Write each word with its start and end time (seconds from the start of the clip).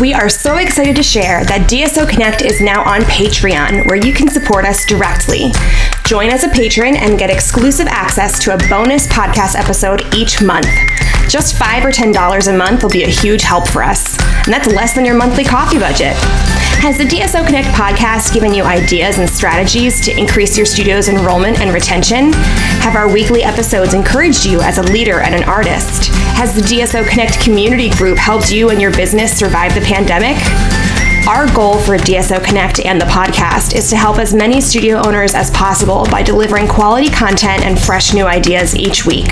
We 0.00 0.14
are 0.14 0.30
so 0.30 0.56
excited 0.56 0.96
to 0.96 1.02
share 1.02 1.44
that 1.44 1.68
DSO 1.68 2.08
Connect 2.08 2.40
is 2.40 2.62
now 2.62 2.82
on 2.84 3.02
Patreon, 3.02 3.86
where 3.86 3.96
you 3.96 4.14
can 4.14 4.28
support 4.28 4.64
us 4.64 4.86
directly. 4.86 5.52
Join 6.06 6.30
as 6.30 6.42
a 6.42 6.48
patron 6.48 6.96
and 6.96 7.18
get 7.18 7.28
exclusive 7.28 7.86
access 7.86 8.42
to 8.44 8.54
a 8.54 8.68
bonus 8.70 9.06
podcast 9.08 9.56
episode 9.56 10.02
each 10.14 10.40
month. 10.40 10.70
Just 11.28 11.58
5 11.58 11.84
or 11.84 11.90
$10 11.90 12.48
a 12.48 12.56
month 12.56 12.82
will 12.82 12.88
be 12.88 13.04
a 13.04 13.08
huge 13.08 13.42
help 13.42 13.68
for 13.68 13.82
us, 13.82 14.18
and 14.46 14.54
that's 14.54 14.72
less 14.72 14.94
than 14.94 15.04
your 15.04 15.16
monthly 15.16 15.44
coffee 15.44 15.78
budget. 15.78 16.16
Has 16.80 16.96
the 16.96 17.04
DSO 17.04 17.44
Connect 17.44 17.68
podcast 17.68 18.32
given 18.32 18.54
you 18.54 18.62
ideas 18.62 19.18
and 19.18 19.28
strategies 19.28 20.00
to 20.06 20.18
increase 20.18 20.56
your 20.56 20.64
studio's 20.64 21.08
enrollment 21.08 21.60
and 21.60 21.74
retention? 21.74 22.32
Have 22.80 22.96
our 22.96 23.12
weekly 23.12 23.42
episodes 23.42 23.92
encouraged 23.92 24.46
you 24.46 24.62
as 24.62 24.78
a 24.78 24.82
leader 24.82 25.20
and 25.20 25.34
an 25.34 25.44
artist? 25.44 26.10
Has 26.40 26.56
the 26.56 26.62
DSO 26.62 27.06
Connect 27.06 27.38
community 27.38 27.90
group 27.90 28.16
helped 28.16 28.50
you 28.50 28.70
and 28.70 28.80
your 28.80 28.90
business 28.92 29.30
survive 29.30 29.74
the 29.74 29.82
pandemic? 29.82 30.38
Our 31.28 31.46
goal 31.54 31.78
for 31.78 31.98
DSO 31.98 32.42
Connect 32.42 32.80
and 32.80 32.98
the 32.98 33.04
podcast 33.04 33.74
is 33.74 33.90
to 33.90 33.96
help 33.96 34.16
as 34.16 34.32
many 34.32 34.58
studio 34.62 35.02
owners 35.04 35.34
as 35.34 35.50
possible 35.50 36.06
by 36.06 36.22
delivering 36.22 36.66
quality 36.66 37.10
content 37.10 37.62
and 37.66 37.78
fresh 37.78 38.14
new 38.14 38.24
ideas 38.24 38.74
each 38.74 39.04
week. 39.04 39.28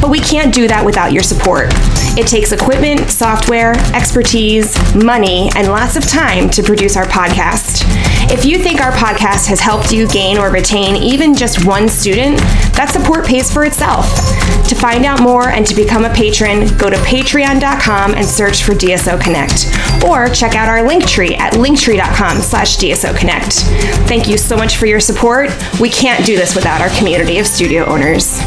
But 0.00 0.08
we 0.08 0.20
can't 0.20 0.54
do 0.54 0.68
that 0.68 0.84
without 0.86 1.12
your 1.12 1.24
support. 1.24 1.70
It 2.16 2.28
takes 2.28 2.52
equipment, 2.52 3.10
software, 3.10 3.72
expertise, 3.92 4.78
money, 4.94 5.50
and 5.56 5.66
lots 5.66 5.96
of 5.96 6.06
time 6.08 6.48
to 6.50 6.62
produce 6.62 6.96
our 6.96 7.06
podcast. 7.06 7.82
If 8.30 8.44
you 8.44 8.58
think 8.58 8.80
our 8.80 8.92
podcast 8.92 9.48
has 9.48 9.58
helped 9.58 9.90
you 9.90 10.06
gain 10.06 10.38
or 10.38 10.50
retain 10.50 10.94
even 10.94 11.34
just 11.34 11.66
one 11.66 11.88
student, 11.88 12.38
that 12.76 12.90
support 12.92 13.26
pays 13.26 13.52
for 13.52 13.64
itself. 13.64 14.06
To 14.68 14.74
find 14.74 15.04
out 15.04 15.20
more 15.22 15.50
and 15.50 15.64
to 15.66 15.76
become 15.76 16.04
a 16.04 16.10
patron, 16.12 16.66
go 16.76 16.90
to 16.90 16.96
patreon.com 16.96 18.14
and 18.14 18.26
search 18.26 18.64
for 18.64 18.72
DSO 18.72 19.20
Connect. 19.20 19.72
Or 20.04 20.28
check 20.28 20.56
out 20.56 20.68
our 20.68 20.86
link 20.86 21.06
tree 21.06 21.36
at 21.36 21.52
linktree.com 21.52 22.38
slash 22.38 22.76
DSO 22.76 23.16
Connect. 23.16 23.52
Thank 24.08 24.28
you 24.28 24.36
so 24.36 24.56
much 24.56 24.76
for 24.76 24.86
your 24.86 24.98
support. 24.98 25.50
We 25.80 25.88
can't 25.88 26.26
do 26.26 26.36
this 26.36 26.56
without 26.56 26.80
our 26.80 26.90
community 26.98 27.38
of 27.38 27.46
studio 27.46 27.84
owners. 27.84 28.40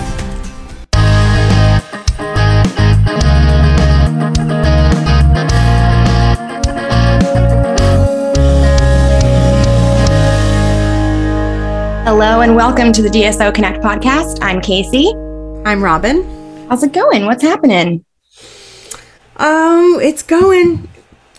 Hello 12.03 12.41
and 12.41 12.55
welcome 12.55 12.91
to 12.91 13.01
the 13.01 13.09
DSO 13.09 13.53
Connect 13.53 13.81
podcast. 13.81 14.39
I'm 14.41 14.59
Casey. 14.59 15.13
I'm 15.65 15.83
Robin. 15.83 16.23
How's 16.69 16.83
it 16.83 16.93
going? 16.93 17.25
What's 17.25 17.43
happening? 17.43 18.03
Um, 19.37 19.99
it's 20.01 20.23
going. 20.23 20.87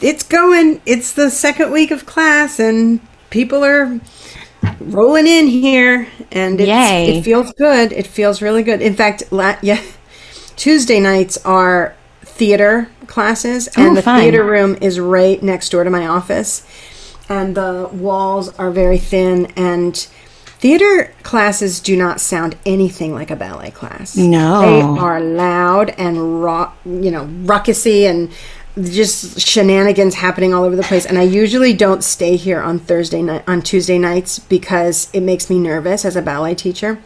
It's 0.00 0.22
going. 0.22 0.80
It's 0.86 1.12
the 1.12 1.30
second 1.30 1.72
week 1.72 1.90
of 1.90 2.06
class 2.06 2.58
and 2.60 3.00
people 3.30 3.64
are 3.64 4.00
rolling 4.80 5.26
in 5.26 5.46
here 5.48 6.06
and 6.30 6.60
it 6.60 6.66
feels 7.22 7.52
good. 7.54 7.92
It 7.92 8.06
feels 8.06 8.40
really 8.40 8.62
good. 8.62 8.80
In 8.80 8.94
fact, 8.94 9.24
la- 9.32 9.56
yeah, 9.62 9.80
Tuesday 10.56 11.00
nights 11.00 11.36
are 11.44 11.94
theater 12.22 12.88
classes 13.06 13.68
and 13.76 13.88
Oh, 13.90 13.94
the 13.94 14.02
fun. 14.02 14.20
theater 14.20 14.44
room 14.44 14.76
is 14.80 15.00
right 15.00 15.42
next 15.42 15.70
door 15.70 15.82
to 15.84 15.90
my 15.90 16.06
office 16.06 16.64
and 17.28 17.56
the 17.56 17.88
walls 17.92 18.56
are 18.58 18.70
very 18.70 18.98
thin 18.98 19.46
and 19.56 20.06
theater 20.60 21.10
classes 21.22 21.80
do 21.80 21.96
not 21.96 22.20
sound 22.20 22.54
anything 22.66 23.14
like 23.14 23.30
a 23.30 23.36
ballet 23.36 23.70
class. 23.70 24.14
No. 24.14 24.60
they 24.60 25.00
are 25.00 25.18
loud 25.18 25.90
and 25.96 26.42
rock 26.42 26.76
you 26.84 27.10
know 27.10 27.24
ruckusy 27.44 28.02
and 28.02 28.30
just 28.92 29.40
shenanigans 29.40 30.16
happening 30.16 30.52
all 30.52 30.62
over 30.64 30.76
the 30.76 30.82
place. 30.82 31.06
And 31.06 31.16
i 31.18 31.22
usually 31.22 31.72
don't 31.72 32.04
stay 32.04 32.36
here 32.36 32.60
on 32.60 32.78
thursday 32.78 33.22
night 33.22 33.42
on 33.46 33.62
tuesday 33.62 33.98
nights 33.98 34.38
because 34.38 35.08
it 35.14 35.22
makes 35.22 35.48
me 35.48 35.58
nervous 35.58 36.04
as 36.04 36.14
a 36.14 36.22
ballet 36.22 36.54
teacher 36.54 37.02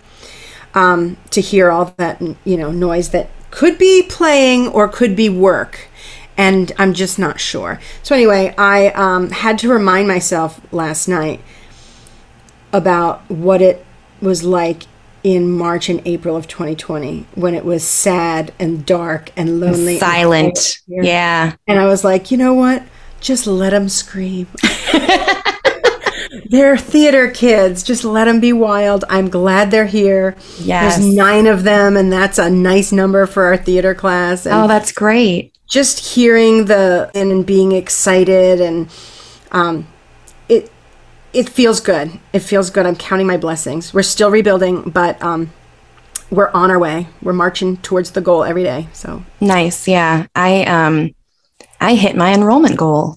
um, 0.74 1.16
to 1.30 1.40
hear 1.40 1.70
all 1.70 1.94
that 1.96 2.20
you 2.44 2.56
know 2.56 2.72
noise 2.72 3.10
that 3.10 3.30
could 3.52 3.78
be 3.78 4.02
playing 4.02 4.66
or 4.66 4.88
could 4.88 5.14
be 5.14 5.28
work. 5.28 5.88
And 6.36 6.72
i'm 6.76 6.92
just 6.92 7.20
not 7.20 7.38
sure. 7.38 7.80
So 8.02 8.16
anyway 8.16 8.52
i 8.58 8.88
um, 8.88 9.30
had 9.30 9.60
to 9.60 9.68
remind 9.68 10.08
myself 10.08 10.60
last 10.72 11.06
night 11.06 11.40
about 12.74 13.28
what 13.30 13.62
it 13.62 13.84
was 14.20 14.42
like 14.44 14.82
in 15.22 15.50
march 15.50 15.88
and 15.88 16.02
april 16.06 16.36
of 16.36 16.46
2020 16.48 17.26
when 17.34 17.54
it 17.54 17.64
was 17.64 17.82
sad 17.82 18.52
and 18.58 18.84
dark 18.84 19.30
and 19.36 19.58
lonely 19.60 19.98
Silent. 19.98 20.78
here. 20.86 21.02
Yeah. 21.02 21.52
and 21.66 21.78
i 21.78 21.86
was 21.86 22.04
like 22.04 22.30
you 22.30 22.36
know 22.36 22.52
what 22.54 22.82
just 23.20 23.46
let 23.46 23.70
them 23.70 23.88
scream 23.88 24.46
they're 26.50 26.76
theater 26.76 27.30
kids 27.30 27.82
just 27.82 28.04
let 28.04 28.24
them 28.26 28.40
be 28.40 28.52
wild 28.52 29.04
i'm 29.08 29.28
glad 29.30 29.70
they're 29.70 29.86
here 29.86 30.36
Yes. 30.58 30.96
there's 30.98 31.14
nine 31.14 31.46
of 31.46 31.64
them 31.64 31.96
and 31.96 32.12
that's 32.12 32.38
a 32.38 32.50
nice 32.50 32.92
number 32.92 33.26
for 33.26 33.44
our 33.44 33.56
theater 33.56 33.94
class 33.94 34.46
and 34.46 34.54
Oh, 34.54 34.68
that's 34.68 34.92
great. 34.92 35.54
just 35.68 36.14
hearing 36.14 36.66
the 36.66 37.10
and, 37.14 37.30
and 37.32 37.46
being 37.46 37.72
excited 37.72 38.60
and 38.60 38.88
um, 39.52 39.86
it 40.48 40.70
it 41.34 41.48
feels 41.48 41.80
good 41.80 42.10
it 42.32 42.40
feels 42.40 42.70
good 42.70 42.86
i'm 42.86 42.96
counting 42.96 43.26
my 43.26 43.36
blessings 43.36 43.92
we're 43.92 44.02
still 44.02 44.30
rebuilding 44.30 44.82
but 44.90 45.20
um, 45.22 45.50
we're 46.30 46.50
on 46.52 46.70
our 46.70 46.78
way 46.78 47.06
we're 47.22 47.32
marching 47.32 47.76
towards 47.78 48.12
the 48.12 48.20
goal 48.20 48.44
every 48.44 48.62
day 48.62 48.88
so 48.92 49.22
Nice. 49.40 49.86
Yeah. 49.88 50.26
I 50.34 50.64
um 50.64 51.14
I 51.80 51.94
hit 51.94 52.16
my 52.16 52.32
enrollment 52.32 52.76
goal. 52.76 53.16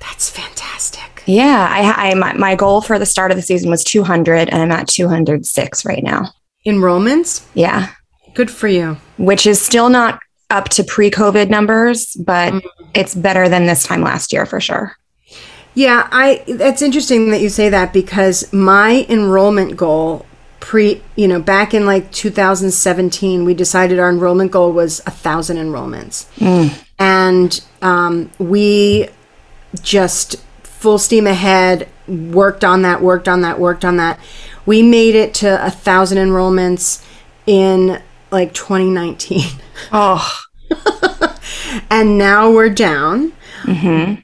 that's 0.00 0.28
fantastic 0.30 1.22
Yeah, 1.26 1.68
I, 1.70 2.10
I 2.10 2.14
my, 2.14 2.32
my 2.34 2.54
goal 2.56 2.80
for 2.80 2.98
the 2.98 3.06
start 3.06 3.30
of 3.30 3.36
the 3.36 3.42
season 3.42 3.70
was 3.70 3.84
200 3.84 4.48
and 4.48 4.60
I'm 4.62 4.72
at 4.72 4.88
206 4.88 5.84
right 5.84 6.02
now. 6.02 6.32
enrollments 6.66 7.46
Yeah. 7.54 7.88
good 8.34 8.50
for 8.50 8.68
you 8.68 8.96
Which 9.18 9.46
is 9.46 9.60
still 9.60 9.88
not 9.88 10.18
up 10.50 10.68
to 10.70 10.82
pre-COVID 10.82 11.48
numbers, 11.48 12.16
but 12.16 12.52
it's 12.92 13.14
better 13.14 13.48
than 13.48 13.66
this 13.66 13.84
time 13.84 14.00
last 14.02 14.32
year 14.32 14.44
for 14.44 14.60
sure. 14.60 14.96
Yeah, 15.74 16.08
I 16.10 16.42
that's 16.48 16.82
interesting 16.82 17.30
that 17.30 17.40
you 17.40 17.48
say 17.48 17.68
that 17.68 17.92
because 17.92 18.52
my 18.52 19.06
enrollment 19.08 19.76
goal 19.76 20.26
pre, 20.58 21.02
you 21.16 21.26
know, 21.28 21.40
back 21.40 21.72
in 21.74 21.86
like 21.86 22.10
2017, 22.12 23.44
we 23.44 23.54
decided 23.54 23.98
our 23.98 24.10
enrollment 24.10 24.50
goal 24.50 24.72
was 24.72 25.00
a 25.06 25.10
thousand 25.10 25.56
enrollments, 25.56 26.26
and 26.98 27.64
um, 27.82 28.30
we 28.38 29.08
just 29.80 30.36
full 30.64 30.98
steam 30.98 31.26
ahead 31.26 31.88
worked 32.08 32.64
on 32.64 32.82
that, 32.82 33.00
worked 33.00 33.28
on 33.28 33.42
that, 33.42 33.58
worked 33.60 33.84
on 33.84 33.96
that. 33.98 34.18
We 34.66 34.82
made 34.82 35.14
it 35.14 35.32
to 35.34 35.64
a 35.64 35.70
thousand 35.70 36.18
enrollments 36.18 37.04
in 37.46 38.02
like 38.30 38.52
2019, 38.54 39.42
Oh, 39.92 40.40
and 41.90 42.18
now 42.18 42.50
we're 42.50 42.68
down. 42.70 43.32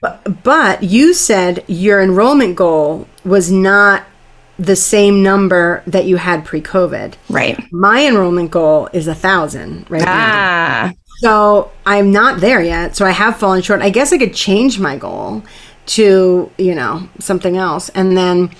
But, 0.00 0.42
but 0.42 0.82
you 0.82 1.14
said 1.14 1.64
your 1.68 2.02
enrollment 2.02 2.56
goal 2.56 3.06
was 3.24 3.50
not 3.50 4.04
the 4.58 4.76
same 4.76 5.22
number 5.22 5.82
that 5.86 6.06
you 6.06 6.16
had 6.16 6.44
pre-COVID. 6.44 7.14
right. 7.28 7.58
My 7.72 8.06
enrollment 8.06 8.50
goal 8.50 8.88
is 8.92 9.06
a 9.06 9.14
thousand 9.14 9.84
right 9.90 10.00
now. 10.02 10.06
Ah, 10.08 10.92
So 11.20 11.70
I'm 11.84 12.10
not 12.10 12.40
there 12.40 12.62
yet. 12.62 12.96
So 12.96 13.04
I 13.04 13.10
have 13.10 13.36
fallen 13.38 13.60
short. 13.62 13.82
I 13.82 13.90
guess 13.90 14.12
I 14.12 14.18
could 14.18 14.34
change 14.34 14.78
my 14.78 14.96
goal 14.96 15.42
to 15.86 16.50
you 16.58 16.74
know 16.74 17.08
something 17.20 17.56
else, 17.56 17.90
and 17.90 18.16
then 18.16 18.50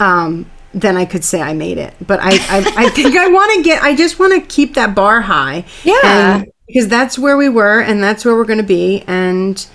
um, 0.00 0.46
then 0.74 0.96
I 0.96 1.04
could 1.04 1.24
say 1.24 1.40
I 1.40 1.52
made 1.54 1.78
it. 1.78 1.94
But 2.06 2.20
I 2.22 2.30
I, 2.32 2.72
I 2.86 2.88
think 2.90 3.16
I 3.16 3.28
want 3.28 3.54
to 3.56 3.62
get. 3.62 3.82
I 3.82 3.94
just 3.96 4.18
want 4.18 4.32
to 4.34 4.40
keep 4.54 4.74
that 4.74 4.94
bar 4.94 5.20
high. 5.22 5.64
Yeah. 5.84 6.36
And- 6.38 6.46
because 6.72 6.88
that's 6.88 7.18
where 7.18 7.36
we 7.36 7.50
were, 7.50 7.80
and 7.80 8.02
that's 8.02 8.24
where 8.24 8.34
we're 8.34 8.46
going 8.46 8.58
to 8.58 8.64
be, 8.64 9.04
and 9.06 9.66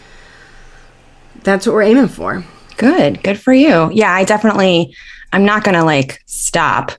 that's 1.44 1.68
what 1.68 1.74
we're 1.74 1.84
aiming 1.84 2.08
for. 2.08 2.44
good. 2.78 3.22
Good 3.22 3.40
for 3.40 3.54
you. 3.54 3.92
Yeah, 3.92 4.12
I 4.12 4.24
definitely 4.24 4.96
I'm 5.32 5.46
not 5.46 5.64
going 5.64 5.76
to 5.76 5.84
like 5.84 6.22
stop. 6.26 6.92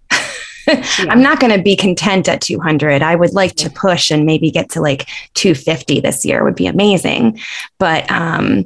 I'm 0.69 1.23
not 1.23 1.41
going 1.41 1.57
to 1.57 1.63
be 1.63 1.77
content 1.77 2.29
at 2.29 2.41
200. 2.41 3.03
I 3.03 3.17
would 3.17 3.33
like 3.33 3.55
to 3.57 3.71
push 3.71 4.11
and 4.11 4.27
maybe 4.27 4.51
get 4.51 4.71
to 4.71 4.81
like 4.81 5.09
250 5.35 6.01
this 6.01 6.25
year 6.25 6.45
would 6.45 6.55
be 6.55 6.67
amazing. 6.67 7.41
But 7.79 8.11
um 8.11 8.65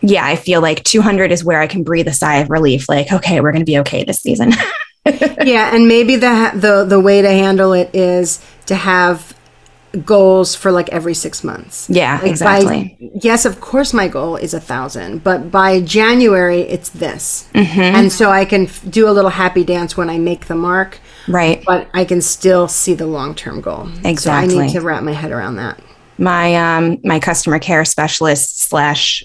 yeah, 0.00 0.24
I 0.26 0.36
feel 0.36 0.60
like 0.60 0.84
200 0.84 1.32
is 1.32 1.44
where 1.44 1.60
I 1.60 1.66
can 1.66 1.82
breathe 1.82 2.08
a 2.08 2.12
sigh 2.12 2.36
of 2.36 2.50
relief 2.50 2.88
like 2.88 3.12
okay, 3.12 3.40
we're 3.40 3.52
going 3.52 3.64
to 3.64 3.70
be 3.70 3.78
okay 3.80 4.04
this 4.04 4.20
season. 4.20 4.52
yeah, 5.06 5.74
and 5.74 5.88
maybe 5.88 6.16
the 6.16 6.52
the 6.54 6.84
the 6.84 7.00
way 7.00 7.20
to 7.20 7.28
handle 7.28 7.72
it 7.72 7.94
is 7.94 8.44
to 8.66 8.74
have 8.74 9.34
goals 10.04 10.54
for 10.54 10.72
like 10.72 10.88
every 10.90 11.14
six 11.14 11.44
months. 11.44 11.88
Yeah, 11.90 12.18
Like, 12.22 12.30
exactly. 12.30 12.96
By, 13.00 13.10
yes, 13.22 13.44
of 13.44 13.60
course, 13.60 13.92
my 13.92 14.08
goal 14.08 14.36
is 14.36 14.54
a 14.54 14.60
thousand, 14.60 15.22
but 15.24 15.50
by 15.50 15.80
January 15.80 16.60
it's 16.62 16.88
this, 16.90 17.48
Mm-hmm. 17.54 17.80
and 17.80 18.12
so 18.12 18.30
I 18.30 18.44
can 18.44 18.64
f- 18.66 18.82
do 18.88 19.08
a 19.08 19.12
little 19.12 19.30
happy 19.30 19.64
dance 19.64 19.96
when 19.96 20.10
I 20.10 20.18
make 20.18 20.46
the 20.46 20.54
mark, 20.54 20.98
right. 21.28 21.62
but 21.66 21.88
I 21.94 22.04
can 22.04 22.20
still 22.20 22.68
see 22.68 22.94
the 22.94 23.06
long 23.06 23.34
term 23.34 23.60
goal. 23.60 23.88
So 24.16 24.30
I 24.30 24.46
need 24.46 24.70
to 24.72 24.80
wrap 24.80 25.02
my 25.02 25.12
head 25.12 25.30
around 25.32 25.56
that. 25.56 25.78
my 26.18 26.54
um 26.56 26.98
my 27.04 27.18
customer 27.20 27.58
care 27.58 27.84
specialist 27.84 28.60
slash 28.60 29.24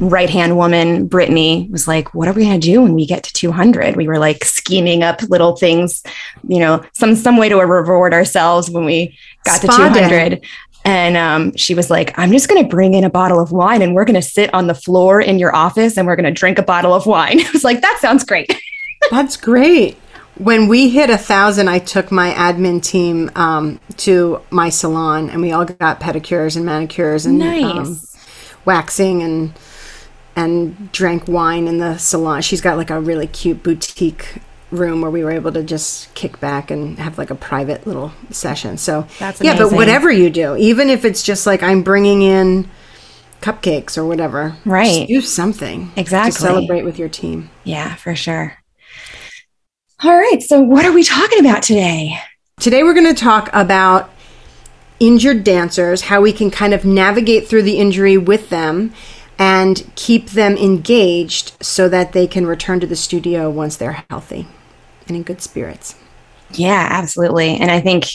right 0.00 0.30
hand 0.30 0.56
woman, 0.56 1.06
Brittany, 1.06 1.68
was 1.70 1.88
like, 1.88 2.14
What 2.14 2.28
are 2.28 2.32
we 2.32 2.44
going 2.44 2.60
to 2.60 2.66
do 2.66 2.82
when 2.82 2.94
we 2.94 3.06
get 3.06 3.24
to 3.24 3.32
200? 3.32 3.96
We 3.96 4.06
were 4.06 4.18
like 4.18 4.44
scheming 4.44 5.02
up 5.02 5.22
little 5.22 5.56
things, 5.56 6.02
you 6.46 6.60
know, 6.60 6.84
some, 6.92 7.16
some 7.16 7.36
way 7.36 7.48
to 7.48 7.56
reward 7.56 8.14
ourselves 8.14 8.70
when 8.70 8.84
we 8.84 9.16
got 9.44 9.60
Spa 9.60 9.76
to 9.76 10.00
200. 10.00 10.44
And 10.84 11.16
um, 11.16 11.56
she 11.56 11.74
was 11.74 11.90
like, 11.90 12.18
I'm 12.18 12.32
just 12.32 12.48
going 12.48 12.62
to 12.62 12.68
bring 12.68 12.94
in 12.94 13.04
a 13.04 13.10
bottle 13.10 13.40
of 13.40 13.52
wine 13.52 13.82
and 13.82 13.94
we're 13.94 14.04
going 14.04 14.14
to 14.14 14.22
sit 14.22 14.52
on 14.54 14.68
the 14.68 14.74
floor 14.74 15.20
in 15.20 15.38
your 15.38 15.54
office 15.54 15.98
and 15.98 16.06
we're 16.06 16.16
going 16.16 16.24
to 16.24 16.30
drink 16.32 16.58
a 16.58 16.62
bottle 16.62 16.94
of 16.94 17.04
wine. 17.04 17.40
I 17.46 17.50
was 17.52 17.64
like, 17.64 17.80
That 17.80 17.98
sounds 18.00 18.24
great. 18.24 18.54
That's 19.10 19.36
great. 19.36 19.96
When 20.36 20.68
we 20.68 20.88
hit 20.88 21.10
a 21.10 21.18
thousand, 21.18 21.68
I 21.68 21.80
took 21.80 22.12
my 22.12 22.30
admin 22.30 22.80
team 22.80 23.28
um, 23.34 23.80
to 23.98 24.40
my 24.50 24.68
salon 24.68 25.30
and 25.30 25.42
we 25.42 25.50
all 25.50 25.64
got 25.64 25.98
pedicures 25.98 26.56
and 26.56 26.64
manicures 26.64 27.26
and 27.26 27.40
nice. 27.40 27.64
um, 27.64 28.00
waxing 28.64 29.22
and 29.22 29.52
and 30.38 30.92
drank 30.92 31.26
wine 31.26 31.66
in 31.66 31.78
the 31.78 31.98
salon. 31.98 32.42
She's 32.42 32.60
got 32.60 32.76
like 32.76 32.90
a 32.90 33.00
really 33.00 33.26
cute 33.26 33.64
boutique 33.64 34.36
room 34.70 35.00
where 35.00 35.10
we 35.10 35.24
were 35.24 35.32
able 35.32 35.50
to 35.50 35.64
just 35.64 36.14
kick 36.14 36.38
back 36.38 36.70
and 36.70 36.96
have 36.98 37.18
like 37.18 37.30
a 37.30 37.34
private 37.34 37.86
little 37.88 38.12
session. 38.30 38.78
So 38.78 39.08
That's 39.18 39.40
yeah, 39.40 39.58
but 39.58 39.72
whatever 39.72 40.12
you 40.12 40.30
do, 40.30 40.54
even 40.54 40.90
if 40.90 41.04
it's 41.04 41.24
just 41.24 41.44
like 41.44 41.64
I'm 41.64 41.82
bringing 41.82 42.22
in 42.22 42.70
cupcakes 43.40 43.98
or 43.98 44.06
whatever, 44.06 44.56
right? 44.64 45.08
do 45.08 45.20
something 45.20 45.90
exactly 45.96 46.30
to 46.32 46.38
celebrate 46.38 46.84
with 46.84 47.00
your 47.00 47.08
team. 47.08 47.50
Yeah, 47.64 47.96
for 47.96 48.14
sure. 48.14 48.58
All 50.04 50.16
right, 50.16 50.40
so 50.40 50.60
what 50.60 50.84
are 50.84 50.92
we 50.92 51.02
talking 51.02 51.40
about 51.40 51.64
today? 51.64 52.16
Today 52.60 52.84
we're 52.84 52.94
going 52.94 53.12
to 53.12 53.20
talk 53.20 53.50
about 53.52 54.10
injured 55.00 55.42
dancers, 55.42 56.02
how 56.02 56.20
we 56.20 56.32
can 56.32 56.50
kind 56.52 56.74
of 56.74 56.84
navigate 56.84 57.48
through 57.48 57.62
the 57.62 57.78
injury 57.78 58.16
with 58.16 58.50
them 58.50 58.92
and 59.38 59.90
keep 59.94 60.30
them 60.30 60.56
engaged 60.56 61.52
so 61.60 61.88
that 61.88 62.12
they 62.12 62.26
can 62.26 62.46
return 62.46 62.80
to 62.80 62.86
the 62.86 62.96
studio 62.96 63.48
once 63.48 63.76
they're 63.76 64.04
healthy 64.10 64.46
and 65.06 65.16
in 65.16 65.22
good 65.22 65.40
spirits. 65.40 65.94
Yeah, 66.52 66.88
absolutely. 66.90 67.56
And 67.56 67.70
I 67.70 67.80
think 67.80 68.06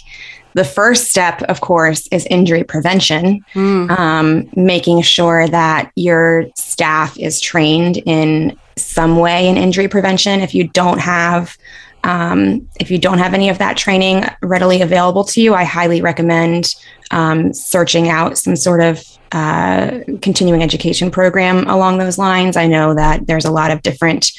the 0.53 0.63
first 0.63 1.09
step, 1.09 1.41
of 1.43 1.61
course, 1.61 2.07
is 2.07 2.25
injury 2.27 2.63
prevention, 2.63 3.43
mm. 3.53 3.89
um, 3.97 4.49
making 4.55 5.01
sure 5.01 5.47
that 5.47 5.91
your 5.95 6.45
staff 6.55 7.17
is 7.17 7.39
trained 7.39 7.97
in 8.05 8.57
some 8.75 9.17
way 9.17 9.47
in 9.47 9.57
injury 9.57 9.87
prevention. 9.87 10.41
If 10.41 10.53
you 10.53 10.67
don't 10.67 10.99
have 10.99 11.57
um, 12.03 12.67
if 12.81 12.91
you 12.91 12.97
don't 12.97 13.19
have 13.19 13.33
any 13.33 13.47
of 13.47 13.59
that 13.59 13.77
training 13.77 14.25
readily 14.41 14.81
available 14.81 15.23
to 15.23 15.41
you, 15.41 15.53
I 15.53 15.63
highly 15.63 16.01
recommend 16.01 16.75
um, 17.11 17.53
searching 17.53 18.09
out 18.09 18.37
some 18.37 18.57
sort 18.57 18.81
of 18.81 19.01
uh, 19.33 19.99
continuing 20.21 20.63
education 20.63 21.11
program 21.11 21.67
along 21.67 21.97
those 21.97 22.17
lines. 22.17 22.55
I 22.55 22.67
know 22.67 22.93
that 22.93 23.27
there's 23.27 23.45
a 23.45 23.51
lot 23.51 23.71
of 23.71 23.81
different 23.81 24.31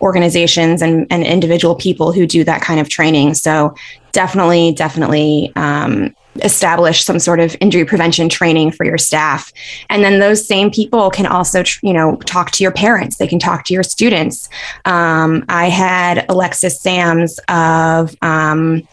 organizations 0.00 0.82
and, 0.82 1.06
and 1.10 1.22
individual 1.24 1.74
people 1.74 2.12
who 2.12 2.26
do 2.26 2.44
that 2.44 2.60
kind 2.60 2.80
of 2.80 2.88
training. 2.88 3.34
So 3.34 3.74
definitely, 4.12 4.72
definitely 4.72 5.52
um, 5.56 6.14
establish 6.36 7.04
some 7.04 7.18
sort 7.18 7.40
of 7.40 7.56
injury 7.60 7.84
prevention 7.84 8.28
training 8.28 8.70
for 8.70 8.84
your 8.84 8.98
staff 8.98 9.52
and 9.88 10.04
then 10.04 10.20
those 10.20 10.46
same 10.46 10.70
people 10.70 11.10
can 11.10 11.26
also 11.26 11.64
you 11.82 11.92
know 11.92 12.16
talk 12.24 12.52
to 12.52 12.62
your 12.62 12.70
parents 12.70 13.16
they 13.16 13.26
can 13.26 13.38
talk 13.38 13.64
to 13.64 13.74
your 13.74 13.82
students 13.82 14.48
um, 14.84 15.44
i 15.48 15.68
had 15.68 16.24
alexis 16.28 16.80
sams 16.80 17.40
of 17.48 18.14
um, 18.22 18.86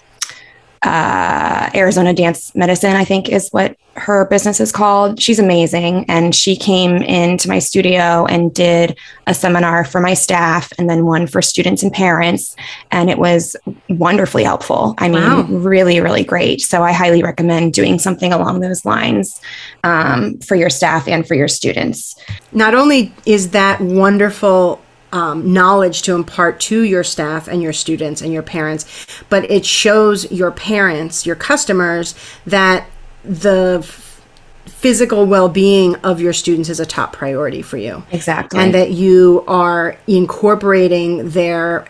uh, 0.84 1.70
Arizona 1.74 2.14
Dance 2.14 2.54
Medicine, 2.56 2.96
I 2.96 3.04
think 3.04 3.30
is 3.30 3.50
what 3.50 3.76
her 3.96 4.26
business 4.26 4.60
is 4.60 4.72
called. 4.72 5.20
She's 5.20 5.40
amazing. 5.40 6.06
And 6.08 6.36
she 6.36 6.56
came 6.56 6.98
into 6.98 7.50
my 7.50 7.60
studio 7.60 8.26
and 8.28 8.54
did 8.54 8.96
a 9.26 9.34
seminar 9.34 9.84
for 9.84 10.00
my 10.00 10.14
staff 10.14 10.72
and 10.78 10.90
then 10.90 11.06
one 11.06 11.26
for 11.26 11.42
students 11.42 11.82
and 11.82 11.92
parents. 11.92 12.56
And 12.92 13.10
it 13.10 13.18
was 13.18 13.56
wonderfully 13.90 14.44
helpful. 14.44 14.94
I 15.00 15.10
mean, 15.10 15.24
wow. 15.24 15.42
really, 15.50 16.00
really 16.00 16.24
great. 16.24 16.62
So 16.62 16.84
I 16.84 16.92
highly 16.92 17.24
recommend 17.24 17.74
doing 17.74 17.98
something 17.98 18.32
along 18.32 18.60
those 18.60 18.86
lines 18.86 19.42
um, 19.84 20.38
for 20.40 20.56
your 20.56 20.70
staff 20.70 21.08
and 21.08 21.28
for 21.28 21.34
your 21.34 21.48
students. 21.48 22.16
Not 22.52 22.76
only 22.76 23.12
is 23.26 23.50
that 23.52 23.82
wonderful 23.82 24.80
um, 25.12 25.54
knowledge 25.54 26.02
to 26.04 26.16
impart 26.16 26.60
to 26.60 26.82
your 26.82 27.04
staff 27.04 27.48
and 27.48 27.62
your 27.62 27.74
students 27.74 28.22
and 28.22 28.34
your 28.34 28.44
parents, 28.44 28.86
but 29.30 29.50
it 29.50 29.66
shows 29.66 30.32
your 30.32 30.52
parents, 30.52 31.26
your 31.26 31.36
customers, 31.36 32.16
that 32.46 32.88
the 33.24 33.80
f- 33.82 34.22
physical 34.66 35.26
well-being 35.26 35.96
of 35.98 36.20
your 36.20 36.34
students 36.34 36.70
is 36.70 36.80
a 36.80 36.86
top 36.86 37.14
priority 37.14 37.62
for 37.62 37.78
you. 37.78 38.04
Exactly. 38.12 38.60
And 38.60 38.74
that 38.74 38.92
you 38.92 39.44
are 39.48 39.98
incorporating 40.08 41.30
their 41.30 41.88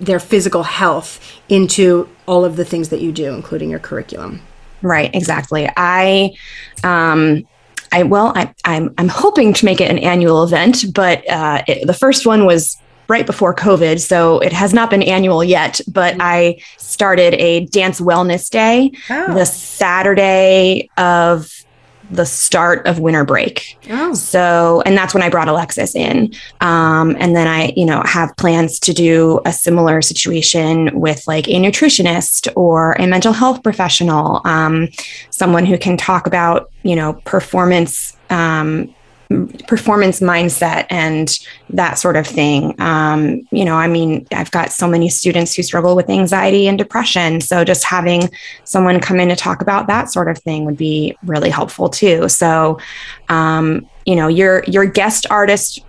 their 0.00 0.20
physical 0.20 0.62
health 0.62 1.40
into 1.48 2.08
all 2.26 2.44
of 2.44 2.54
the 2.54 2.64
things 2.64 2.90
that 2.90 3.00
you 3.00 3.10
do, 3.10 3.34
including 3.34 3.68
your 3.68 3.80
curriculum. 3.80 4.40
Right, 4.80 5.12
exactly. 5.12 5.68
I 5.76 6.36
um 6.84 7.46
I 7.92 8.02
well, 8.04 8.32
I, 8.34 8.52
I'm 8.64 8.94
I'm 8.98 9.08
hoping 9.08 9.52
to 9.54 9.64
make 9.64 9.80
it 9.80 9.90
an 9.90 9.98
annual 9.98 10.42
event, 10.42 10.84
but 10.94 11.28
uh, 11.28 11.62
it, 11.66 11.86
the 11.86 11.94
first 11.94 12.26
one 12.26 12.46
was 12.46 12.76
right 13.08 13.26
before 13.26 13.54
COVID, 13.54 14.00
so 14.00 14.38
it 14.40 14.52
has 14.52 14.74
not 14.74 14.90
been 14.90 15.02
annual 15.02 15.42
yet. 15.42 15.80
But 15.88 16.14
mm-hmm. 16.14 16.22
I 16.22 16.60
started 16.76 17.34
a 17.34 17.66
dance 17.66 18.00
wellness 18.00 18.50
day 18.50 18.92
oh. 19.10 19.34
the 19.34 19.44
Saturday 19.44 20.90
of 20.96 21.52
the 22.10 22.24
start 22.24 22.86
of 22.86 22.98
winter 22.98 23.24
break. 23.24 23.78
Oh. 23.90 24.14
So, 24.14 24.82
and 24.86 24.96
that's 24.96 25.14
when 25.14 25.22
I 25.22 25.28
brought 25.28 25.48
Alexis 25.48 25.94
in. 25.94 26.32
Um, 26.60 27.16
and 27.18 27.36
then 27.36 27.46
I, 27.46 27.72
you 27.76 27.84
know, 27.84 28.02
have 28.04 28.36
plans 28.36 28.78
to 28.80 28.92
do 28.92 29.40
a 29.44 29.52
similar 29.52 30.00
situation 30.02 30.98
with 30.98 31.26
like 31.26 31.48
a 31.48 31.54
nutritionist 31.56 32.48
or 32.56 32.92
a 32.92 33.06
mental 33.06 33.32
health 33.32 33.62
professional, 33.62 34.40
um, 34.44 34.88
someone 35.30 35.66
who 35.66 35.78
can 35.78 35.96
talk 35.96 36.26
about, 36.26 36.70
you 36.82 36.96
know, 36.96 37.14
performance 37.24 38.16
um, 38.30 38.94
performance 39.66 40.20
mindset 40.20 40.86
and 40.88 41.38
that 41.70 41.98
sort 41.98 42.16
of 42.16 42.26
thing. 42.26 42.74
Um, 42.80 43.46
you 43.50 43.64
know, 43.64 43.74
I 43.74 43.86
mean, 43.86 44.26
I've 44.32 44.50
got 44.50 44.72
so 44.72 44.88
many 44.88 45.10
students 45.10 45.54
who 45.54 45.62
struggle 45.62 45.94
with 45.94 46.08
anxiety 46.08 46.66
and 46.66 46.78
depression. 46.78 47.40
So 47.42 47.62
just 47.64 47.84
having 47.84 48.30
someone 48.64 49.00
come 49.00 49.20
in 49.20 49.28
to 49.28 49.36
talk 49.36 49.60
about 49.60 49.86
that 49.88 50.10
sort 50.10 50.28
of 50.28 50.38
thing 50.38 50.64
would 50.64 50.78
be 50.78 51.16
really 51.24 51.50
helpful 51.50 51.90
too. 51.90 52.28
So, 52.28 52.78
um, 53.28 53.86
you 54.06 54.16
know, 54.16 54.28
your 54.28 54.64
your 54.66 54.86
guest 54.86 55.26
artist 55.30 55.84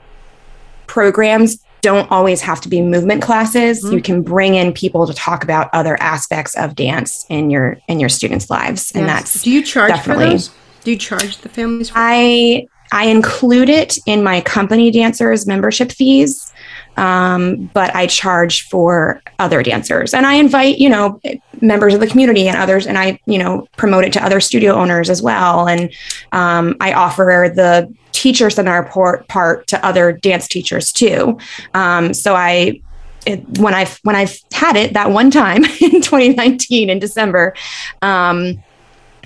programs 0.87 1.63
don't 1.81 2.11
always 2.11 2.41
have 2.41 2.59
to 2.61 2.67
be 2.67 2.81
movement 2.81 3.21
classes. 3.21 3.83
Mm-hmm. 3.83 3.93
You 3.93 4.01
can 4.01 4.21
bring 4.21 4.55
in 4.55 4.73
people 4.73 5.07
to 5.07 5.13
talk 5.13 5.45
about 5.45 5.69
other 5.71 5.95
aspects 6.01 6.57
of 6.57 6.75
dance 6.75 7.25
in 7.29 7.49
your 7.49 7.77
in 7.87 8.01
your 8.01 8.09
students' 8.09 8.49
lives, 8.49 8.91
and 8.91 9.07
that's 9.07 9.43
do 9.43 9.51
you 9.51 9.63
charge 9.63 9.91
definitely, 9.91 10.25
for 10.25 10.31
those? 10.31 10.51
Do 10.83 10.91
you 10.91 10.97
charge 10.97 11.37
the 11.37 11.47
families? 11.47 11.91
I 11.95 12.67
I 12.91 13.05
include 13.05 13.69
it 13.69 13.97
in 14.05 14.23
my 14.23 14.41
company 14.41 14.91
dancers 14.91 15.45
membership 15.45 15.91
fees, 15.91 16.51
um, 16.97 17.69
but 17.73 17.95
I 17.95 18.07
charge 18.07 18.67
for 18.67 19.21
other 19.37 19.63
dancers. 19.63 20.13
And 20.13 20.25
I 20.25 20.35
invite, 20.35 20.79
you 20.79 20.89
know, 20.89 21.19
members 21.61 21.93
of 21.93 21.99
the 21.99 22.07
community 22.07 22.47
and 22.47 22.57
others, 22.57 22.87
and 22.87 22.97
I, 22.97 23.19
you 23.25 23.37
know, 23.37 23.67
promote 23.77 24.03
it 24.03 24.13
to 24.13 24.23
other 24.23 24.39
studio 24.39 24.73
owners 24.73 25.09
as 25.09 25.21
well. 25.21 25.67
And 25.67 25.93
um, 26.31 26.75
I 26.81 26.93
offer 26.93 27.51
the 27.53 27.93
teacher 28.11 28.49
seminar 28.49 28.83
part, 28.83 29.27
part 29.27 29.67
to 29.67 29.85
other 29.85 30.11
dance 30.11 30.47
teachers 30.47 30.91
too. 30.91 31.37
Um, 31.73 32.13
so 32.13 32.35
I 32.35 32.81
it, 33.25 33.59
when 33.59 33.73
I've 33.73 33.99
when 34.03 34.15
I've 34.15 34.39
had 34.51 34.75
it 34.75 34.93
that 34.93 35.11
one 35.11 35.29
time 35.31 35.63
in 35.81 36.01
2019 36.01 36.89
in 36.89 36.99
December, 36.99 37.53
um, 38.01 38.61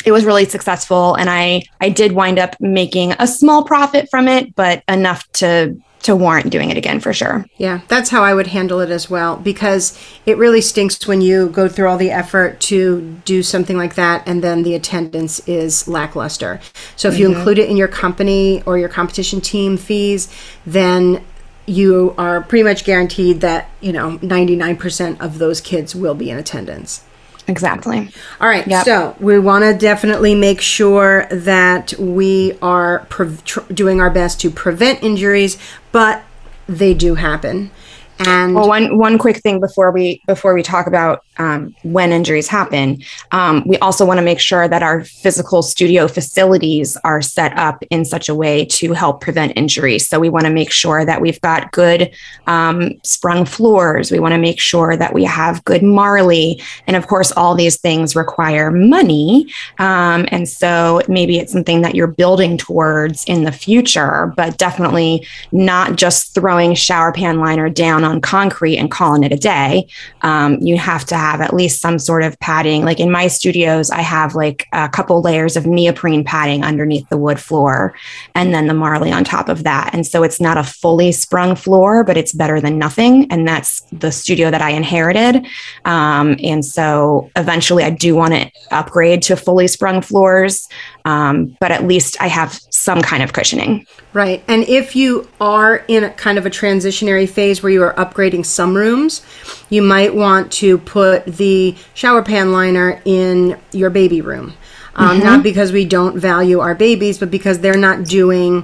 it 0.05 0.11
was 0.11 0.25
really 0.25 0.45
successful 0.45 1.15
and 1.15 1.29
i 1.29 1.61
i 1.81 1.89
did 1.89 2.11
wind 2.11 2.39
up 2.39 2.55
making 2.59 3.13
a 3.19 3.27
small 3.27 3.63
profit 3.63 4.09
from 4.09 4.27
it 4.27 4.55
but 4.55 4.83
enough 4.87 5.29
to 5.31 5.75
to 6.03 6.15
warrant 6.17 6.49
doing 6.49 6.69
it 6.69 6.75
again 6.75 6.99
for 6.99 7.13
sure. 7.13 7.45
Yeah 7.57 7.79
that's 7.87 8.09
how 8.09 8.23
i 8.23 8.33
would 8.33 8.47
handle 8.47 8.81
it 8.81 8.89
as 8.89 9.09
well 9.09 9.37
because 9.37 9.97
it 10.25 10.37
really 10.37 10.61
stinks 10.61 11.07
when 11.07 11.21
you 11.21 11.49
go 11.49 11.67
through 11.67 11.87
all 11.87 11.97
the 11.97 12.11
effort 12.11 12.59
to 12.61 13.19
do 13.25 13.41
something 13.41 13.77
like 13.77 13.95
that 13.95 14.21
and 14.27 14.43
then 14.43 14.63
the 14.63 14.75
attendance 14.75 15.39
is 15.47 15.87
lackluster. 15.87 16.59
So 16.95 17.07
if 17.07 17.13
mm-hmm. 17.13 17.21
you 17.21 17.35
include 17.35 17.57
it 17.57 17.69
in 17.69 17.77
your 17.77 17.87
company 17.87 18.61
or 18.65 18.77
your 18.77 18.89
competition 18.89 19.41
team 19.41 19.77
fees 19.77 20.27
then 20.65 21.23
you 21.65 22.13
are 22.17 22.41
pretty 22.41 22.63
much 22.63 22.83
guaranteed 22.83 23.39
that 23.39 23.69
you 23.79 23.93
know 23.93 24.17
99% 24.19 25.21
of 25.21 25.39
those 25.39 25.61
kids 25.61 25.95
will 25.95 26.15
be 26.15 26.29
in 26.29 26.37
attendance 26.37 27.03
Exactly. 27.47 28.09
All 28.39 28.47
right. 28.47 28.65
Yep. 28.65 28.85
So 28.85 29.15
we 29.19 29.37
want 29.39 29.63
to 29.65 29.77
definitely 29.77 30.33
make 30.35 30.61
sure 30.61 31.25
that 31.29 31.93
we 31.99 32.57
are 32.61 33.05
pre- 33.09 33.37
tr- 33.43 33.61
doing 33.73 33.99
our 33.99 34.09
best 34.09 34.39
to 34.41 34.49
prevent 34.49 35.03
injuries, 35.03 35.57
but 35.91 36.23
they 36.67 36.93
do 36.93 37.15
happen. 37.15 37.71
And 38.19 38.55
well, 38.55 38.67
one 38.67 38.97
one 38.97 39.17
quick 39.17 39.37
thing 39.37 39.59
before 39.59 39.91
we 39.91 40.21
before 40.27 40.53
we 40.53 40.63
talk 40.63 40.87
about 40.87 41.23
um, 41.37 41.75
when 41.83 42.11
injuries 42.11 42.47
happen. 42.47 43.03
Um, 43.31 43.63
we 43.65 43.77
also 43.77 44.05
want 44.05 44.17
to 44.19 44.23
make 44.23 44.39
sure 44.39 44.67
that 44.67 44.83
our 44.83 45.03
physical 45.03 45.61
studio 45.61 46.07
facilities 46.07 46.97
are 47.03 47.21
set 47.21 47.57
up 47.57 47.83
in 47.89 48.05
such 48.05 48.29
a 48.29 48.35
way 48.35 48.65
to 48.65 48.93
help 48.93 49.21
prevent 49.21 49.53
injury. 49.55 49.99
So 49.99 50.19
we 50.19 50.29
want 50.29 50.45
to 50.45 50.51
make 50.51 50.71
sure 50.71 51.05
that 51.05 51.21
we've 51.21 51.41
got 51.41 51.71
good 51.71 52.11
um, 52.47 52.99
sprung 53.03 53.45
floors. 53.45 54.11
We 54.11 54.19
want 54.19 54.33
to 54.33 54.39
make 54.39 54.59
sure 54.59 54.95
that 54.97 55.13
we 55.13 55.23
have 55.23 55.63
good 55.65 55.83
Marley. 55.83 56.61
And 56.87 56.95
of 56.95 57.07
course, 57.07 57.31
all 57.31 57.55
these 57.55 57.77
things 57.77 58.15
require 58.15 58.71
money. 58.71 59.51
Um, 59.79 60.27
and 60.29 60.47
so 60.47 61.01
maybe 61.07 61.39
it's 61.39 61.51
something 61.51 61.81
that 61.81 61.95
you're 61.95 62.07
building 62.07 62.57
towards 62.57 63.25
in 63.25 63.43
the 63.43 63.51
future, 63.51 64.33
but 64.35 64.57
definitely 64.57 65.25
not 65.51 65.95
just 65.95 66.33
throwing 66.33 66.75
shower 66.75 67.11
pan 67.11 67.39
liner 67.39 67.69
down 67.69 68.03
on 68.03 68.21
concrete 68.21 68.77
and 68.77 68.91
calling 68.91 69.23
it 69.23 69.31
a 69.31 69.37
day. 69.37 69.87
Um, 70.21 70.59
you 70.61 70.77
have 70.77 71.05
to 71.05 71.15
have 71.23 71.41
at 71.41 71.53
least 71.53 71.79
some 71.79 71.97
sort 71.97 72.23
of 72.23 72.37
padding. 72.39 72.83
Like 72.83 72.99
in 72.99 73.11
my 73.11 73.27
studios, 73.27 73.89
I 73.89 74.01
have 74.01 74.35
like 74.35 74.67
a 74.73 74.89
couple 74.89 75.21
layers 75.21 75.55
of 75.55 75.65
neoprene 75.65 76.23
padding 76.23 76.63
underneath 76.63 77.07
the 77.09 77.17
wood 77.17 77.39
floor 77.39 77.95
and 78.35 78.53
then 78.53 78.67
the 78.67 78.73
Marley 78.73 79.11
on 79.11 79.23
top 79.23 79.47
of 79.47 79.63
that. 79.63 79.91
And 79.93 80.05
so 80.05 80.23
it's 80.23 80.41
not 80.41 80.57
a 80.57 80.63
fully 80.63 81.11
sprung 81.11 81.55
floor, 81.55 82.03
but 82.03 82.17
it's 82.17 82.33
better 82.33 82.59
than 82.59 82.77
nothing. 82.77 83.31
And 83.31 83.47
that's 83.47 83.81
the 83.91 84.11
studio 84.11 84.51
that 84.51 84.61
I 84.61 84.71
inherited. 84.71 85.47
Um, 85.85 86.35
and 86.43 86.63
so 86.65 87.31
eventually 87.35 87.83
I 87.83 87.89
do 87.89 88.15
want 88.15 88.33
to 88.33 88.51
upgrade 88.71 89.21
to 89.23 89.35
fully 89.35 89.67
sprung 89.67 90.01
floors. 90.01 90.67
Um, 91.05 91.57
but 91.59 91.71
at 91.71 91.85
least 91.85 92.15
I 92.21 92.27
have 92.27 92.61
some 92.69 93.01
kind 93.01 93.23
of 93.23 93.33
cushioning. 93.33 93.85
Right. 94.13 94.43
And 94.47 94.63
if 94.63 94.95
you 94.95 95.27
are 95.41 95.83
in 95.87 96.05
a 96.05 96.09
kind 96.11 96.37
of 96.37 96.45
a 96.45 96.49
transitionary 96.49 97.29
phase 97.29 97.61
where 97.61 97.71
you 97.71 97.83
are 97.83 97.93
upgrading 97.95 98.45
some 98.45 98.73
rooms, 98.73 99.21
you 99.69 99.81
might 99.81 100.15
want 100.15 100.51
to 100.53 100.77
put 100.77 101.25
the 101.25 101.75
shower 101.93 102.23
pan 102.23 102.53
liner 102.53 103.01
in 103.03 103.59
your 103.73 103.89
baby 103.89 104.21
room. 104.21 104.53
Um, 104.95 105.17
mm-hmm. 105.17 105.25
Not 105.25 105.43
because 105.43 105.71
we 105.71 105.85
don't 105.85 106.17
value 106.17 106.59
our 106.59 106.75
babies, 106.75 107.17
but 107.17 107.31
because 107.31 107.59
they're 107.59 107.75
not 107.75 108.05
doing 108.05 108.63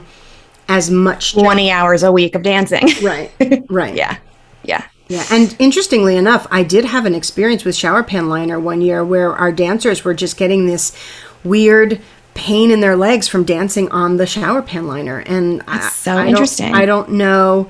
as 0.70 0.92
much 0.92 1.34
20 1.34 1.72
hours 1.72 2.04
a 2.04 2.12
week 2.12 2.36
of 2.36 2.44
dancing. 2.44 2.88
right. 3.02 3.32
Right. 3.70 3.96
yeah. 3.96 4.18
Yeah. 4.64 4.86
Yeah, 5.10 5.26
and 5.32 5.56
interestingly 5.58 6.16
enough, 6.16 6.46
I 6.52 6.62
did 6.62 6.86
have 6.86 7.08
an 7.08 7.16
experience 7.16 7.66
with 7.66 7.76
shower 7.76 8.04
pan 8.04 8.30
liner 8.30 8.60
one 8.60 8.80
year 8.80 9.04
where 9.04 9.34
our 9.34 9.52
dancers 9.52 10.04
were 10.04 10.14
just 10.14 10.38
getting 10.38 10.68
this 10.68 10.96
weird 11.44 12.00
pain 12.40 12.72
in 12.72 12.80
their 12.80 12.96
legs 12.96 13.28
from 13.28 13.44
dancing 13.44 13.92
on 13.92 14.16
the 14.16 14.26
shower 14.26 14.62
pan 14.62 14.88
liner. 14.88 15.20
And 15.20 15.60
That's 15.68 15.86
I, 15.86 15.90
so 15.90 16.18
I 16.18 16.28
interesting. 16.28 16.72
Don't, 16.72 16.82
I 16.82 16.86
don't 16.86 17.12
know 17.12 17.70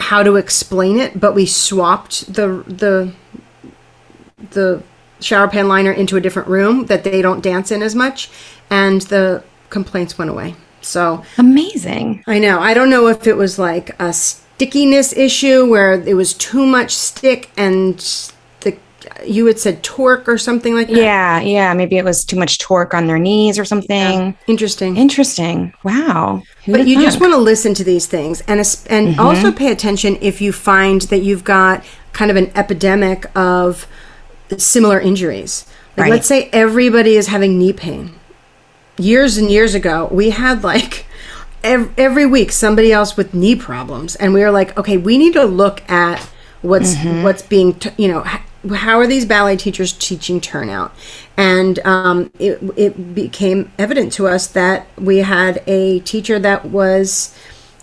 how 0.00 0.24
to 0.24 0.34
explain 0.34 0.98
it, 0.98 1.20
but 1.20 1.32
we 1.32 1.46
swapped 1.46 2.32
the 2.34 2.64
the 2.66 3.12
the 4.50 4.82
shower 5.20 5.46
pan 5.46 5.68
liner 5.68 5.92
into 5.92 6.16
a 6.16 6.20
different 6.20 6.48
room 6.48 6.86
that 6.86 7.04
they 7.04 7.22
don't 7.22 7.40
dance 7.40 7.70
in 7.70 7.82
as 7.82 7.94
much, 7.94 8.30
and 8.68 9.02
the 9.02 9.44
complaints 9.68 10.18
went 10.18 10.30
away. 10.30 10.56
So 10.80 11.22
amazing. 11.38 12.24
I 12.26 12.40
know. 12.40 12.58
I 12.58 12.74
don't 12.74 12.90
know 12.90 13.06
if 13.06 13.28
it 13.28 13.36
was 13.36 13.60
like 13.60 13.94
a 14.00 14.12
stickiness 14.12 15.12
issue 15.12 15.70
where 15.70 15.92
it 15.92 16.14
was 16.14 16.34
too 16.34 16.66
much 16.66 16.96
stick 16.96 17.50
and 17.56 18.00
you 19.24 19.46
had 19.46 19.58
said 19.58 19.82
torque 19.82 20.28
or 20.28 20.38
something 20.38 20.74
like 20.74 20.88
that. 20.88 20.96
Yeah, 20.96 21.40
yeah. 21.40 21.74
Maybe 21.74 21.96
it 21.96 22.04
was 22.04 22.24
too 22.24 22.36
much 22.36 22.58
torque 22.58 22.94
on 22.94 23.06
their 23.06 23.18
knees 23.18 23.58
or 23.58 23.64
something. 23.64 23.88
Yeah. 23.90 24.32
Interesting. 24.46 24.96
Interesting. 24.96 25.74
Wow. 25.82 26.42
Who 26.64 26.72
but 26.72 26.86
you 26.86 27.00
just 27.00 27.20
want 27.20 27.32
to 27.32 27.38
listen 27.38 27.74
to 27.74 27.84
these 27.84 28.06
things 28.06 28.40
and 28.42 28.58
and 28.58 29.08
mm-hmm. 29.08 29.20
also 29.20 29.52
pay 29.52 29.72
attention 29.72 30.16
if 30.20 30.40
you 30.40 30.52
find 30.52 31.02
that 31.02 31.18
you've 31.18 31.44
got 31.44 31.84
kind 32.12 32.30
of 32.30 32.36
an 32.36 32.50
epidemic 32.54 33.26
of 33.36 33.86
similar 34.56 35.00
injuries. 35.00 35.66
Like 35.96 36.04
right. 36.04 36.10
let's 36.10 36.26
say 36.26 36.48
everybody 36.52 37.16
is 37.16 37.28
having 37.28 37.58
knee 37.58 37.72
pain. 37.72 38.14
Years 38.98 39.38
and 39.38 39.50
years 39.50 39.74
ago, 39.74 40.08
we 40.10 40.30
had 40.30 40.62
like 40.62 41.06
every, 41.64 41.92
every 41.96 42.26
week 42.26 42.52
somebody 42.52 42.92
else 42.92 43.16
with 43.16 43.34
knee 43.34 43.56
problems 43.56 44.16
and 44.16 44.34
we 44.34 44.40
were 44.40 44.50
like, 44.50 44.76
okay, 44.78 44.96
we 44.96 45.18
need 45.18 45.32
to 45.34 45.44
look 45.44 45.88
at 45.90 46.20
what's 46.62 46.94
mm-hmm. 46.94 47.22
what's 47.22 47.42
being 47.42 47.74
t- 47.74 47.90
you 47.96 48.08
know 48.08 48.22
how 48.68 48.98
are 48.98 49.06
these 49.06 49.24
ballet 49.24 49.56
teachers 49.56 49.92
teaching 49.92 50.40
turnout? 50.40 50.94
And 51.36 51.78
um, 51.80 52.30
it, 52.38 52.62
it 52.76 53.14
became 53.14 53.72
evident 53.78 54.12
to 54.14 54.26
us 54.26 54.46
that 54.48 54.86
we 54.98 55.18
had 55.18 55.62
a 55.66 56.00
teacher 56.00 56.38
that 56.38 56.66
was 56.66 57.34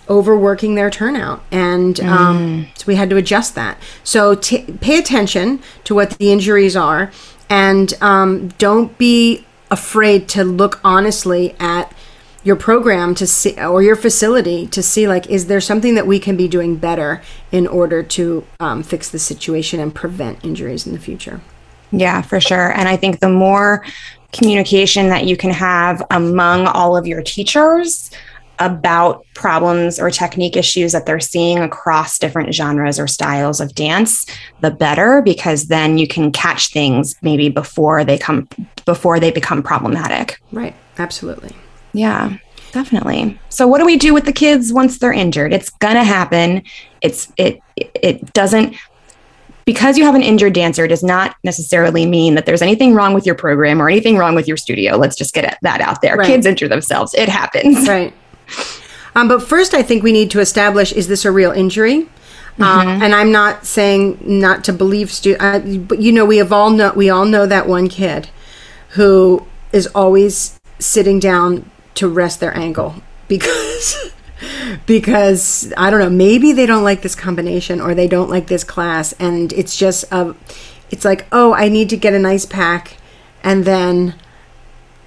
overworking 0.10 0.76
their 0.76 0.90
turnout. 0.90 1.44
And 1.52 2.00
um, 2.02 2.66
mm. 2.66 2.78
so 2.78 2.86
we 2.88 2.96
had 2.96 3.10
to 3.10 3.18
adjust 3.18 3.56
that. 3.56 3.78
So 4.04 4.36
t- 4.36 4.64
pay 4.80 4.98
attention 5.00 5.62
to 5.84 5.96
what 5.96 6.12
the 6.18 6.32
injuries 6.32 6.76
are 6.76 7.12
and 7.50 7.94
um, 8.02 8.50
don't 8.58 8.98
be 8.98 9.46
afraid 9.70 10.30
to 10.30 10.44
look 10.44 10.80
honestly 10.84 11.56
at 11.60 11.92
your 12.44 12.56
program 12.56 13.16
to 13.16 13.28
see 13.28 13.60
or 13.60 13.82
your 13.82 13.96
facility 13.96 14.68
to 14.68 14.82
see 14.82 15.08
like 15.08 15.28
is 15.30 15.48
there 15.48 15.62
something 15.62 15.96
that 15.96 16.08
we 16.08 16.20
can 16.20 16.38
be 16.38 16.48
doing 16.48 16.76
better 16.76 17.22
in 17.52 17.68
order 17.68 18.04
to 18.04 18.46
um, 18.60 18.84
fix 18.84 19.10
the 19.10 19.20
situation 19.20 19.80
and 19.80 19.94
prevent 19.94 20.44
injuries 20.46 20.86
in 20.86 20.94
the 20.94 21.00
future? 21.00 21.42
Yeah 21.92 22.22
for 22.22 22.40
sure. 22.40 22.72
And 22.72 22.88
i 22.88 22.96
think 22.96 23.20
the 23.20 23.30
more 23.30 23.86
communication 24.34 25.10
that 25.10 25.26
you 25.26 25.38
can 25.38 25.52
have 25.52 26.04
among 26.12 26.68
all 26.68 26.98
of 26.98 27.08
your 27.08 27.22
teachers 27.22 28.12
about 28.60 29.24
problems 29.36 30.00
or 30.00 30.10
technique 30.10 30.58
issues 30.58 30.92
that 30.92 31.06
they're 31.06 31.20
seeing 31.20 31.60
across 31.60 32.18
different 32.18 32.54
genres 32.54 33.00
or 33.00 33.08
styles 33.08 33.62
of 33.62 33.76
dance 33.76 34.26
the 34.62 34.72
better 34.72 35.22
because 35.22 35.68
then 35.68 35.98
you 35.98 36.08
can 36.08 36.32
catch 36.32 36.72
things 36.72 37.16
maybe 37.22 37.50
before 37.50 38.04
they 38.04 38.18
come 38.18 38.48
before 38.86 39.20
they 39.20 39.32
become 39.32 39.62
problematic. 39.62 40.42
Right. 40.52 40.74
Absolutely 40.98 41.54
yeah, 41.94 42.38
definitely. 42.72 43.40
So 43.50 43.68
what 43.68 43.80
do 43.80 43.86
we 43.86 43.98
do 43.98 44.14
with 44.14 44.26
the 44.26 44.34
kids 44.34 44.72
once 44.74 44.98
they're 44.98 45.14
injured? 45.14 45.54
It's 45.54 45.70
gonna 45.70 46.04
happen. 46.04 46.64
It's 47.02 47.32
it 47.38 47.62
it 47.76 48.34
doesn't 48.34 48.76
because 49.66 49.98
you 49.98 50.06
have 50.06 50.16
an 50.16 50.24
injured 50.24 50.54
dancer 50.54 50.88
does 50.88 51.04
not 51.04 51.36
necessarily 51.44 52.06
mean 52.06 52.36
that 52.36 52.46
there's 52.46 52.62
anything 52.62 52.94
wrong 52.94 53.14
with 53.14 53.26
your 53.26 53.36
program 53.36 53.82
or 53.82 53.90
anything 53.90 54.16
wrong 54.18 54.34
with 54.34 54.48
your 54.48 54.56
studio. 54.56 54.96
Let's 54.96 55.18
just 55.18 55.34
get 55.34 55.58
that 55.62 55.82
out 55.82 56.02
there. 56.02 56.16
Right. 56.16 56.26
Kids 56.26 56.46
injure 56.46 56.70
themselves. 56.70 57.14
It 57.14 57.30
happens. 57.30 57.88
Right. 57.88 58.14
Um, 59.16 59.28
but 59.28 59.42
first, 59.42 59.74
I 59.74 59.82
think 59.82 60.04
we 60.04 60.12
need 60.12 60.30
to 60.30 60.40
establish: 60.40 60.94
is 60.94 61.08
this 61.08 61.26
a 61.26 61.32
real 61.32 61.52
injury? 61.52 62.02
Um, 62.02 62.08
mm-hmm. 62.60 62.88
Um, 62.88 63.02
and 63.02 63.16
I'm 63.16 63.32
not 63.32 63.66
saying 63.66 64.20
not 64.22 64.64
to 64.66 64.74
believe, 64.74 65.12
stu- 65.12 65.38
uh, 65.40 65.58
but 65.58 66.00
you 66.00 66.12
know, 66.12 66.24
we 66.24 66.38
have 66.38 66.54
all 66.54 66.70
know 66.70 66.94
we 66.94 67.10
all 67.10 67.26
know 67.26 67.48
that 67.48 67.68
one 67.68 67.90
kid 67.90 68.30
who 68.90 69.46
is 69.74 69.88
always 69.88 70.60
sitting 70.78 71.20
down 71.20 71.68
to 71.98 72.08
rest 72.08 72.40
their 72.40 72.56
ankle 72.56 72.96
because 73.28 74.12
because 74.86 75.74
I 75.78 75.90
don't 75.90 76.00
know, 76.00 76.10
maybe 76.10 76.54
they 76.54 76.66
don't 76.66 76.84
like 76.84 77.02
this 77.02 77.16
combination 77.16 77.82
or 77.82 77.94
they 77.94 78.08
don't 78.08 78.30
like 78.30 78.48
this 78.48 78.64
class 78.64 79.14
and 79.14 79.52
it's 79.54 79.76
just 79.76 80.06
a 80.12 80.36
it's 80.90 81.04
like, 81.04 81.28
"Oh, 81.32 81.54
I 81.54 81.68
need 81.68 81.90
to 81.90 81.98
get 81.98 82.14
an 82.14 82.26
ice 82.26 82.46
pack." 82.46 82.98
And 83.44 83.66
then 83.66 84.16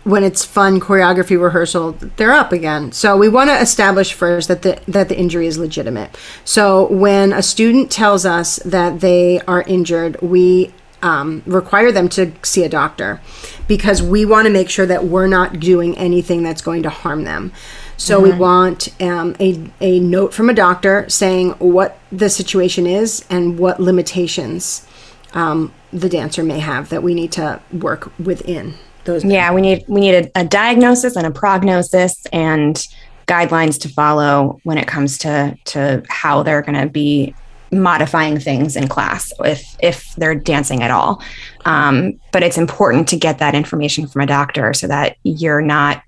when 0.04 0.24
it's 0.24 0.44
fun 0.44 0.80
choreography 0.80 1.40
rehearsal, 1.40 1.92
they're 2.16 2.32
up 2.32 2.52
again. 2.52 2.92
So 2.92 3.16
we 3.16 3.28
want 3.28 3.50
to 3.50 3.60
establish 3.60 4.12
first 4.12 4.48
that 4.48 4.62
the 4.62 4.80
that 4.88 5.08
the 5.08 5.18
injury 5.18 5.46
is 5.46 5.58
legitimate. 5.58 6.16
So 6.44 6.90
when 6.92 7.32
a 7.32 7.42
student 7.42 7.90
tells 7.90 8.24
us 8.24 8.56
that 8.64 9.00
they 9.00 9.40
are 9.42 9.62
injured, 9.62 10.20
we 10.20 10.72
um, 11.02 11.42
require 11.46 11.92
them 11.92 12.08
to 12.10 12.32
see 12.42 12.64
a 12.64 12.68
doctor 12.68 13.20
because 13.66 14.02
we 14.02 14.24
want 14.24 14.46
to 14.46 14.52
make 14.52 14.68
sure 14.68 14.86
that 14.86 15.04
we're 15.04 15.26
not 15.26 15.60
doing 15.60 15.96
anything 15.96 16.42
that's 16.42 16.62
going 16.62 16.82
to 16.82 16.90
harm 16.90 17.24
them. 17.24 17.52
So 17.96 18.20
mm-hmm. 18.20 18.32
we 18.32 18.38
want 18.38 19.02
um, 19.02 19.36
a, 19.40 19.70
a 19.80 20.00
note 20.00 20.34
from 20.34 20.50
a 20.50 20.54
doctor 20.54 21.08
saying 21.08 21.50
what 21.52 21.98
the 22.10 22.28
situation 22.28 22.86
is 22.86 23.24
and 23.30 23.58
what 23.58 23.80
limitations 23.80 24.86
um, 25.32 25.72
the 25.92 26.08
dancer 26.08 26.42
may 26.42 26.58
have 26.58 26.88
that 26.88 27.02
we 27.02 27.14
need 27.14 27.32
to 27.32 27.60
work 27.72 28.12
within 28.18 28.74
those. 29.04 29.24
Yeah, 29.24 29.52
we 29.52 29.60
need 29.60 29.84
we 29.88 30.00
need 30.00 30.14
a, 30.14 30.40
a 30.40 30.44
diagnosis 30.44 31.16
and 31.16 31.26
a 31.26 31.30
prognosis 31.30 32.26
and 32.32 32.86
guidelines 33.26 33.80
to 33.80 33.88
follow 33.88 34.60
when 34.64 34.76
it 34.76 34.88
comes 34.88 35.18
to 35.18 35.56
to 35.64 36.02
how 36.08 36.42
they're 36.42 36.62
going 36.62 36.78
to 36.80 36.88
be 36.88 37.34
modifying 37.72 38.38
things 38.38 38.76
in 38.76 38.88
class 38.88 39.32
if 39.40 39.76
if 39.80 40.14
they're 40.16 40.34
dancing 40.34 40.82
at 40.82 40.90
all. 40.90 41.22
Um, 41.64 42.20
but 42.32 42.42
it's 42.42 42.58
important 42.58 43.08
to 43.08 43.16
get 43.16 43.38
that 43.38 43.54
information 43.54 44.06
from 44.06 44.22
a 44.22 44.26
doctor 44.26 44.74
so 44.74 44.86
that 44.88 45.16
you're 45.22 45.62
not 45.62 46.02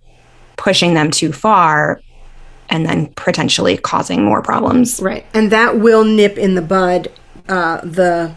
pushing 0.56 0.94
them 0.94 1.10
too 1.10 1.32
far 1.32 2.00
and 2.68 2.86
then 2.86 3.12
potentially 3.14 3.76
causing 3.76 4.24
more 4.24 4.42
problems. 4.42 5.00
Right. 5.00 5.26
And 5.34 5.52
that 5.52 5.78
will 5.78 6.04
nip 6.04 6.38
in 6.38 6.54
the 6.54 6.62
bud 6.62 7.08
uh, 7.48 7.80
the 7.82 8.34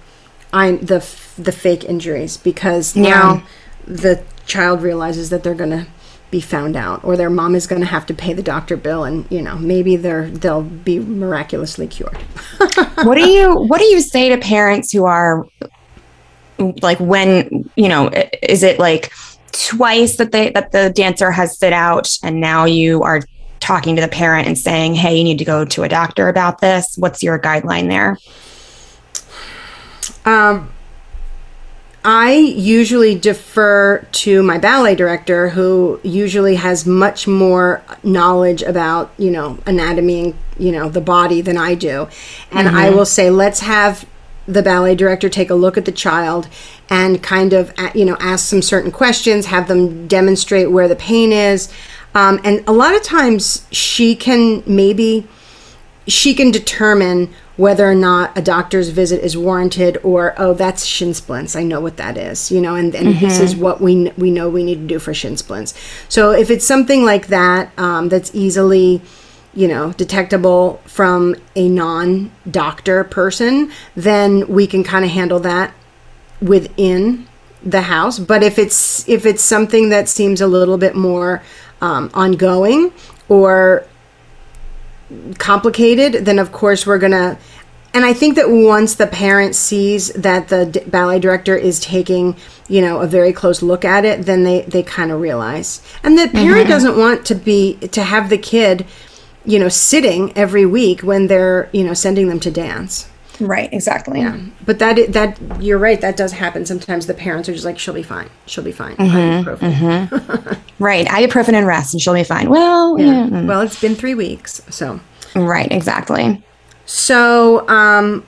i'm 0.54 0.80
the 0.80 1.00
the 1.38 1.52
fake 1.52 1.84
injuries 1.84 2.38
because 2.38 2.96
now 2.96 3.36
yeah. 3.36 3.42
the 3.88 4.24
child 4.46 4.82
realizes 4.82 5.30
that 5.30 5.44
they're 5.44 5.56
going 5.56 5.70
to 5.70 5.86
be 6.32 6.42
found 6.42 6.76
out 6.76 7.04
or 7.04 7.16
their 7.16 7.30
mom 7.30 7.56
is 7.56 7.68
going 7.68 7.82
to 7.82 7.88
have 7.88 8.06
to 8.06 8.14
pay 8.14 8.34
the 8.34 8.44
doctor 8.44 8.76
bill 8.76 9.04
and 9.04 9.30
you 9.32 9.42
know 9.42 9.58
maybe 9.58 9.96
they're 9.96 10.30
they'll 10.30 10.64
be 10.64 11.00
miraculously 11.00 11.88
cured. 11.88 12.18
What 13.04 13.16
do 13.16 13.30
you 13.30 13.54
what 13.54 13.80
do 13.80 13.86
you 13.86 14.02
say 14.02 14.30
to 14.30 14.38
parents 14.38 14.92
who 14.92 15.06
are 15.06 15.46
like 16.82 17.00
when 17.00 17.70
you 17.76 17.88
know 17.88 18.10
is 18.42 18.64
it 18.64 18.80
like 18.80 19.12
twice 19.52 20.18
that 20.18 20.32
they 20.32 20.50
that 20.52 20.72
the 20.72 20.90
dancer 20.90 21.30
has 21.32 21.58
sit 21.58 21.74
out 21.74 22.18
and 22.24 22.42
now 22.42 22.66
you 22.66 23.04
are 23.04 23.22
talking 23.60 23.96
to 23.96 24.02
the 24.02 24.08
parent 24.08 24.48
and 24.48 24.58
saying 24.58 24.96
hey 24.96 25.18
you 25.18 25.24
need 25.24 25.38
to 25.40 25.46
go 25.46 25.66
to 25.66 25.84
a 25.84 25.90
doctor 25.90 26.30
about 26.30 26.60
this. 26.62 26.96
What's 26.98 27.22
your 27.22 27.38
guideline 27.38 27.90
there? 27.90 28.18
Um 30.26 30.72
I 32.08 32.34
usually 32.34 33.16
defer 33.16 34.06
to 34.12 34.44
my 34.44 34.60
ballet 34.60 34.94
director, 34.94 35.50
who 35.50 36.00
usually 36.04 36.54
has 36.56 36.86
much 36.86 37.28
more 37.28 37.82
knowledge 38.04 38.62
about, 38.62 39.12
you 39.18 39.32
know, 39.32 39.58
anatomy 39.66 40.20
and, 40.20 40.36
you 40.60 40.72
know, 40.72 40.88
the 40.88 41.02
body 41.02 41.42
than 41.42 41.58
I 41.58 41.74
do. 41.74 42.08
And 42.52 42.68
mm-hmm. 42.68 42.78
I 42.78 42.92
will 42.92 43.08
say, 43.08 43.32
let's 43.32 43.62
have 43.62 44.08
the 44.48 44.62
ballet 44.62 44.94
director 44.94 45.30
take 45.30 45.50
a 45.50 45.56
look 45.56 45.80
at 45.80 45.86
the 45.86 45.92
child 45.92 46.48
and 46.92 47.24
kind 47.24 47.54
of, 47.54 47.74
you 47.96 48.06
know, 48.06 48.18
ask 48.20 48.46
some 48.46 48.62
certain 48.62 48.92
questions, 48.92 49.48
have 49.48 49.68
them 49.68 50.08
demonstrate 50.08 50.70
where 50.70 50.88
the 50.88 50.96
pain 50.96 51.32
is. 51.32 51.74
Um, 52.14 52.40
and 52.44 52.64
a 52.68 52.72
lot 52.72 52.96
of 52.96 53.02
times 53.02 53.66
she 53.72 54.16
can 54.16 54.62
maybe, 54.68 55.28
she 56.06 56.36
can 56.36 56.52
determine 56.52 57.34
whether 57.58 57.90
or 57.90 57.96
not 57.96 58.38
a 58.38 58.42
doctor's 58.42 58.90
visit 58.90 59.24
is 59.24 59.38
warranted 59.38 59.98
or 60.04 60.34
oh 60.38 60.54
that's 60.54 60.86
shin 60.86 61.14
splints. 61.14 61.56
I 61.56 61.64
know 61.64 61.80
what 61.82 61.98
that 61.98 62.18
is 62.18 62.52
you 62.52 62.62
know 62.62 62.76
and, 62.76 62.94
and 62.96 63.08
mm-hmm. 63.10 63.26
this 63.26 63.40
is 63.40 63.56
what 63.56 63.82
we 63.82 64.12
we 64.18 64.32
know 64.32 64.50
we 64.50 64.64
need 64.64 64.82
to 64.82 64.88
do 64.88 65.00
for 65.00 65.14
shin 65.14 65.38
splints. 65.38 65.74
So 66.10 66.32
if 66.32 66.50
it's 66.50 66.66
something 66.66 67.04
like 67.04 67.28
that 67.28 67.72
um, 67.78 68.10
that's 68.10 68.34
easily 68.34 69.02
you 69.54 69.68
know 69.68 69.94
detectable 69.94 70.82
from 70.86 71.36
a 71.56 71.70
non-doctor 71.70 73.06
person 73.06 73.72
then 73.96 74.48
we 74.48 74.68
can 74.68 74.84
kind 74.84 75.06
of 75.06 75.12
handle 75.12 75.40
that 75.40 75.74
within 76.42 77.28
the 77.66 77.82
house. 77.82 78.20
But 78.20 78.44
if 78.44 78.60
it's 78.60 79.08
if 79.10 79.26
it's 79.26 79.44
something 79.44 79.90
that 79.90 80.08
seems 80.08 80.42
a 80.42 80.48
little 80.48 80.78
bit 80.78 80.96
more 80.96 81.42
um, 81.82 82.12
ongoing 82.14 82.94
or 83.28 83.86
complicated, 85.38 86.26
then 86.26 86.40
of 86.40 86.52
course 86.52 86.86
we're 86.86 86.98
going 86.98 87.12
to. 87.12 87.38
And 87.94 88.04
I 88.04 88.14
think 88.14 88.36
that 88.36 88.50
once 88.50 88.96
the 88.96 89.08
parent 89.08 89.56
sees 89.56 90.10
that 90.14 90.50
the 90.50 90.66
d- 90.66 90.82
ballet 90.82 91.18
director 91.20 91.56
is 91.56 91.80
taking, 91.80 92.36
you 92.68 92.82
know, 92.82 93.00
a 93.00 93.08
very 93.08 93.32
close 93.32 93.62
look 93.62 93.86
at 93.86 94.04
it, 94.04 94.26
then 94.26 94.44
they 94.44 94.62
they 94.64 94.84
kind 94.84 95.12
of 95.12 95.22
realize. 95.22 95.82
And 96.04 96.18
the 96.18 96.28
parent 96.28 96.64
mm-hmm. 96.64 96.70
doesn't 96.70 96.98
want 96.98 97.26
to 97.28 97.36
be 97.36 97.76
to 97.78 98.04
have 98.04 98.30
the 98.30 98.38
kid, 98.38 98.86
you 99.46 99.60
know, 99.60 99.70
sitting 99.70 100.38
every 100.38 100.66
week 100.66 101.02
when 101.02 101.28
they're, 101.28 101.70
you 101.72 101.86
know, 101.86 101.94
sending 101.94 102.28
them 102.28 102.40
to 102.42 102.52
dance. 102.52 103.08
Right, 103.40 103.72
exactly. 103.74 104.22
Yeah. 104.22 104.40
But 104.66 104.80
that 104.80 105.14
that 105.14 105.40
you're 105.62 105.78
right. 105.78 106.00
That 106.00 106.18
does 106.18 106.32
happen. 106.32 106.66
Sometimes 106.66 107.08
the 107.08 107.14
parents 107.14 107.50
are 107.50 107.54
just 107.54 107.66
like, 107.66 107.78
"She'll 107.78 107.94
be 107.94 108.04
fine. 108.04 108.30
She'll 108.46 108.64
be 108.64 108.72
fine." 108.72 108.96
Mm-hmm, 108.96 109.50
ibuprofen. 109.50 110.08
Mm-hmm. 110.08 110.54
right, 110.84 111.08
ibuprofen 111.08 111.54
and 111.54 111.68
rest, 111.68 111.94
and 111.94 112.02
she'll 112.02 112.14
be 112.14 112.24
fine. 112.24 112.50
Well, 112.50 113.00
yeah. 113.00 113.28
Mm. 113.28 113.48
Well, 113.48 113.62
it's 113.62 113.80
been 113.80 113.96
three 113.96 114.16
weeks, 114.16 114.62
so. 114.70 115.00
Right, 115.36 115.70
exactly. 115.72 116.42
So, 116.86 117.68
um, 117.68 118.26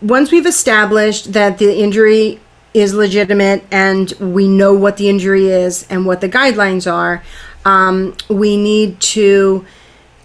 once 0.00 0.30
we've 0.30 0.46
established 0.46 1.32
that 1.32 1.58
the 1.58 1.78
injury 1.78 2.40
is 2.72 2.94
legitimate 2.94 3.64
and 3.70 4.12
we 4.20 4.46
know 4.46 4.72
what 4.72 4.96
the 4.96 5.08
injury 5.08 5.48
is 5.48 5.86
and 5.90 6.06
what 6.06 6.20
the 6.20 6.28
guidelines 6.28 6.90
are, 6.90 7.22
um, 7.64 8.16
we 8.28 8.56
need 8.56 9.00
to 9.00 9.66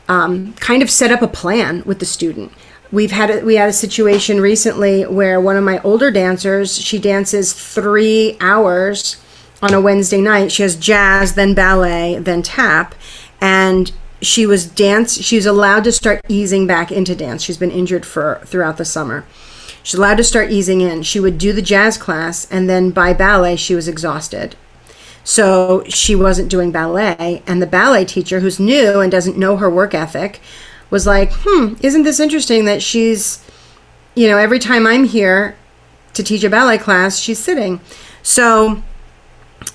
um, 0.07 0.53
kind 0.53 0.83
of 0.83 0.89
set 0.89 1.11
up 1.11 1.21
a 1.21 1.27
plan 1.27 1.81
with 1.85 1.99
the 1.99 2.05
student 2.05 2.51
we've 2.91 3.11
had 3.11 3.29
a, 3.29 3.45
we 3.45 3.55
had 3.55 3.69
a 3.69 3.73
situation 3.73 4.39
recently 4.39 5.03
where 5.03 5.39
one 5.39 5.55
of 5.55 5.63
my 5.63 5.79
older 5.81 6.11
dancers 6.11 6.77
she 6.77 6.99
dances 6.99 7.53
three 7.53 8.37
hours 8.39 9.17
on 9.61 9.73
a 9.73 9.81
Wednesday 9.81 10.21
night. 10.21 10.51
She 10.51 10.63
has 10.63 10.75
jazz, 10.75 11.35
then 11.35 11.53
ballet, 11.53 12.19
then 12.19 12.41
tap, 12.41 12.95
and 13.41 13.91
she 14.21 14.45
was 14.45 14.65
dance. 14.65 15.21
She's 15.21 15.45
allowed 15.45 15.83
to 15.85 15.91
start 15.91 16.21
easing 16.27 16.67
back 16.67 16.91
into 16.91 17.15
dance. 17.15 17.43
She's 17.43 17.57
been 17.57 17.71
injured 17.71 18.05
for 18.05 18.41
throughout 18.45 18.77
the 18.77 18.85
summer. 18.85 19.25
She's 19.83 19.95
allowed 19.99 20.17
to 20.17 20.23
start 20.23 20.51
easing 20.51 20.81
in. 20.81 21.03
She 21.03 21.19
would 21.19 21.37
do 21.37 21.53
the 21.53 21.61
jazz 21.61 21.97
class, 21.97 22.49
and 22.51 22.67
then 22.69 22.89
by 22.89 23.13
ballet, 23.13 23.55
she 23.55 23.75
was 23.75 23.87
exhausted. 23.87 24.55
So 25.23 25.83
she 25.87 26.15
wasn't 26.15 26.49
doing 26.49 26.71
ballet, 26.71 27.43
and 27.45 27.61
the 27.61 27.67
ballet 27.67 28.05
teacher, 28.05 28.39
who's 28.39 28.59
new 28.59 28.99
and 28.99 29.11
doesn't 29.11 29.37
know 29.37 29.57
her 29.57 29.69
work 29.69 29.93
ethic, 29.93 30.39
was 30.89 31.05
like, 31.05 31.31
hmm, 31.33 31.73
isn't 31.81 32.03
this 32.03 32.19
interesting 32.19 32.65
that 32.65 32.81
she's, 32.81 33.43
you 34.15 34.27
know, 34.27 34.37
every 34.37 34.59
time 34.59 34.85
I'm 34.85 35.05
here 35.05 35.55
to 36.13 36.23
teach 36.23 36.43
a 36.43 36.49
ballet 36.49 36.77
class, 36.77 37.19
she's 37.19 37.39
sitting. 37.39 37.81
So, 38.23 38.81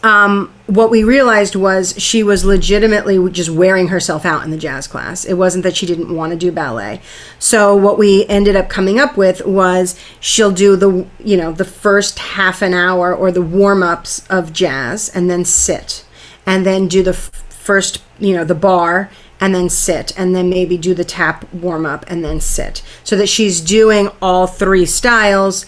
um, 0.02 0.52
what 0.66 0.90
we 0.90 1.04
realized 1.04 1.54
was 1.54 1.94
she 1.98 2.22
was 2.22 2.44
legitimately 2.44 3.30
just 3.32 3.50
wearing 3.50 3.88
herself 3.88 4.24
out 4.24 4.44
in 4.44 4.50
the 4.50 4.56
jazz 4.56 4.86
class. 4.86 5.24
It 5.24 5.34
wasn't 5.34 5.64
that 5.64 5.76
she 5.76 5.84
didn't 5.84 6.14
want 6.14 6.30
to 6.30 6.38
do 6.38 6.50
ballet. 6.50 7.00
So 7.38 7.76
what 7.76 7.98
we 7.98 8.24
ended 8.26 8.56
up 8.56 8.68
coming 8.70 8.98
up 8.98 9.16
with 9.16 9.44
was 9.44 9.98
she'll 10.18 10.52
do 10.52 10.76
the 10.76 11.06
you 11.22 11.36
know 11.36 11.52
the 11.52 11.64
first 11.64 12.18
half 12.18 12.62
an 12.62 12.72
hour 12.72 13.14
or 13.14 13.30
the 13.30 13.42
warm 13.42 13.82
ups 13.82 14.26
of 14.30 14.52
jazz 14.52 15.10
and 15.10 15.28
then 15.28 15.44
sit, 15.44 16.04
and 16.46 16.64
then 16.64 16.88
do 16.88 17.02
the 17.02 17.10
f- 17.10 17.30
first 17.48 18.02
you 18.18 18.34
know 18.34 18.44
the 18.44 18.54
bar 18.54 19.10
and 19.40 19.54
then 19.54 19.68
sit 19.68 20.12
and 20.18 20.36
then 20.36 20.50
maybe 20.50 20.76
do 20.76 20.94
the 20.94 21.04
tap 21.04 21.52
warm 21.52 21.86
up 21.86 22.04
and 22.08 22.24
then 22.24 22.40
sit. 22.40 22.82
So 23.02 23.16
that 23.16 23.28
she's 23.28 23.60
doing 23.60 24.10
all 24.20 24.46
three 24.46 24.86
styles 24.86 25.66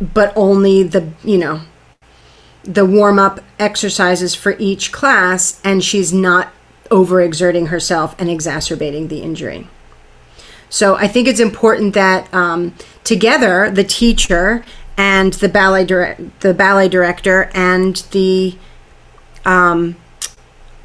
but 0.00 0.32
only 0.34 0.82
the 0.82 1.12
you 1.22 1.38
know 1.38 1.60
the 2.64 2.84
warm 2.84 3.18
up 3.18 3.40
exercises 3.58 4.34
for 4.34 4.56
each 4.58 4.92
class 4.92 5.60
and 5.64 5.84
she's 5.84 6.12
not 6.12 6.52
overexerting 6.90 7.68
herself 7.68 8.14
and 8.18 8.28
exacerbating 8.28 9.08
the 9.08 9.20
injury. 9.20 9.68
So 10.68 10.96
i 10.96 11.06
think 11.06 11.28
it's 11.28 11.40
important 11.40 11.94
that 11.94 12.32
um, 12.32 12.74
together 13.04 13.70
the 13.70 13.84
teacher 13.84 14.64
and 14.96 15.32
the 15.34 15.48
ballet 15.48 15.84
the 15.84 16.54
ballet 16.54 16.88
director 16.88 17.50
and 17.54 17.96
the 18.12 18.56
um, 19.44 19.96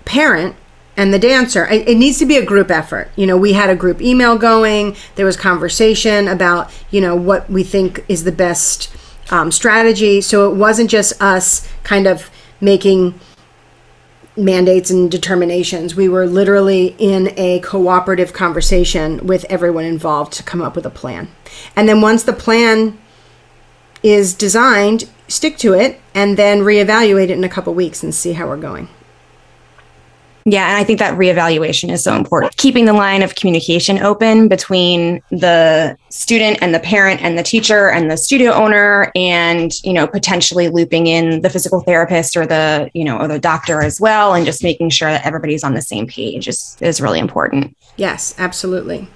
parent 0.06 0.56
and 0.98 1.14
the 1.14 1.20
dancer. 1.20 1.66
It, 1.68 1.98
needs 1.98 2.20
to 2.20 2.26
be 2.26 2.38
a 2.38 2.46
group 2.46 2.72
effort. 2.72 3.10
You 3.16 3.28
know 3.28 3.38
we 3.38 3.54
had 3.54 3.70
a 3.70 3.76
group 3.76 4.02
email 4.02 4.38
going. 4.38 4.96
There 5.16 5.26
was 5.26 5.38
conversation 5.38 6.28
about 6.28 6.72
you 6.92 7.02
know 7.02 7.16
what 7.16 7.50
we 7.50 7.64
think 7.64 8.06
is 8.08 8.24
the 8.24 8.32
best 8.32 8.96
um, 9.30 9.52
strategy. 9.52 10.22
So 10.22 10.52
it 10.52 10.56
wasn't 10.56 10.90
just 10.90 11.22
us 11.22 11.68
kind 11.84 12.08
of 12.08 12.30
making 12.62 13.20
mandates 14.38 14.90
and 14.90 15.10
determinations. 15.10 15.96
We 15.96 16.10
were 16.10 16.28
literally 16.28 16.96
in 16.98 17.34
a 17.38 17.60
cooperative 17.62 18.34
conversation 18.34 19.26
with 19.26 19.46
everyone 19.46 19.86
involved 19.86 20.34
to 20.34 20.44
come 20.44 20.62
up 20.62 20.76
with 20.76 20.86
a 20.86 20.90
plan. 20.90 21.30
And 21.76 21.88
then 21.88 22.02
once 22.02 22.24
the 22.24 22.34
plan 22.34 22.98
is 24.04 24.34
designed 24.34 25.10
stick 25.28 25.58
to 25.58 25.74
it 25.74 26.00
and 26.14 26.38
then 26.38 26.60
reevaluate 26.60 27.30
it 27.30 27.32
in 27.32 27.44
a 27.44 27.50
couple 27.50 27.74
weeks 27.74 28.04
and 28.04 28.14
see 28.14 28.34
how 28.34 28.48
we're 28.48 28.58
going 28.58 28.88
yeah, 30.48 30.68
and 30.70 30.78
I 30.78 30.84
think 30.84 31.00
that 31.00 31.18
reevaluation 31.18 31.92
is 31.92 32.04
so 32.04 32.16
important. 32.16 32.56
Keeping 32.58 32.86
the 32.86 32.94
line 32.94 33.24
of 33.24 33.34
communication 33.34 33.98
open 33.98 34.48
between 34.48 35.20
the 35.32 35.98
student 36.10 36.60
and 36.62 36.72
the 36.72 36.80
parent 36.80 37.20
and 37.24 37.36
the 37.36 37.42
teacher 37.42 37.90
and 37.90 38.12
the 38.12 38.16
studio 38.16 38.52
owner 38.52 39.12
and, 39.16 39.74
you 39.84 39.92
know, 39.92 40.06
potentially 40.06 40.70
looping 40.70 41.08
in 41.08 41.42
the 41.42 41.50
physical 41.50 41.82
therapist 41.82 42.38
or 42.38 42.46
the, 42.46 42.92
you 42.94 43.04
know, 43.04 43.18
or 43.18 43.28
the 43.28 43.40
doctor 43.40 43.82
as 43.82 44.00
well 44.00 44.36
and 44.36 44.46
just 44.46 44.62
making 44.62 44.92
sure 44.92 45.10
that 45.10 45.26
everybody's 45.26 45.64
on 45.64 45.74
the 45.74 45.82
same 45.82 46.06
page 46.06 46.48
is 46.48 46.78
is 46.80 47.02
really 47.02 47.20
important. 47.20 47.76
Yes, 47.98 48.36
absolutely. 48.38 49.08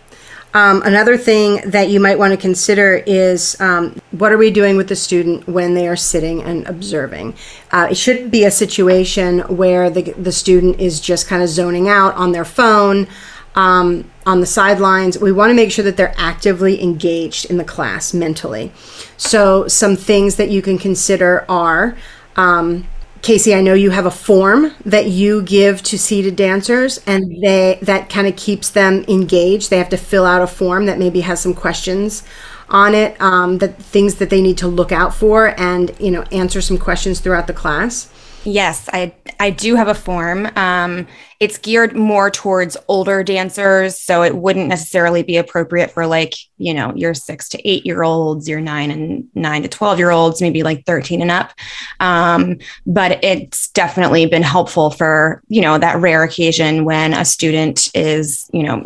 Um, 0.54 0.82
another 0.84 1.16
thing 1.16 1.62
that 1.70 1.90
you 1.90 2.00
might 2.00 2.18
want 2.18 2.32
to 2.32 2.38
consider 2.38 3.04
is 3.06 3.60
um, 3.62 4.00
what 4.12 4.32
are 4.32 4.38
we 4.38 4.50
doing 4.50 4.78
with 4.78 4.90
the 4.90 4.96
student 4.96 5.48
when 5.48 5.76
they 5.76 5.88
are 5.88 5.96
sitting 5.96 6.42
and 6.42 6.68
observing? 6.68 7.36
Uh, 7.72 7.90
it 7.92 7.96
shouldn't 7.96 8.32
be 8.32 8.46
a 8.46 8.52
situation 8.52 9.40
where 9.42 9.90
the, 9.90 10.14
the 10.14 10.32
student 10.32 10.80
is 10.80 11.00
just 11.00 11.28
kind 11.28 11.44
of 11.44 11.50
zoning 11.50 11.88
out 11.88 12.16
on 12.16 12.32
their 12.32 12.46
phone. 12.46 13.08
Um, 13.56 14.10
on 14.26 14.42
the 14.42 14.46
sidelines, 14.46 15.20
we 15.20 15.32
want 15.32 15.50
to 15.50 15.56
make 15.56 15.72
sure 15.72 15.84
that 15.84 15.98
they're 15.98 16.14
actively 16.18 16.82
engaged 16.82 17.46
in 17.46 17.58
the 17.58 17.64
class 17.64 18.14
mentally. 18.14 18.72
So, 19.18 19.68
some 19.68 19.96
things 19.96 20.36
that 20.36 20.50
you 20.50 20.62
can 20.62 20.78
consider 20.78 21.46
are 21.50 21.98
um, 22.36 22.88
Casey, 23.22 23.54
I 23.54 23.62
know 23.62 23.74
you 23.74 23.90
have 23.92 24.06
a 24.06 24.12
form 24.12 24.74
that 24.86 25.08
you 25.08 25.42
give 25.42 25.84
to 25.84 26.00
seated 26.00 26.36
dancers 26.36 27.00
and 27.06 27.44
they 27.44 27.78
that 27.82 28.10
kind 28.10 28.28
of 28.28 28.36
keeps 28.36 28.70
them 28.70 29.04
engaged. 29.08 29.70
They 29.70 29.78
have 29.78 29.90
to 29.90 29.98
fill 29.98 30.26
out 30.26 30.42
a 30.42 30.48
form 30.48 30.86
that 30.86 30.98
maybe 30.98 31.22
has 31.22 31.42
some 31.42 31.54
questions 31.54 32.24
on 32.70 32.94
it, 32.96 33.20
um, 33.20 33.58
the 33.58 33.68
things 33.68 34.16
that 34.16 34.30
they 34.30 34.42
need 34.42 34.58
to 34.60 34.68
look 34.68 34.92
out 34.92 35.14
for 35.14 35.60
and, 35.60 35.92
you 36.00 36.12
know, 36.12 36.22
answer 36.32 36.62
some 36.62 36.78
questions 36.78 37.20
throughout 37.20 37.48
the 37.48 37.54
class. 37.54 38.10
Yes, 38.44 38.88
I 38.94 39.14
I 39.42 39.52
do 39.52 39.76
have 39.76 39.88
a 39.88 39.94
form. 39.94 40.50
Um, 40.58 41.08
it's 41.40 41.58
geared 41.58 41.96
more 41.96 42.30
towards 42.30 42.76
older 42.90 43.24
dancers, 43.24 43.98
so 43.98 44.22
it 44.22 44.36
wouldn't 44.36 44.68
necessarily 44.68 45.24
be 45.24 45.38
appropriate 45.38 45.92
for 45.92 46.06
like 46.06 46.34
you 46.58 46.74
know 46.74 46.94
your 46.96 47.14
six 47.14 47.48
to 47.50 47.68
eight 47.68 47.86
year 47.86 48.04
olds, 48.04 48.50
your 48.50 48.60
nine 48.60 48.92
and 48.92 49.30
nine 49.34 49.62
to 49.62 49.70
twelve 49.70 49.98
year 49.98 50.12
olds, 50.12 50.42
maybe 50.42 50.62
like 50.62 50.86
thirteen 50.86 51.22
and 51.22 51.32
up. 51.32 51.54
Um, 52.02 52.58
but 52.86 53.24
it's 53.24 53.70
definitely 53.70 54.26
been 54.26 54.44
helpful 54.44 54.90
for 54.90 55.42
you 55.48 55.62
know 55.62 55.78
that 55.78 56.00
rare 56.00 56.24
occasion 56.24 56.84
when 56.84 57.14
a 57.14 57.24
student 57.24 57.90
is 57.96 58.50
you 58.52 58.64
know 58.64 58.84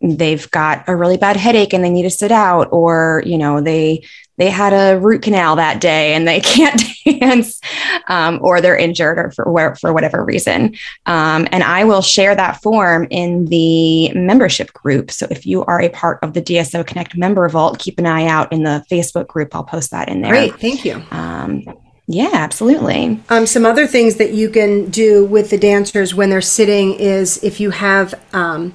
they've 0.00 0.50
got 0.50 0.84
a 0.88 0.96
really 0.96 1.16
bad 1.16 1.36
headache 1.36 1.72
and 1.72 1.82
they 1.82 1.90
need 1.90 2.02
to 2.02 2.10
sit 2.10 2.32
out 2.32 2.68
or 2.72 3.22
you 3.24 3.38
know 3.38 3.60
they 3.60 4.04
they 4.36 4.50
had 4.50 4.72
a 4.72 4.98
root 4.98 5.22
canal 5.22 5.56
that 5.56 5.80
day 5.80 6.14
and 6.14 6.26
they 6.26 6.40
can't 6.54 6.82
dance 7.04 7.60
um, 8.08 8.38
or 8.42 8.60
they're 8.60 8.76
injured 8.76 9.18
or 9.18 9.30
for, 9.30 9.74
for 9.76 9.92
whatever 9.92 10.24
reason. 10.24 10.74
Um, 11.06 11.46
and 11.52 11.62
i 11.62 11.84
will 11.84 12.02
share 12.02 12.34
that 12.34 12.62
form 12.62 13.06
in 13.10 13.46
the 13.46 14.12
membership 14.14 14.72
group. 14.72 15.10
So 15.10 15.26
if 15.30 15.46
you 15.46 15.64
are 15.64 15.80
a 15.80 15.88
part 15.88 16.18
of 16.22 16.34
the 16.34 16.42
dso 16.42 16.86
connect 16.86 17.16
member 17.16 17.48
vault 17.48 17.78
keep 17.78 17.98
an 17.98 18.06
eye 18.06 18.26
out 18.26 18.52
in 18.52 18.62
the 18.62 18.84
facebook 18.90 19.26
group. 19.26 19.54
I'll 19.54 19.64
post 19.64 19.90
that 19.90 20.08
in 20.08 20.22
there. 20.22 20.32
Great. 20.32 20.56
Thank 20.60 20.84
you. 20.84 21.02
Um, 21.10 21.64
yeah, 22.06 22.30
absolutely. 22.32 23.18
Um, 23.30 23.46
some 23.46 23.64
other 23.64 23.86
things 23.86 24.16
that 24.16 24.32
you 24.32 24.50
can 24.50 24.90
do 24.90 25.24
with 25.24 25.48
the 25.50 25.56
dancers 25.56 26.14
when 26.14 26.28
they're 26.28 26.42
sitting 26.42 26.94
is 26.94 27.42
if 27.42 27.60
you 27.60 27.70
have 27.70 28.14
um, 28.34 28.74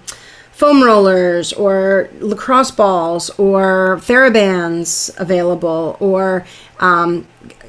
foam 0.59 0.83
rollers 0.83 1.53
or 1.53 2.09
lacrosse 2.19 2.69
balls 2.69 3.29
or 3.39 3.97
therabands 4.01 5.09
available 5.17 5.95
or 6.01 6.45
um, 6.81 7.25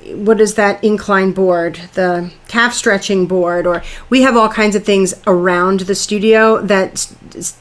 what 0.07 0.41
is 0.41 0.57
that 0.57 0.83
incline 0.83 1.31
board? 1.31 1.77
The 1.95 2.33
calf 2.49 2.75
stretching 2.75 3.29
board 3.29 3.65
or 3.65 3.85
we 4.09 4.23
have 4.23 4.37
all 4.37 4.49
kinds 4.49 4.75
of 4.75 4.85
things 4.85 5.15
around 5.29 5.81
the 5.81 5.95
studio 5.95 6.61
that 6.63 7.13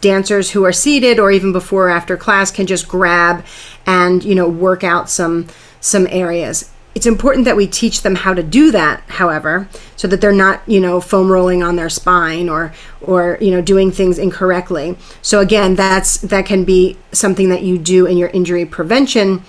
dancers 0.01 0.49
who 0.49 0.65
are 0.65 0.73
seated 0.73 1.19
or 1.19 1.29
even 1.29 1.51
before 1.51 1.89
or 1.89 1.91
after 1.91 2.17
class 2.17 2.49
can 2.49 2.65
just 2.65 2.87
grab 2.87 3.45
and 3.85 4.23
you 4.23 4.33
know 4.33 4.49
work 4.49 4.83
out 4.83 5.11
some 5.11 5.45
some 5.79 6.07
areas 6.09 6.71
it's 6.95 7.05
important 7.05 7.45
that 7.45 7.55
we 7.55 7.67
teach 7.67 8.01
them 8.01 8.15
how 8.15 8.33
to 8.33 8.43
do 8.43 8.71
that 8.71 9.01
however 9.07 9.69
so 9.95 10.07
that 10.07 10.21
they're 10.21 10.31
not 10.31 10.61
you 10.67 10.79
know 10.79 10.99
foam 10.99 11.31
rolling 11.31 11.63
on 11.63 11.75
their 11.75 11.89
spine 11.89 12.49
or 12.49 12.73
or 13.01 13.37
you 13.39 13.51
know 13.51 13.61
doing 13.61 13.91
things 13.91 14.17
incorrectly. 14.17 14.97
So 15.21 15.39
again 15.39 15.75
that's 15.75 16.17
that 16.17 16.45
can 16.45 16.65
be 16.65 16.97
something 17.11 17.49
that 17.49 17.61
you 17.61 17.77
do 17.77 18.05
in 18.05 18.17
your 18.17 18.29
injury 18.29 18.65
prevention 18.65 19.43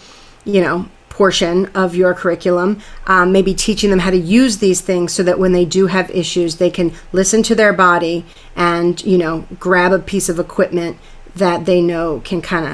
you 0.44 0.60
know 0.60 0.88
portion 1.08 1.66
of 1.74 1.94
your 1.94 2.14
curriculum 2.14 2.80
um, 3.06 3.30
maybe 3.30 3.52
teaching 3.52 3.90
them 3.90 3.98
how 3.98 4.10
to 4.10 4.16
use 4.16 4.56
these 4.56 4.80
things 4.80 5.12
so 5.12 5.22
that 5.22 5.38
when 5.38 5.52
they 5.52 5.66
do 5.66 5.86
have 5.86 6.10
issues 6.10 6.56
they 6.56 6.70
can 6.70 6.92
listen 7.12 7.42
to 7.42 7.54
their 7.54 7.74
body 7.74 8.24
and 8.56 9.04
you 9.04 9.18
know 9.18 9.44
grab 9.58 9.92
a 9.92 9.98
piece 9.98 10.30
of 10.30 10.38
equipment 10.38 10.96
that 11.36 11.66
they 11.66 11.80
know 11.82 12.20
can 12.24 12.40
kind 12.40 12.66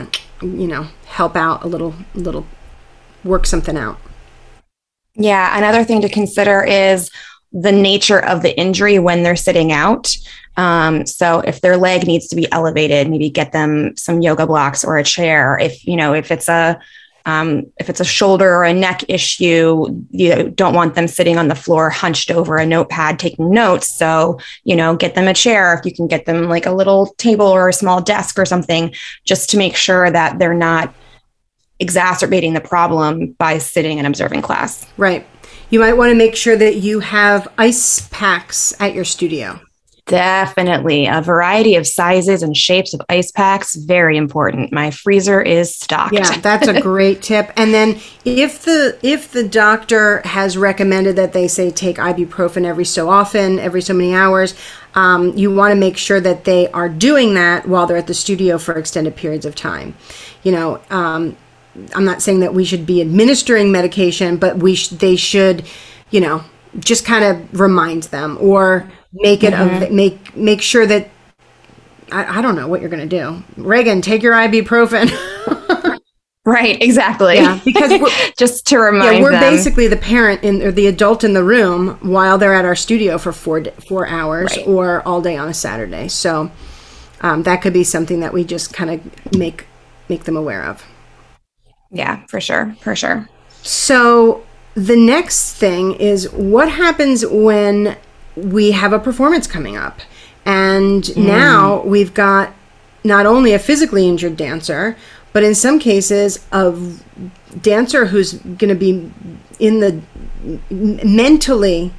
of 0.43 0.49
you 0.49 0.69
know 0.69 0.87
help 1.07 1.35
out 1.35 1.65
a 1.65 1.67
little 1.67 1.95
little 2.15 2.47
work 3.25 3.47
something 3.47 3.77
out 3.77 3.99
yeah. 5.17 5.57
Another 5.57 5.85
thing 5.85 6.01
to 6.03 6.09
consider 6.09 6.63
is 6.63 7.11
the 7.53 7.73
nature 7.73 8.19
of 8.19 8.43
the 8.43 8.57
injury 8.59 8.99
when 8.99 9.23
they're 9.23 9.37
sitting 9.37 9.73
out. 9.73 10.15
Um, 10.57 11.07
so 11.07 11.41
if 11.41 11.61
their 11.61 11.77
leg 11.77 12.07
needs 12.07 12.29
to 12.29 12.37
be 12.37 12.51
elevated, 12.53 13.11
maybe 13.11 13.31
get 13.31 13.53
them 13.53 13.97
some 13.97 14.21
yoga 14.21 14.47
blocks 14.47 14.85
or 14.85 14.97
a 14.97 15.05
chair. 15.05 15.59
If 15.59 15.87
you 15.87 15.97
know, 15.97 16.15
if 16.15 16.31
it's 16.31 16.49
a 16.49 16.79
um, 17.27 17.67
if 17.79 17.91
it's 17.91 17.99
a 17.99 18.05
shoulder 18.05 18.49
or 18.55 18.65
a 18.65 18.73
neck 18.73 19.03
issue, 19.09 20.05
you 20.11 20.51
don't 20.51 20.75
want 20.75 20.95
them 20.95 21.09
sitting 21.09 21.37
on 21.39 21.49
the 21.49 21.57
floor 21.57 21.91
hunched 21.91 22.31
over 22.31 22.57
a 22.57 22.65
notepad 22.65 23.19
taking 23.19 23.51
notes. 23.51 23.89
So, 23.89 24.39
you 24.63 24.77
know, 24.77 24.95
get 24.95 25.17
them 25.17 25.27
a 25.27 25.35
chair. 25.35 25.75
If 25.75 25.85
you 25.85 25.93
can 25.93 26.07
get 26.07 26.25
them 26.25 26.49
like 26.49 26.67
a 26.67 26.71
little 26.71 27.07
table 27.19 27.47
or 27.47 27.69
a 27.69 27.73
small 27.73 28.01
desk 28.01 28.39
or 28.39 28.45
something, 28.45 28.95
just 29.25 29.51
to 29.51 29.59
make 29.59 29.75
sure 29.75 30.09
that 30.09 30.39
they're 30.39 30.55
not 30.55 30.95
exacerbating 31.79 32.55
the 32.55 32.61
problem 32.61 33.33
by 33.39 33.59
sitting 33.59 33.99
and 33.99 34.07
observing 34.07 34.43
class. 34.43 34.87
Right. 34.97 35.27
You 35.71 35.81
might 35.81 35.95
want 35.95 36.11
to 36.11 36.17
make 36.17 36.37
sure 36.37 36.57
that 36.57 36.77
you 36.77 37.01
have 37.01 37.49
ice 37.59 38.09
packs 38.11 38.73
at 38.81 38.95
your 38.95 39.05
studio. 39.05 39.61
Definitely. 40.07 41.09
A 41.09 41.21
variety 41.21 41.75
of 41.75 41.85
sizes 41.85 42.45
and 42.45 42.57
shapes 42.57 42.95
of 42.95 43.01
ice 43.09 43.33
packs, 43.33 43.75
very 43.75 44.17
important. 44.17 44.73
My 44.73 44.93
freezer 44.93 45.43
is 45.43 45.75
stocked. 45.75 46.15
Yeah, 46.15 46.39
that's 46.39 46.69
a 46.69 46.81
great 46.81 47.23
tip. 47.23 47.51
And 47.57 47.75
then 47.75 47.99
if 48.25 48.63
the 48.63 48.97
if 49.03 49.33
the 49.33 49.47
doctor 49.47 50.21
has 50.25 50.57
recommended 50.57 51.17
that 51.17 51.33
they 51.33 51.49
say 51.49 51.73
take 51.73 51.97
ibuprofen 51.97 52.65
every 52.65 52.85
so 52.85 53.09
often, 53.09 53.59
every 53.59 53.83
so 53.83 53.95
many 53.95 54.15
hours, 54.15 54.55
um, 54.95 55.37
you 55.37 55.53
want 55.53 55.73
to 55.73 55.77
make 55.77 55.97
sure 55.97 56.21
that 56.21 56.45
they 56.45 56.71
are 56.71 56.89
doing 56.89 57.35
that 57.35 57.67
while 57.67 57.89
they're 57.89 57.97
at 57.97 58.07
the 58.07 58.15
studio 58.15 58.59
for 58.59 58.79
extended 58.79 59.17
periods 59.17 59.45
of 59.45 59.57
time. 59.57 59.97
You 60.45 60.53
know, 60.53 60.81
um, 60.89 61.37
I'm 61.95 62.05
not 62.05 62.23
saying 62.23 62.41
that 62.41 62.55
we 62.55 62.65
should 62.65 62.87
be 62.87 63.01
administering 63.01 63.73
medication, 63.73 64.37
but 64.37 64.59
we 64.59 64.75
sh- 64.75 64.89
they 64.89 65.17
should, 65.17 65.67
you 66.11 66.21
know, 66.21 66.45
just 66.79 67.05
kind 67.05 67.25
of 67.25 67.61
remind 67.61 68.05
them 68.05 68.39
or 68.41 68.91
make 69.13 69.43
it 69.43 69.55
mm-hmm. 69.55 69.85
a, 69.85 69.91
make 69.91 70.37
make 70.37 70.63
sure 70.63 70.87
that 70.87 71.09
I, 72.13 72.39
I 72.39 72.43
don't 72.43 72.57
know 72.57 72.69
what 72.69 72.81
you're 72.81 72.91
going 72.91 73.09
to 73.09 73.19
do. 73.19 73.43
Reagan, 73.57 74.03
take 74.03 74.23
your 74.23 74.35
ibuprofen. 74.35 75.11
right, 76.45 76.81
exactly. 76.81 77.37
Yeah, 77.37 77.61
because 77.65 78.13
just 78.39 78.67
to 78.69 78.79
remind 78.79 79.19
yeah, 79.19 79.23
we're 79.23 79.33
them. 79.33 79.41
basically 79.41 79.89
the 79.89 79.97
parent 79.97 80.43
in 80.43 80.63
or 80.63 80.71
the 80.71 80.87
adult 80.87 81.25
in 81.25 81.33
the 81.33 81.45
room 81.45 81.99
while 82.01 82.39
they're 82.39 82.55
at 82.55 82.65
our 82.65 82.77
studio 82.77 83.19
for 83.19 83.33
four 83.33 83.65
four 83.89 84.07
hours 84.07 84.57
right. 84.57 84.67
or 84.67 85.03
all 85.07 85.21
day 85.21 85.37
on 85.37 85.49
a 85.49 85.55
Saturday. 85.55 86.09
So 86.09 86.51
um, 87.21 87.43
that 87.45 87.63
could 87.63 87.73
be 87.73 87.85
something 87.85 88.21
that 88.21 88.33
we 88.33 88.45
just 88.45 88.73
kind 88.73 88.91
of 88.91 89.37
make 89.37 89.67
make 90.09 90.25
them 90.25 90.37
aware 90.37 90.65
of. 90.65 90.85
Yeah, 91.91 92.25
for 92.27 92.41
sure. 92.41 92.75
For 92.81 92.97
sure. 92.97 93.29
So 93.63 94.45
the 94.75 94.97
next 94.97 95.55
thing 95.55 95.95
is 95.95 96.31
what 96.33 96.71
happens 96.71 97.25
when 97.27 97.97
we 98.37 98.73
have 98.73 98.93
a 98.93 98.99
performance 98.99 99.47
coming 99.47 99.77
up? 99.77 100.01
And 100.45 101.03
mm. 101.03 101.17
now 101.27 101.83
we've 101.83 102.15
got 102.15 102.53
not 103.03 103.27
only 103.27 103.53
a 103.53 103.59
physically 103.59 104.09
injured 104.09 104.37
dancer, 104.37 104.97
but 105.33 105.43
in 105.43 105.55
some 105.55 105.79
cases, 105.79 106.45
a 106.53 106.75
dancer 107.61 108.07
who's 108.07 108.35
going 108.35 108.69
to 108.69 108.75
be 108.75 109.11
in 109.59 109.81
the 109.81 110.01
mentally 110.71 111.93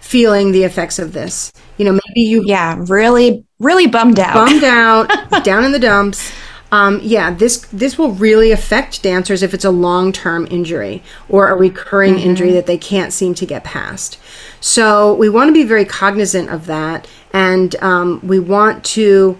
feeling 0.00 0.52
the 0.52 0.64
effects 0.64 0.98
of 0.98 1.12
this. 1.12 1.52
You 1.76 1.84
know, 1.84 1.92
maybe 1.92 2.20
you. 2.22 2.42
Yeah, 2.44 2.82
really, 2.88 3.44
really 3.58 3.86
bummed 3.86 4.18
out. 4.18 4.34
Bummed 4.34 4.64
out, 4.64 5.08
down 5.44 5.64
in 5.64 5.72
the 5.72 5.78
dumps 5.78 6.32
um, 6.72 7.00
yeah, 7.02 7.32
this 7.32 7.66
this 7.72 7.98
will 7.98 8.12
really 8.12 8.52
affect 8.52 9.02
dancers 9.02 9.42
if 9.42 9.54
it's 9.54 9.64
a 9.64 9.70
long 9.70 10.12
term 10.12 10.46
injury 10.50 11.02
or 11.28 11.48
a 11.48 11.56
recurring 11.56 12.14
mm-hmm. 12.14 12.28
injury 12.28 12.52
that 12.52 12.66
they 12.66 12.78
can't 12.78 13.12
seem 13.12 13.34
to 13.34 13.46
get 13.46 13.64
past. 13.64 14.18
So 14.60 15.14
we 15.14 15.28
want 15.28 15.48
to 15.48 15.52
be 15.52 15.64
very 15.64 15.84
cognizant 15.84 16.50
of 16.50 16.66
that, 16.66 17.08
and 17.32 17.74
um, 17.82 18.20
we 18.22 18.38
want 18.38 18.84
to 18.96 19.38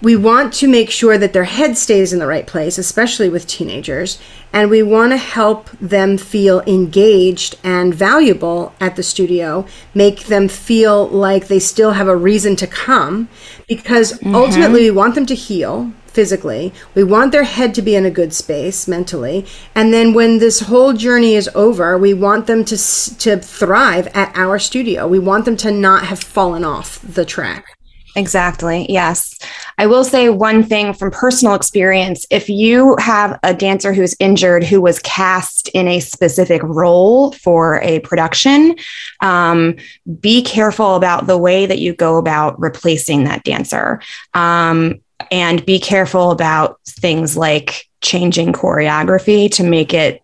we 0.00 0.14
want 0.14 0.52
to 0.54 0.68
make 0.68 0.90
sure 0.90 1.18
that 1.18 1.32
their 1.32 1.44
head 1.44 1.76
stays 1.76 2.12
in 2.12 2.18
the 2.20 2.26
right 2.26 2.46
place, 2.46 2.78
especially 2.78 3.28
with 3.28 3.46
teenagers, 3.46 4.20
and 4.52 4.70
we 4.70 4.82
want 4.82 5.12
to 5.12 5.16
help 5.16 5.70
them 5.80 6.16
feel 6.16 6.60
engaged 6.62 7.58
and 7.64 7.92
valuable 7.94 8.72
at 8.80 8.96
the 8.96 9.02
studio, 9.02 9.66
make 9.94 10.26
them 10.26 10.48
feel 10.48 11.08
like 11.08 11.48
they 11.48 11.58
still 11.58 11.92
have 11.92 12.06
a 12.06 12.16
reason 12.16 12.54
to 12.56 12.66
come, 12.66 13.28
because 13.66 14.12
mm-hmm. 14.12 14.34
ultimately 14.34 14.82
we 14.82 14.90
want 14.90 15.14
them 15.14 15.26
to 15.26 15.34
heal 15.34 15.92
physically. 16.08 16.72
We 16.94 17.04
want 17.04 17.32
their 17.32 17.44
head 17.44 17.74
to 17.74 17.82
be 17.82 17.94
in 17.94 18.04
a 18.04 18.10
good 18.10 18.32
space 18.32 18.88
mentally, 18.88 19.46
and 19.74 19.92
then 19.92 20.14
when 20.14 20.38
this 20.38 20.60
whole 20.60 20.92
journey 20.92 21.34
is 21.34 21.48
over, 21.54 21.96
we 21.96 22.14
want 22.14 22.46
them 22.46 22.64
to 22.64 22.76
to 22.76 23.38
thrive 23.38 24.08
at 24.08 24.32
our 24.34 24.58
studio. 24.58 25.06
We 25.06 25.18
want 25.18 25.44
them 25.44 25.56
to 25.58 25.70
not 25.70 26.04
have 26.06 26.20
fallen 26.20 26.64
off 26.64 27.00
the 27.02 27.24
track. 27.24 27.78
Exactly. 28.18 28.84
Yes. 28.88 29.38
I 29.78 29.86
will 29.86 30.02
say 30.02 30.28
one 30.28 30.64
thing 30.64 30.92
from 30.92 31.12
personal 31.12 31.54
experience 31.54 32.26
if 32.30 32.48
you 32.48 32.96
have 32.98 33.38
a 33.44 33.54
dancer 33.54 33.92
who's 33.92 34.16
injured 34.18 34.64
who 34.64 34.80
was 34.80 34.98
cast 35.00 35.68
in 35.68 35.86
a 35.86 36.00
specific 36.00 36.60
role 36.64 37.30
for 37.32 37.80
a 37.80 38.00
production, 38.00 38.74
um, 39.20 39.76
be 40.20 40.42
careful 40.42 40.96
about 40.96 41.28
the 41.28 41.38
way 41.38 41.66
that 41.66 41.78
you 41.78 41.94
go 41.94 42.18
about 42.18 42.58
replacing 42.58 43.24
that 43.24 43.44
dancer. 43.44 44.00
Um, 44.34 45.00
and 45.30 45.64
be 45.64 45.78
careful 45.78 46.30
about 46.30 46.80
things 46.86 47.36
like 47.36 47.88
changing 48.00 48.52
choreography 48.52 49.50
to 49.52 49.64
make 49.64 49.92
it 49.92 50.22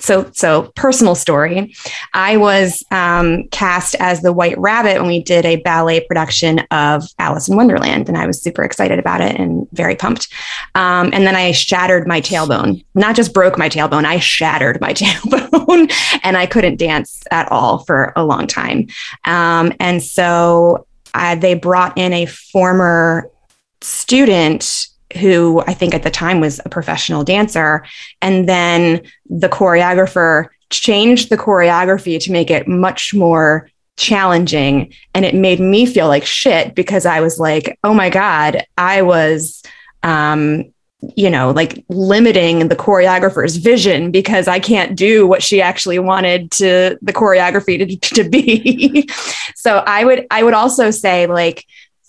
so 0.00 0.30
so 0.32 0.70
personal 0.76 1.14
story. 1.14 1.74
I 2.14 2.36
was 2.36 2.84
um, 2.90 3.48
cast 3.48 3.94
as 3.96 4.20
the 4.20 4.32
white 4.32 4.58
rabbit 4.58 4.98
when 4.98 5.06
we 5.06 5.22
did 5.22 5.44
a 5.44 5.56
ballet 5.56 6.00
production 6.00 6.60
of 6.70 7.04
alice 7.18 7.48
in 7.48 7.56
wonderland 7.56 8.08
and 8.08 8.18
i 8.18 8.26
was 8.26 8.40
super 8.40 8.62
excited 8.62 8.98
about 8.98 9.20
it 9.20 9.36
and 9.36 9.66
very 9.72 9.96
pumped. 9.96 10.28
Um, 10.74 11.10
and 11.12 11.26
then 11.26 11.34
i 11.34 11.52
shattered 11.52 12.06
my 12.06 12.20
tailbone. 12.20 12.84
Not 12.94 13.16
just 13.16 13.32
broke 13.32 13.58
my 13.58 13.68
tailbone 13.68 14.04
i 14.04 14.18
shattered 14.18 14.80
my 14.80 14.92
tailbone 14.94 15.92
and 16.22 16.36
i 16.36 16.46
couldn't 16.46 16.76
dance 16.76 17.22
at 17.30 17.50
all 17.50 17.78
for 17.78 18.12
a 18.16 18.24
long 18.24 18.46
time. 18.46 18.88
Um, 19.24 19.72
and 19.80 20.02
so 20.02 20.86
I, 21.14 21.34
they 21.34 21.54
brought 21.54 21.96
in 21.96 22.12
a 22.12 22.26
former 22.26 23.30
student 23.80 24.88
who 25.16 25.62
I 25.66 25.74
think 25.74 25.94
at 25.94 26.02
the 26.02 26.10
time 26.10 26.40
was 26.40 26.60
a 26.64 26.68
professional 26.68 27.24
dancer. 27.24 27.84
And 28.20 28.48
then 28.48 29.02
the 29.28 29.48
choreographer 29.48 30.48
changed 30.70 31.30
the 31.30 31.38
choreography 31.38 32.22
to 32.22 32.32
make 32.32 32.50
it 32.50 32.68
much 32.68 33.14
more 33.14 33.70
challenging. 33.96 34.92
And 35.14 35.24
it 35.24 35.34
made 35.34 35.60
me 35.60 35.86
feel 35.86 36.08
like 36.08 36.24
shit 36.24 36.74
because 36.74 37.06
I 37.06 37.20
was 37.20 37.38
like, 37.38 37.78
oh 37.84 37.94
my 37.94 38.10
God, 38.10 38.64
I 38.76 39.02
was, 39.02 39.62
um, 40.02 40.72
you 41.16 41.30
know, 41.30 41.52
like 41.52 41.84
limiting 41.88 42.68
the 42.68 42.76
choreographer's 42.76 43.56
vision 43.56 44.10
because 44.10 44.46
I 44.46 44.58
can't 44.58 44.96
do 44.96 45.26
what 45.26 45.42
she 45.42 45.62
actually 45.62 45.98
wanted 45.98 46.50
to 46.52 46.98
the 47.00 47.12
choreography 47.12 47.78
to, 47.78 48.14
to 48.22 48.28
be. 48.28 49.08
so 49.54 49.78
I 49.86 50.04
would, 50.04 50.26
I 50.30 50.42
would 50.42 50.54
also 50.54 50.90
say 50.90 51.26
like, 51.26 51.64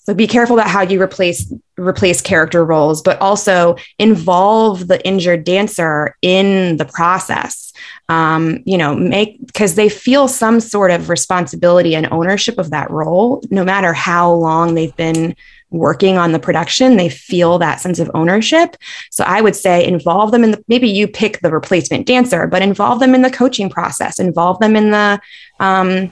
so 0.09 0.15
be 0.15 0.25
careful 0.25 0.57
about 0.57 0.71
how 0.71 0.81
you 0.81 0.99
replace 0.99 1.53
replace 1.77 2.19
character 2.19 2.65
roles, 2.65 3.03
but 3.03 3.21
also 3.21 3.75
involve 3.99 4.87
the 4.87 5.05
injured 5.05 5.43
dancer 5.43 6.15
in 6.23 6.77
the 6.77 6.85
process. 6.85 7.71
Um, 8.09 8.63
you 8.65 8.75
know, 8.75 8.95
make 8.95 9.37
because 9.45 9.75
they 9.75 9.87
feel 9.87 10.27
some 10.27 10.61
sort 10.61 10.89
of 10.89 11.09
responsibility 11.09 11.93
and 11.95 12.11
ownership 12.11 12.57
of 12.57 12.71
that 12.71 12.89
role, 12.89 13.43
no 13.51 13.63
matter 13.63 13.93
how 13.93 14.33
long 14.33 14.73
they've 14.73 14.95
been 14.95 15.35
working 15.69 16.17
on 16.17 16.31
the 16.31 16.39
production 16.39 16.97
they 16.97 17.09
feel 17.09 17.59
that 17.59 17.79
sense 17.79 17.99
of 17.99 18.09
ownership 18.15 18.75
so 19.11 19.23
i 19.25 19.39
would 19.39 19.55
say 19.55 19.85
involve 19.85 20.31
them 20.31 20.43
in 20.43 20.49
the 20.49 20.63
maybe 20.67 20.89
you 20.89 21.07
pick 21.07 21.39
the 21.41 21.51
replacement 21.51 22.07
dancer 22.07 22.47
but 22.47 22.63
involve 22.63 22.99
them 22.99 23.13
in 23.13 23.21
the 23.21 23.29
coaching 23.29 23.69
process 23.69 24.17
involve 24.17 24.57
them 24.57 24.75
in 24.75 24.89
the 24.89 25.21
um, 25.59 26.11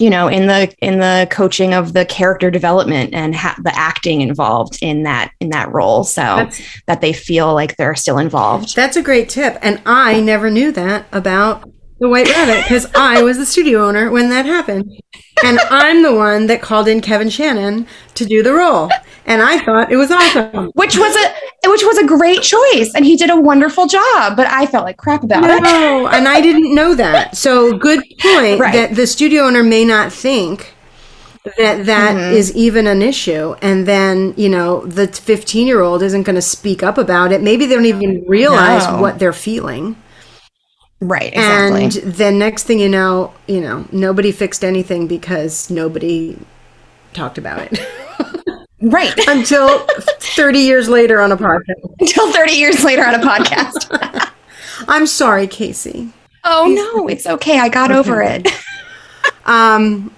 you 0.00 0.10
know 0.10 0.28
in 0.28 0.46
the 0.46 0.74
in 0.80 0.98
the 0.98 1.26
coaching 1.30 1.74
of 1.74 1.92
the 1.92 2.04
character 2.04 2.50
development 2.50 3.14
and 3.14 3.34
ha- 3.34 3.58
the 3.62 3.74
acting 3.76 4.20
involved 4.20 4.78
in 4.82 5.02
that 5.04 5.32
in 5.40 5.50
that 5.50 5.72
role. 5.72 6.04
So 6.04 6.22
that's, 6.22 6.60
that 6.86 7.00
they 7.00 7.12
feel 7.12 7.54
like 7.54 7.76
they're 7.76 7.94
still 7.94 8.18
involved. 8.18 8.74
That's 8.74 8.96
a 8.96 9.02
great 9.02 9.28
tip. 9.28 9.58
And 9.62 9.80
i 9.86 10.20
never 10.20 10.50
knew 10.50 10.72
that 10.72 11.06
about 11.12 11.68
the 12.00 12.08
white 12.08 12.28
rabbit 12.28 12.62
because 12.64 12.86
i 12.94 13.22
was 13.22 13.38
the 13.38 13.46
studio 13.46 13.86
owner 13.86 14.10
when 14.10 14.28
that 14.30 14.44
happened 14.46 14.90
and 15.42 15.58
i'm 15.70 16.02
the 16.02 16.14
one 16.14 16.46
that 16.46 16.62
called 16.62 16.86
in 16.86 17.00
kevin 17.00 17.28
shannon 17.28 17.86
to 18.14 18.24
do 18.24 18.42
the 18.42 18.52
role 18.52 18.88
and 19.26 19.42
I 19.42 19.58
thought 19.58 19.90
it 19.90 19.96
was 19.96 20.10
awesome. 20.10 20.70
Which 20.74 20.96
was 20.96 21.16
a 21.16 21.70
which 21.70 21.82
was 21.82 21.98
a 21.98 22.06
great 22.06 22.42
choice, 22.42 22.92
and 22.94 23.04
he 23.04 23.16
did 23.16 23.30
a 23.30 23.40
wonderful 23.40 23.86
job. 23.86 24.36
But 24.36 24.46
I 24.48 24.66
felt 24.66 24.84
like 24.84 24.96
crap 24.96 25.22
about 25.22 25.42
no, 25.42 25.56
it. 25.56 25.62
No, 25.62 26.08
and 26.08 26.28
I 26.28 26.40
didn't 26.40 26.74
know 26.74 26.94
that. 26.94 27.36
So 27.36 27.76
good 27.76 28.00
point 28.20 28.60
right. 28.60 28.72
that 28.72 28.94
the 28.94 29.06
studio 29.06 29.44
owner 29.44 29.62
may 29.62 29.84
not 29.84 30.12
think 30.12 30.74
that 31.58 31.86
that 31.86 32.16
mm-hmm. 32.16 32.34
is 32.34 32.54
even 32.56 32.86
an 32.86 33.02
issue 33.02 33.54
and 33.60 33.86
then 33.86 34.32
you 34.34 34.48
know 34.48 34.86
the 34.86 35.06
15 35.06 35.66
year 35.66 35.82
old 35.82 36.02
isn't 36.02 36.22
going 36.22 36.34
to 36.34 36.40
speak 36.40 36.82
up 36.82 36.96
about 36.96 37.32
it 37.32 37.42
maybe 37.42 37.66
they 37.66 37.74
don't 37.74 37.84
even 37.84 38.24
realize 38.26 38.86
no. 38.86 38.98
what 38.98 39.18
they're 39.18 39.30
feeling 39.30 39.94
right 41.00 41.32
exactly. 41.32 41.84
and 41.84 41.92
then 42.14 42.38
next 42.38 42.64
thing 42.64 42.78
you 42.78 42.88
know 42.88 43.32
you 43.46 43.60
know 43.60 43.86
nobody 43.92 44.32
fixed 44.32 44.64
anything 44.64 45.06
because 45.06 45.70
nobody 45.70 46.38
talked 47.12 47.38
about 47.38 47.60
it 47.60 47.78
Right. 48.84 49.14
Until 49.28 49.78
30 49.78 50.58
years 50.58 50.88
later 50.88 51.20
on 51.20 51.32
a 51.32 51.36
podcast. 51.36 51.82
Until 52.00 52.32
30 52.32 52.52
years 52.52 52.84
later 52.84 53.04
on 53.04 53.14
a 53.14 53.18
podcast. 53.18 54.30
I'm 54.88 55.06
sorry, 55.06 55.46
Casey. 55.46 56.12
Oh 56.44 56.66
no, 56.66 57.08
it's 57.08 57.26
okay. 57.26 57.58
I 57.58 57.68
got 57.68 57.90
okay. 57.90 57.98
over 57.98 58.22
it. 58.22 58.48
um 59.46 60.14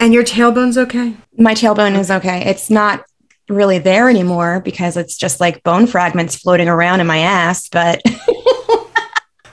and 0.00 0.12
your 0.12 0.24
tailbone's 0.24 0.76
okay? 0.76 1.14
My 1.38 1.54
tailbone 1.54 1.98
is 1.98 2.10
okay. 2.10 2.44
It's 2.46 2.68
not 2.68 3.04
really 3.48 3.78
there 3.78 4.10
anymore 4.10 4.60
because 4.64 4.96
it's 4.96 5.16
just 5.16 5.40
like 5.40 5.62
bone 5.62 5.86
fragments 5.86 6.34
floating 6.34 6.68
around 6.68 7.00
in 7.00 7.06
my 7.06 7.18
ass, 7.18 7.68
but 7.68 8.02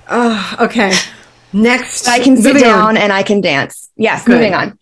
Oh, 0.09 0.55
okay. 0.61 0.93
Next 1.53 2.07
I 2.07 2.19
can 2.19 2.37
sit 2.37 2.59
down 2.59 2.89
on. 2.89 2.97
and 2.97 3.13
I 3.13 3.23
can 3.23 3.41
dance. 3.41 3.89
Yes, 3.95 4.25
Good. 4.25 4.33
moving 4.33 4.53
on. 4.53 4.79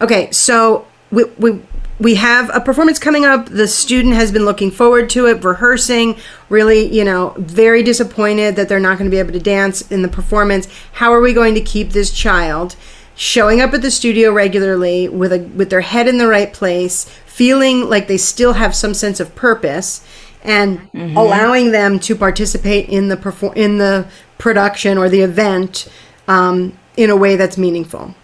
Okay, 0.00 0.30
so 0.30 0.86
we, 1.10 1.24
we 1.38 1.62
we 1.98 2.16
have 2.16 2.50
a 2.54 2.60
performance 2.60 2.98
coming 2.98 3.24
up. 3.24 3.46
The 3.46 3.66
student 3.66 4.14
has 4.14 4.30
been 4.30 4.44
looking 4.44 4.70
forward 4.70 5.08
to 5.10 5.26
it, 5.26 5.42
rehearsing, 5.42 6.16
really, 6.50 6.94
you 6.94 7.04
know, 7.04 7.34
very 7.38 7.82
disappointed 7.82 8.56
that 8.56 8.68
they're 8.68 8.78
not 8.78 8.98
going 8.98 9.10
to 9.10 9.14
be 9.14 9.18
able 9.18 9.32
to 9.32 9.40
dance 9.40 9.90
in 9.90 10.02
the 10.02 10.08
performance. 10.08 10.68
How 10.92 11.12
are 11.12 11.20
we 11.20 11.32
going 11.32 11.54
to 11.54 11.62
keep 11.62 11.90
this 11.90 12.10
child 12.10 12.76
showing 13.14 13.62
up 13.62 13.72
at 13.72 13.80
the 13.80 13.90
studio 13.90 14.30
regularly 14.30 15.08
with 15.08 15.32
a 15.32 15.40
with 15.40 15.70
their 15.70 15.80
head 15.80 16.06
in 16.06 16.18
the 16.18 16.28
right 16.28 16.52
place, 16.52 17.04
feeling 17.24 17.88
like 17.88 18.08
they 18.08 18.18
still 18.18 18.52
have 18.54 18.74
some 18.74 18.92
sense 18.92 19.18
of 19.18 19.34
purpose 19.34 20.06
and 20.42 20.78
mm-hmm. 20.92 21.16
allowing 21.16 21.72
them 21.72 21.98
to 21.98 22.14
participate 22.14 22.88
in 22.88 23.08
the 23.08 23.16
perform 23.16 23.54
in 23.56 23.78
the 23.78 24.06
production 24.38 24.98
or 24.98 25.08
the 25.08 25.20
event 25.20 25.88
um, 26.28 26.76
in 26.96 27.10
a 27.10 27.16
way 27.16 27.36
that's 27.36 27.58
meaningful. 27.58 28.14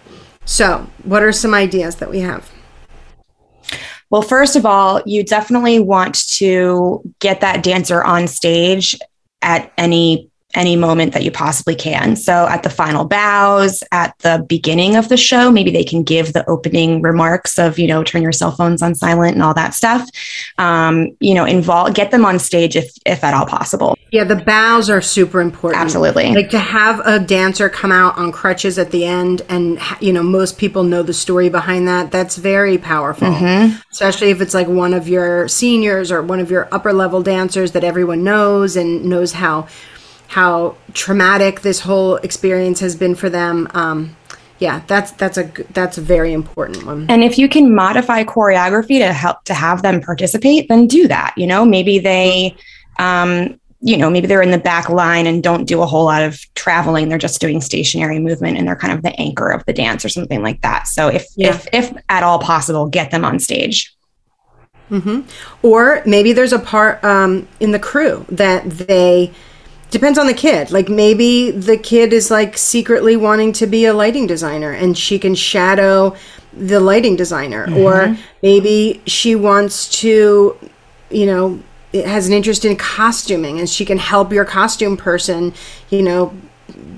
So, 0.44 0.86
what 1.04 1.22
are 1.22 1.32
some 1.32 1.54
ideas 1.54 1.96
that 1.96 2.10
we 2.10 2.20
have? 2.20 2.50
Well, 4.10 4.22
first 4.22 4.56
of 4.56 4.66
all, 4.66 5.00
you 5.06 5.24
definitely 5.24 5.78
want 5.78 6.28
to 6.36 7.02
get 7.20 7.40
that 7.40 7.62
dancer 7.62 8.02
on 8.04 8.26
stage 8.28 8.98
at 9.40 9.72
any 9.78 10.30
any 10.54 10.76
moment 10.76 11.12
that 11.14 11.22
you 11.22 11.30
possibly 11.30 11.74
can. 11.74 12.16
So 12.16 12.46
at 12.46 12.62
the 12.62 12.70
final 12.70 13.04
bows, 13.04 13.82
at 13.92 14.16
the 14.18 14.44
beginning 14.48 14.96
of 14.96 15.08
the 15.08 15.16
show, 15.16 15.50
maybe 15.50 15.70
they 15.70 15.84
can 15.84 16.02
give 16.02 16.32
the 16.32 16.48
opening 16.48 17.02
remarks 17.02 17.58
of, 17.58 17.78
you 17.78 17.86
know, 17.86 18.04
turn 18.04 18.22
your 18.22 18.32
cell 18.32 18.52
phones 18.52 18.82
on 18.82 18.94
silent 18.94 19.34
and 19.34 19.42
all 19.42 19.54
that 19.54 19.74
stuff. 19.74 20.08
Um, 20.58 21.16
you 21.20 21.34
know, 21.34 21.44
involve 21.44 21.94
get 21.94 22.10
them 22.10 22.24
on 22.24 22.38
stage 22.38 22.76
if 22.76 22.90
if 23.06 23.24
at 23.24 23.34
all 23.34 23.46
possible. 23.46 23.96
Yeah, 24.10 24.24
the 24.24 24.36
bows 24.36 24.90
are 24.90 25.00
super 25.00 25.40
important. 25.40 25.82
Absolutely. 25.82 26.34
Like 26.34 26.50
to 26.50 26.58
have 26.58 27.00
a 27.06 27.18
dancer 27.18 27.68
come 27.68 27.92
out 27.92 28.18
on 28.18 28.30
crutches 28.30 28.78
at 28.78 28.90
the 28.90 29.04
end 29.06 29.42
and 29.48 29.80
you 30.00 30.12
know, 30.12 30.22
most 30.22 30.58
people 30.58 30.84
know 30.84 31.02
the 31.02 31.14
story 31.14 31.48
behind 31.48 31.88
that. 31.88 32.10
That's 32.10 32.36
very 32.36 32.78
powerful. 32.78 33.28
Mm-hmm. 33.28 33.80
Especially 33.90 34.30
if 34.30 34.40
it's 34.40 34.54
like 34.54 34.68
one 34.68 34.92
of 34.92 35.08
your 35.08 35.48
seniors 35.48 36.12
or 36.12 36.22
one 36.22 36.40
of 36.40 36.50
your 36.50 36.68
upper 36.72 36.92
level 36.92 37.22
dancers 37.22 37.72
that 37.72 37.84
everyone 37.84 38.22
knows 38.22 38.76
and 38.76 39.04
knows 39.04 39.32
how 39.32 39.66
how 40.32 40.74
traumatic 40.94 41.60
this 41.60 41.78
whole 41.78 42.16
experience 42.16 42.80
has 42.80 42.96
been 42.96 43.14
for 43.14 43.28
them. 43.28 43.68
Um, 43.74 44.16
yeah, 44.60 44.80
that's 44.86 45.10
that's 45.12 45.36
a 45.36 45.44
that's 45.74 45.98
a 45.98 46.00
very 46.00 46.32
important 46.32 46.86
one. 46.86 47.04
And 47.10 47.22
if 47.22 47.36
you 47.36 47.50
can 47.50 47.74
modify 47.74 48.24
choreography 48.24 48.98
to 48.98 49.12
help 49.12 49.44
to 49.44 49.52
have 49.52 49.82
them 49.82 50.00
participate, 50.00 50.68
then 50.68 50.86
do 50.86 51.06
that. 51.06 51.34
You 51.36 51.46
know, 51.46 51.66
maybe 51.66 51.98
they, 51.98 52.56
um, 52.98 53.60
you 53.82 53.98
know, 53.98 54.08
maybe 54.08 54.26
they're 54.26 54.40
in 54.40 54.52
the 54.52 54.56
back 54.56 54.88
line 54.88 55.26
and 55.26 55.42
don't 55.42 55.66
do 55.66 55.82
a 55.82 55.86
whole 55.86 56.06
lot 56.06 56.22
of 56.22 56.40
traveling. 56.54 57.10
They're 57.10 57.18
just 57.18 57.38
doing 57.38 57.60
stationary 57.60 58.18
movement, 58.18 58.56
and 58.56 58.66
they're 58.66 58.74
kind 58.74 58.94
of 58.94 59.02
the 59.02 59.14
anchor 59.20 59.50
of 59.50 59.62
the 59.66 59.74
dance 59.74 60.02
or 60.02 60.08
something 60.08 60.42
like 60.42 60.62
that. 60.62 60.88
So 60.88 61.08
if 61.08 61.26
yeah. 61.36 61.50
if 61.50 61.68
if 61.74 61.92
at 62.08 62.22
all 62.22 62.38
possible, 62.38 62.86
get 62.86 63.10
them 63.10 63.22
on 63.22 63.38
stage. 63.38 63.94
Mm-hmm. 64.90 65.28
Or 65.62 66.02
maybe 66.06 66.32
there's 66.32 66.54
a 66.54 66.58
part 66.58 67.04
um, 67.04 67.46
in 67.60 67.72
the 67.72 67.78
crew 67.78 68.24
that 68.30 68.70
they 68.70 69.30
depends 69.92 70.18
on 70.18 70.26
the 70.26 70.34
kid. 70.34 70.72
Like 70.72 70.88
maybe 70.88 71.52
the 71.52 71.76
kid 71.76 72.12
is 72.12 72.30
like 72.30 72.58
secretly 72.58 73.16
wanting 73.16 73.52
to 73.52 73.66
be 73.66 73.84
a 73.84 73.94
lighting 73.94 74.26
designer 74.26 74.72
and 74.72 74.98
she 74.98 75.18
can 75.18 75.34
shadow 75.34 76.16
the 76.52 76.80
lighting 76.80 77.14
designer 77.14 77.66
mm-hmm. 77.66 77.78
or 77.78 78.16
maybe 78.42 79.00
she 79.06 79.34
wants 79.34 79.88
to 80.00 80.58
you 81.10 81.26
know 81.26 81.62
has 81.94 82.26
an 82.26 82.32
interest 82.32 82.64
in 82.64 82.76
costuming 82.76 83.58
and 83.58 83.68
she 83.68 83.84
can 83.84 83.98
help 83.98 84.32
your 84.32 84.44
costume 84.44 84.96
person 84.96 85.54
you 85.88 86.02
know 86.02 86.34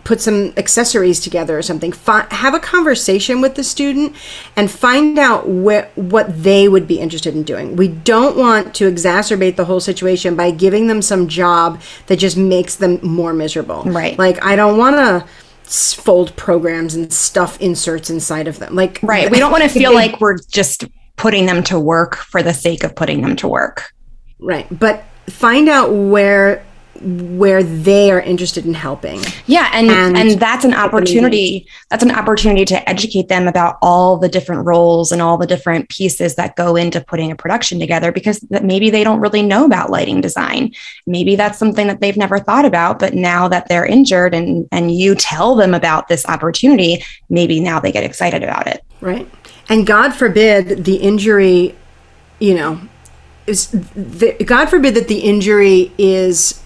put 0.04 0.20
some 0.20 0.52
accessories 0.56 1.20
together 1.20 1.58
or 1.58 1.62
something. 1.62 1.92
F- 1.92 2.30
have 2.30 2.54
a 2.54 2.60
conversation 2.60 3.40
with 3.40 3.54
the 3.54 3.64
student 3.64 4.14
and 4.56 4.70
find 4.70 5.18
out 5.18 5.44
wh- 5.44 5.96
what 5.96 6.42
they 6.42 6.68
would 6.68 6.86
be 6.86 7.00
interested 7.00 7.34
in 7.34 7.42
doing. 7.42 7.76
We 7.76 7.88
don't 7.88 8.36
want 8.36 8.74
to 8.76 8.90
exacerbate 8.90 9.56
the 9.56 9.64
whole 9.64 9.80
situation 9.80 10.36
by 10.36 10.50
giving 10.50 10.86
them 10.86 11.02
some 11.02 11.28
job 11.28 11.80
that 12.06 12.18
just 12.18 12.36
makes 12.36 12.76
them 12.76 12.98
more 13.02 13.32
miserable. 13.32 13.82
Right. 13.84 14.18
Like, 14.18 14.44
I 14.44 14.56
don't 14.56 14.78
want 14.78 14.96
to 14.96 15.26
fold 15.64 16.36
programs 16.36 16.94
and 16.94 17.12
stuff 17.12 17.60
inserts 17.60 18.10
inside 18.10 18.46
of 18.46 18.58
them. 18.58 18.74
Like, 18.74 19.00
right. 19.02 19.30
We 19.30 19.38
don't 19.38 19.52
want 19.52 19.62
to 19.68 19.68
feel 19.70 19.94
like 19.94 20.20
we're 20.20 20.38
just 20.50 20.84
putting 21.16 21.46
them 21.46 21.62
to 21.64 21.78
work 21.78 22.16
for 22.16 22.42
the 22.42 22.52
sake 22.52 22.84
of 22.84 22.94
putting 22.94 23.22
them 23.22 23.36
to 23.36 23.48
work. 23.48 23.92
Right. 24.38 24.66
But 24.70 25.04
find 25.28 25.68
out 25.68 25.90
where 25.92 26.64
where 27.00 27.62
they 27.62 28.10
are 28.10 28.20
interested 28.20 28.64
in 28.64 28.74
helping. 28.74 29.20
Yeah, 29.46 29.70
and 29.72 29.90
and, 29.90 30.16
and 30.16 30.40
that's 30.40 30.64
an 30.64 30.74
opportunity. 30.74 31.66
That's 31.90 32.02
an 32.02 32.10
opportunity 32.10 32.64
to 32.66 32.88
educate 32.88 33.28
them 33.28 33.48
about 33.48 33.78
all 33.82 34.16
the 34.16 34.28
different 34.28 34.66
roles 34.66 35.12
and 35.12 35.20
all 35.20 35.36
the 35.36 35.46
different 35.46 35.88
pieces 35.88 36.36
that 36.36 36.56
go 36.56 36.76
into 36.76 37.00
putting 37.00 37.30
a 37.30 37.36
production 37.36 37.78
together 37.78 38.12
because 38.12 38.40
that 38.50 38.64
maybe 38.64 38.90
they 38.90 39.04
don't 39.04 39.20
really 39.20 39.42
know 39.42 39.64
about 39.64 39.90
lighting 39.90 40.20
design. 40.20 40.72
Maybe 41.06 41.36
that's 41.36 41.58
something 41.58 41.86
that 41.88 42.00
they've 42.00 42.16
never 42.16 42.38
thought 42.38 42.64
about, 42.64 42.98
but 42.98 43.14
now 43.14 43.48
that 43.48 43.68
they're 43.68 43.86
injured 43.86 44.34
and 44.34 44.68
and 44.72 44.94
you 44.94 45.14
tell 45.14 45.54
them 45.54 45.74
about 45.74 46.08
this 46.08 46.26
opportunity, 46.26 47.04
maybe 47.28 47.60
now 47.60 47.80
they 47.80 47.92
get 47.92 48.04
excited 48.04 48.42
about 48.42 48.66
it. 48.66 48.84
Right. 49.00 49.28
And 49.68 49.86
God 49.86 50.14
forbid 50.14 50.84
the 50.84 50.96
injury, 50.96 51.74
you 52.38 52.54
know, 52.54 52.80
is 53.46 53.68
the, 53.70 54.32
God 54.44 54.66
forbid 54.66 54.94
that 54.94 55.08
the 55.08 55.20
injury 55.20 55.92
is 55.98 56.63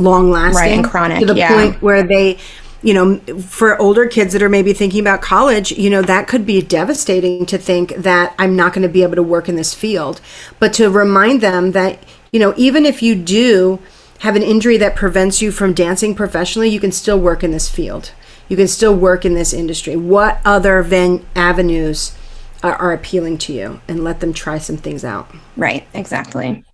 long 0.00 0.30
lasting 0.30 0.56
right, 0.56 0.72
and 0.72 0.84
chronic 0.84 1.20
to 1.20 1.26
the 1.26 1.34
yeah. 1.34 1.48
point 1.48 1.82
where 1.82 2.02
they 2.02 2.38
you 2.82 2.94
know 2.94 3.18
for 3.38 3.80
older 3.80 4.06
kids 4.06 4.32
that 4.32 4.42
are 4.42 4.48
maybe 4.48 4.72
thinking 4.72 5.00
about 5.00 5.20
college 5.20 5.72
you 5.72 5.90
know 5.90 6.02
that 6.02 6.26
could 6.26 6.46
be 6.46 6.62
devastating 6.62 7.44
to 7.44 7.58
think 7.58 7.94
that 7.96 8.34
i'm 8.38 8.56
not 8.56 8.72
going 8.72 8.82
to 8.82 8.88
be 8.88 9.02
able 9.02 9.16
to 9.16 9.22
work 9.22 9.48
in 9.48 9.56
this 9.56 9.74
field. 9.74 10.20
But 10.58 10.72
to 10.74 10.90
remind 10.90 11.40
them 11.40 11.72
that 11.72 12.02
you 12.32 12.40
know 12.40 12.54
even 12.56 12.86
if 12.86 13.02
you 13.02 13.14
do 13.14 13.80
have 14.20 14.36
an 14.36 14.42
injury 14.42 14.76
that 14.76 14.96
prevents 14.96 15.40
you 15.40 15.50
from 15.50 15.72
dancing 15.72 16.14
professionally 16.14 16.68
you 16.68 16.80
can 16.80 16.92
still 16.92 17.18
work 17.18 17.42
in 17.42 17.50
this 17.50 17.68
field. 17.68 18.12
You 18.48 18.56
can 18.56 18.68
still 18.68 18.96
work 18.96 19.24
in 19.24 19.34
this 19.34 19.52
industry. 19.52 19.94
What 19.94 20.40
other 20.44 20.82
ven- 20.82 21.24
avenues 21.36 22.16
are, 22.64 22.74
are 22.74 22.92
appealing 22.92 23.38
to 23.38 23.52
you? 23.52 23.80
And 23.86 24.02
let 24.02 24.18
them 24.18 24.32
try 24.32 24.58
some 24.58 24.76
things 24.76 25.04
out. 25.04 25.32
Right 25.56 25.86
exactly 25.94 26.64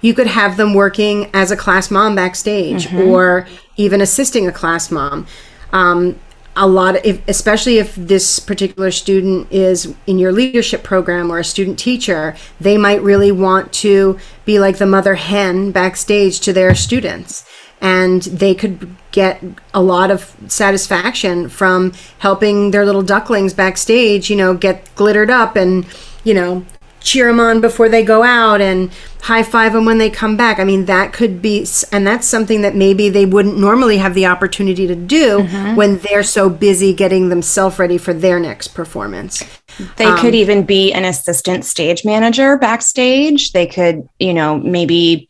you 0.00 0.14
could 0.14 0.26
have 0.26 0.56
them 0.56 0.74
working 0.74 1.30
as 1.34 1.50
a 1.50 1.56
class 1.56 1.90
mom 1.90 2.14
backstage 2.14 2.86
mm-hmm. 2.86 3.08
or 3.08 3.46
even 3.76 4.00
assisting 4.00 4.46
a 4.46 4.52
class 4.52 4.90
mom. 4.90 5.26
Um, 5.72 6.18
a 6.56 6.66
lot 6.66 6.96
of, 6.96 7.04
if, 7.04 7.26
especially 7.28 7.78
if 7.78 7.94
this 7.96 8.38
particular 8.38 8.90
student 8.90 9.50
is 9.50 9.94
in 10.06 10.18
your 10.18 10.32
leadership 10.32 10.82
program 10.82 11.30
or 11.30 11.38
a 11.38 11.44
student 11.44 11.78
teacher 11.78 12.36
they 12.60 12.78
might 12.78 13.02
really 13.02 13.32
want 13.32 13.72
to 13.72 14.18
be 14.44 14.58
like 14.58 14.78
the 14.78 14.86
mother 14.86 15.16
hen 15.16 15.72
backstage 15.72 16.40
to 16.40 16.52
their 16.52 16.74
students 16.74 17.44
and 17.80 18.22
they 18.22 18.54
could 18.54 18.94
get 19.10 19.42
a 19.72 19.82
lot 19.82 20.10
of 20.10 20.36
satisfaction 20.46 21.48
from 21.48 21.92
helping 22.18 22.70
their 22.70 22.86
little 22.86 23.02
ducklings 23.02 23.52
backstage 23.52 24.30
you 24.30 24.36
know 24.36 24.54
get 24.54 24.88
glittered 24.94 25.30
up 25.30 25.56
and 25.56 25.86
you 26.22 26.34
know 26.34 26.64
cheer 27.04 27.28
them 27.28 27.38
on 27.38 27.60
before 27.60 27.88
they 27.88 28.02
go 28.02 28.22
out 28.22 28.60
and 28.60 28.90
high 29.20 29.42
five 29.42 29.74
them 29.74 29.84
when 29.84 29.98
they 29.98 30.10
come 30.10 30.36
back. 30.36 30.58
I 30.58 30.64
mean, 30.64 30.86
that 30.86 31.12
could 31.12 31.40
be, 31.40 31.66
and 31.92 32.06
that's 32.06 32.26
something 32.26 32.62
that 32.62 32.74
maybe 32.74 33.10
they 33.10 33.26
wouldn't 33.26 33.58
normally 33.58 33.98
have 33.98 34.14
the 34.14 34.26
opportunity 34.26 34.86
to 34.86 34.96
do 34.96 35.40
mm-hmm. 35.40 35.76
when 35.76 35.98
they're 35.98 36.22
so 36.22 36.48
busy 36.50 36.92
getting 36.92 37.28
themselves 37.28 37.78
ready 37.78 37.98
for 37.98 38.12
their 38.12 38.40
next 38.40 38.68
performance. 38.68 39.44
They 39.96 40.06
um, 40.06 40.18
could 40.18 40.34
even 40.34 40.64
be 40.64 40.92
an 40.92 41.04
assistant 41.04 41.64
stage 41.64 42.04
manager 42.04 42.56
backstage. 42.56 43.52
They 43.52 43.66
could, 43.66 44.08
you 44.18 44.34
know, 44.34 44.58
maybe 44.58 45.28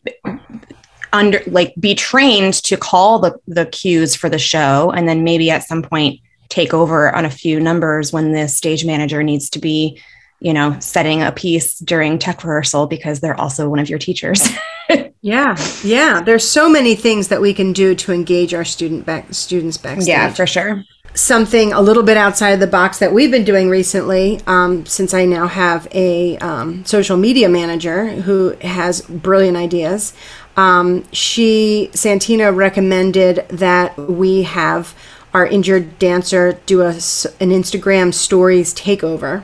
under 1.13 1.41
like 1.47 1.73
be 1.79 1.93
trained 1.95 2.55
to 2.55 2.75
call 2.75 3.19
the 3.19 3.39
the 3.47 3.65
cues 3.67 4.15
for 4.15 4.29
the 4.29 4.39
show 4.39 4.91
and 4.91 5.07
then 5.07 5.23
maybe 5.23 5.49
at 5.49 5.63
some 5.63 5.81
point 5.81 6.19
take 6.49 6.73
over 6.73 7.13
on 7.15 7.25
a 7.25 7.29
few 7.29 7.59
numbers 7.59 8.11
when 8.11 8.33
the 8.33 8.47
stage 8.47 8.85
manager 8.85 9.23
needs 9.23 9.49
to 9.49 9.59
be 9.59 10.01
you 10.45 10.53
know, 10.53 10.77
setting 10.79 11.23
a 11.23 11.31
piece 11.31 11.79
during 11.79 12.19
tech 12.19 12.43
rehearsal 12.43 12.85
because 12.85 13.19
they're 13.19 13.39
also 13.41 13.67
one 13.67 13.79
of 13.79 13.89
your 13.89 13.97
teachers. 13.97 14.47
yeah, 15.21 15.57
yeah. 15.83 16.21
There's 16.21 16.47
so 16.47 16.69
many 16.69 16.93
things 16.93 17.29
that 17.29 17.41
we 17.41 17.51
can 17.51 17.73
do 17.73 17.95
to 17.95 18.13
engage 18.13 18.53
our 18.53 18.63
student 18.63 19.07
back 19.07 19.33
students 19.33 19.77
backstage. 19.77 20.07
Yeah, 20.07 20.31
for 20.31 20.45
sure. 20.45 20.83
Something 21.15 21.73
a 21.73 21.81
little 21.81 22.03
bit 22.03 22.15
outside 22.15 22.51
of 22.51 22.59
the 22.59 22.67
box 22.67 22.99
that 22.99 23.11
we've 23.11 23.31
been 23.31 23.43
doing 23.43 23.69
recently, 23.69 24.39
um, 24.45 24.85
since 24.85 25.15
I 25.15 25.25
now 25.25 25.47
have 25.47 25.87
a 25.91 26.37
um, 26.37 26.85
social 26.85 27.17
media 27.17 27.49
manager 27.49 28.05
who 28.05 28.49
has 28.61 29.01
brilliant 29.01 29.57
ideas. 29.57 30.13
Um, 30.57 31.11
she 31.11 31.89
Santina 31.95 32.51
recommended 32.51 33.47
that 33.49 33.97
we 33.97 34.43
have 34.43 34.93
our 35.33 35.47
injured 35.47 35.97
dancer 35.97 36.59
do 36.67 36.81
a, 36.81 36.89
an 36.89 37.49
Instagram 37.49 38.13
stories 38.13 38.75
takeover 38.75 39.43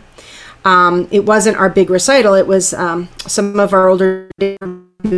um, 0.66 1.08
it 1.12 1.26
wasn't 1.26 1.58
our 1.58 1.70
big 1.70 1.90
recital. 1.90 2.34
It 2.34 2.48
was 2.48 2.74
um, 2.74 3.10
some 3.28 3.60
of 3.60 3.74
our 3.74 3.90
older 3.90 4.30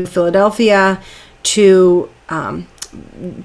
Philadelphia 0.06 1.02
to 1.44 2.10
um, 2.30 2.68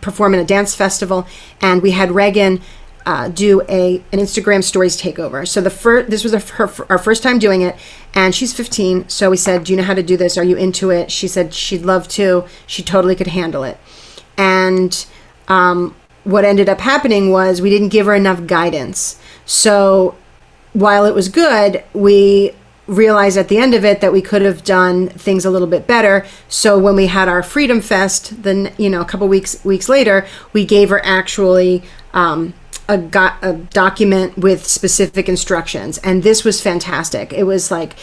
perform 0.00 0.34
in 0.34 0.40
a 0.40 0.44
dance 0.44 0.74
festival, 0.74 1.26
and 1.60 1.82
we 1.82 1.92
had 1.92 2.12
Reagan 2.12 2.60
uh, 3.06 3.28
do 3.28 3.62
a 3.70 3.96
an 4.12 4.18
Instagram 4.18 4.62
stories 4.62 5.00
takeover. 5.00 5.48
So 5.48 5.60
the 5.60 5.70
first 5.70 6.10
this 6.10 6.22
was 6.22 6.34
a, 6.34 6.40
her, 6.40 6.70
our 6.90 6.98
first 6.98 7.22
time 7.22 7.38
doing 7.38 7.62
it, 7.62 7.74
and 8.14 8.34
she's 8.34 8.52
15. 8.52 9.08
So 9.08 9.30
we 9.30 9.36
said, 9.36 9.64
"Do 9.64 9.72
you 9.72 9.78
know 9.78 9.84
how 9.84 9.94
to 9.94 10.02
do 10.02 10.16
this? 10.16 10.36
Are 10.36 10.44
you 10.44 10.56
into 10.56 10.90
it?" 10.90 11.10
She 11.10 11.26
said 11.26 11.54
she'd 11.54 11.82
love 11.82 12.06
to. 12.08 12.44
She 12.66 12.82
totally 12.82 13.16
could 13.16 13.28
handle 13.28 13.64
it, 13.64 13.78
and 14.36 15.06
um, 15.48 15.96
what 16.24 16.44
ended 16.44 16.68
up 16.68 16.80
happening 16.80 17.30
was 17.30 17.62
we 17.62 17.70
didn't 17.70 17.88
give 17.88 18.06
her 18.06 18.14
enough 18.14 18.46
guidance. 18.46 19.18
So 19.46 20.14
while 20.78 21.04
it 21.04 21.14
was 21.14 21.28
good, 21.28 21.82
we 21.92 22.52
realized 22.86 23.36
at 23.36 23.48
the 23.48 23.58
end 23.58 23.74
of 23.74 23.84
it 23.84 24.00
that 24.00 24.12
we 24.12 24.22
could 24.22 24.42
have 24.42 24.64
done 24.64 25.08
things 25.08 25.44
a 25.44 25.50
little 25.50 25.66
bit 25.66 25.86
better. 25.86 26.24
So 26.48 26.78
when 26.78 26.94
we 26.94 27.06
had 27.06 27.28
our 27.28 27.42
Freedom 27.42 27.80
Fest, 27.80 28.42
then 28.42 28.72
you 28.78 28.88
know 28.88 29.00
a 29.00 29.04
couple 29.04 29.26
weeks 29.28 29.62
weeks 29.64 29.88
later, 29.88 30.26
we 30.52 30.64
gave 30.64 30.88
her 30.90 31.04
actually 31.04 31.82
um, 32.14 32.54
a, 32.88 32.96
got 32.96 33.36
a 33.42 33.54
document 33.54 34.38
with 34.38 34.66
specific 34.66 35.28
instructions, 35.28 35.98
and 35.98 36.22
this 36.22 36.44
was 36.44 36.60
fantastic. 36.60 37.32
It 37.32 37.44
was 37.44 37.70
like 37.70 37.94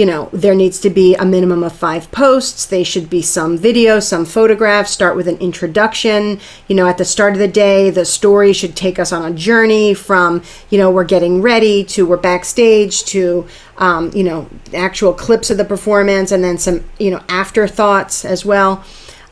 you 0.00 0.06
know, 0.06 0.30
there 0.32 0.54
needs 0.54 0.80
to 0.80 0.88
be 0.88 1.14
a 1.16 1.26
minimum 1.26 1.62
of 1.62 1.74
five 1.74 2.10
posts. 2.10 2.64
They 2.64 2.84
should 2.84 3.10
be 3.10 3.20
some 3.20 3.58
video, 3.58 4.00
some 4.00 4.24
photographs, 4.24 4.90
start 4.90 5.14
with 5.14 5.28
an 5.28 5.36
introduction. 5.40 6.40
You 6.68 6.76
know, 6.76 6.88
at 6.88 6.96
the 6.96 7.04
start 7.04 7.34
of 7.34 7.38
the 7.38 7.46
day, 7.46 7.90
the 7.90 8.06
story 8.06 8.54
should 8.54 8.74
take 8.74 8.98
us 8.98 9.12
on 9.12 9.30
a 9.30 9.34
journey 9.36 9.92
from, 9.92 10.42
you 10.70 10.78
know, 10.78 10.90
we're 10.90 11.04
getting 11.04 11.42
ready 11.42 11.84
to 11.84 12.06
we're 12.06 12.16
backstage 12.16 13.04
to, 13.12 13.46
um, 13.76 14.10
you 14.14 14.24
know, 14.24 14.48
actual 14.72 15.12
clips 15.12 15.50
of 15.50 15.58
the 15.58 15.66
performance 15.66 16.32
and 16.32 16.42
then 16.42 16.56
some, 16.56 16.82
you 16.98 17.10
know, 17.10 17.22
afterthoughts 17.28 18.24
as 18.24 18.42
well. 18.42 18.82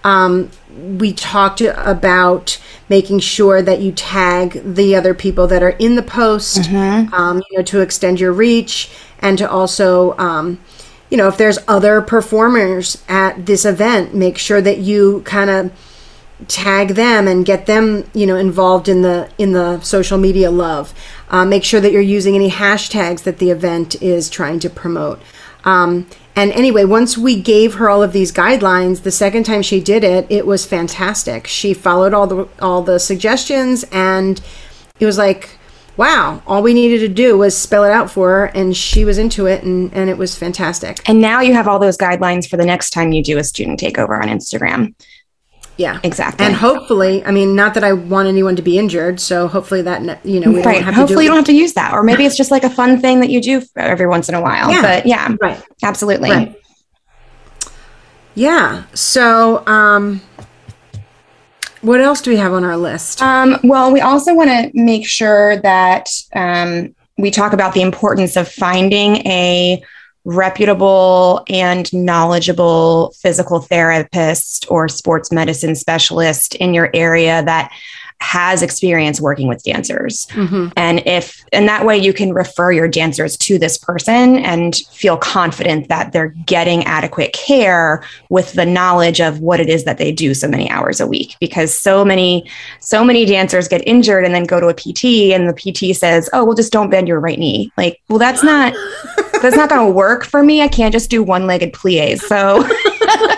Um, 0.05 0.51
we 0.99 1.13
talked 1.13 1.61
about 1.61 2.61
making 2.89 3.19
sure 3.19 3.61
that 3.61 3.81
you 3.81 3.93
tag 3.93 4.63
the 4.65 4.95
other 4.95 5.13
people 5.13 5.47
that 5.49 5.63
are 5.63 5.71
in 5.71 5.97
the 5.97 6.03
post, 6.03 6.63
mm-hmm. 6.63 7.13
um, 7.13 7.43
you 7.51 7.59
know, 7.59 7.65
to 7.65 7.81
extend 7.81 8.21
your 8.21 8.33
reach 8.33 8.91
and 9.21 9.39
to 9.39 9.51
also 9.51 10.17
um, 10.19 10.61
you 11.11 11.17
know 11.17 11.29
if 11.29 11.37
there's 11.37 11.59
other 11.67 12.01
performers 12.01 13.03
at 13.09 13.47
this 13.47 13.65
event 13.65 14.15
make 14.15 14.39
sure 14.39 14.61
that 14.61 14.79
you 14.79 15.23
kind 15.25 15.51
of 15.51 15.73
tag 16.47 16.91
them 16.91 17.27
and 17.27 17.45
get 17.45 17.67
them 17.67 18.09
you 18.15 18.27
know 18.27 18.37
involved 18.37 18.89
in 18.89 19.03
the 19.03 19.29
in 19.39 19.53
the 19.53 19.81
social 19.81 20.19
media 20.19 20.51
love 20.51 20.95
uh, 21.31 21.45
make 21.45 21.65
sure 21.65 21.81
that 21.81 21.93
you're 21.93 22.01
using 22.01 22.35
any 22.35 22.51
hashtags 22.51 23.25
that 23.25 23.39
the 23.39 23.51
event 23.51 24.01
is 24.01 24.31
trying 24.31 24.59
to 24.59 24.71
promote 24.71 25.21
um, 25.65 26.07
and 26.37 26.53
anyway 26.53 26.85
once 26.85 27.19
we 27.19 27.41
gave 27.41 27.75
her 27.75 27.88
all 27.88 28.03
of 28.03 28.12
these 28.12 28.33
guidelines 28.33 29.03
the 29.03 29.11
second 29.11 29.45
time 29.45 29.62
she 29.62 29.81
did 29.81 30.05
it 30.05 30.27
it 30.29 30.47
was 30.47 30.64
fantastic 30.67 31.47
she 31.47 31.75
followed 31.75 32.14
all 32.14 32.27
the 32.27 32.49
all 32.61 32.83
the 32.83 32.99
suggestions 32.99 33.85
and 33.93 34.41
it 35.01 35.07
was 35.07 35.19
like 35.19 35.59
wow, 35.99 36.41
all 36.47 36.62
we 36.62 36.73
needed 36.73 37.01
to 37.01 37.09
do 37.09 37.37
was 37.37 37.59
spell 37.59 37.83
it 37.83 37.91
out 37.91 38.09
for 38.09 38.31
her 38.31 38.45
and 38.55 38.75
she 38.75 39.05
was 39.05 39.19
into 39.19 39.47
it 39.47 39.64
and, 39.64 39.93
and 39.93 40.09
it 40.09 40.17
was 40.17 40.38
fantastic. 40.38 41.07
And 41.09 41.21
now 41.21 41.41
you 41.41 41.53
have 41.55 41.67
all 41.67 41.81
those 41.81 41.99
guidelines 41.99 42.49
for 42.49 42.57
the 42.57 42.64
next 42.64 42.91
time 42.91 43.11
you 43.11 43.23
do 43.23 43.37
a 43.37 43.45
student 43.45 43.81
takeover 43.81 44.23
on 44.23 44.29
Instagram. 44.29 44.95
Yeah, 45.79 46.01
exactly. 46.03 46.45
And 46.45 46.55
hopefully, 46.55 47.25
I 47.25 47.31
mean, 47.31 47.55
not 47.55 47.75
that 47.75 47.85
I 47.85 47.93
want 47.93 48.27
anyone 48.27 48.57
to 48.57 48.62
be 48.62 48.79
injured, 48.79 49.21
so 49.21 49.47
hopefully 49.47 49.81
that 49.83 50.27
you 50.27 50.41
know, 50.41 50.51
we 50.51 50.62
right. 50.62 50.83
hopefully 50.83 51.19
do 51.19 51.23
you 51.23 51.29
don't 51.29 51.37
have 51.37 51.45
to 51.47 51.55
use 51.55 51.73
that, 51.75 51.95
or 51.95 52.03
maybe 52.03 52.27
it's 52.27 52.37
just 52.37 52.51
like 52.51 52.64
a 52.64 52.71
fun 52.71 53.01
thing 53.01 53.21
that 53.21 53.31
you 53.31 53.41
do 53.41 53.62
every 53.77 54.09
once 54.09 54.29
in 54.29 54.35
a 54.35 54.41
while. 54.41 54.73
Yeah. 54.73 54.83
But 54.83 55.07
yeah, 55.07 55.37
right, 55.41 55.62
absolutely. 55.85 56.31
Right. 56.31 56.61
Yeah. 58.35 58.85
So, 58.93 59.64
um, 59.69 60.21
what 61.81 62.01
else 62.01 62.21
do 62.23 62.31
we 62.31 62.37
have 62.38 62.53
on 62.53 62.64
our 62.64 62.77
list? 62.77 63.23
Um, 63.23 63.57
well, 63.62 63.93
we 63.93 64.01
also 64.01 64.35
want 64.35 64.51
to 64.51 64.71
make 64.75 65.07
sure 65.07 65.59
that 65.59 66.11
um, 66.35 66.93
we 67.19 67.31
talk 67.31 67.53
about 67.53 67.75
the 67.75 67.83
importance 67.83 68.37
of 68.37 68.49
finding 68.49 69.17
a 69.27 69.81
reputable 70.29 71.43
and 71.49 71.91
knowledgeable 71.95 73.14
physical 73.19 73.61
therapist 73.61 74.67
or 74.71 74.87
sports 74.87 75.33
medicine 75.33 75.75
specialist 75.75 76.55
in 76.57 76.75
your 76.75 76.91
area 76.93 77.43
that 77.45 77.73
has 78.21 78.63
experience 78.63 79.21
working 79.21 79.49
with 79.49 79.63
dancers. 79.63 80.27
Mm-hmm. 80.33 80.69
And 80.77 81.07
if, 81.07 81.45
and 81.53 81.69
that 81.69 81.87
way 81.87 81.97
you 81.97 82.12
can 82.12 82.33
refer 82.33 82.73
your 82.73 82.89
dancers 82.89 83.37
to 83.39 83.59
this 83.59 83.79
person 83.79 84.39
and 84.39 84.77
feel 84.91 85.16
confident 85.16 85.89
that 85.89 86.12
they're 86.12 86.35
getting 86.45 86.85
adequate 86.85 87.33
care 87.33 88.05
with 88.29 88.53
the 88.55 88.66
knowledge 88.66 89.21
of 89.21 89.41
what 89.41 89.61
it 89.61 89.69
is 89.69 89.85
that 89.85 89.99
they 89.99 90.12
do 90.12 90.35
so 90.35 90.49
many 90.49 90.69
hours 90.71 91.01
a 91.01 91.07
week. 91.07 91.37
Because 91.41 91.73
so 91.73 92.05
many, 92.05 92.49
so 92.81 93.05
many 93.05 93.25
dancers 93.25 93.69
get 93.69 93.87
injured 93.87 94.25
and 94.25 94.35
then 94.35 94.45
go 94.45 94.61
to 94.61 94.69
a 94.69 94.75
PT 94.75 95.33
and 95.33 95.49
the 95.49 95.55
PT 95.55 95.97
says, 95.97 96.29
oh, 96.33 96.45
well, 96.45 96.57
just 96.57 96.73
don't 96.73 96.91
bend 96.91 97.09
your 97.09 97.21
right 97.21 97.39
knee. 97.39 97.73
Like, 97.77 98.01
well, 98.09 98.19
that's 98.19 98.43
not, 98.43 98.75
that's 99.43 99.57
not 99.57 99.69
going 99.69 99.87
to 99.87 99.93
work 99.93 100.25
for 100.25 100.43
me. 100.43 100.61
I 100.61 100.69
can't 100.69 100.93
just 100.93 101.09
do 101.09 101.23
one 101.23 101.47
legged 101.47 101.73
plies. 101.73 102.27
So, 102.27 102.69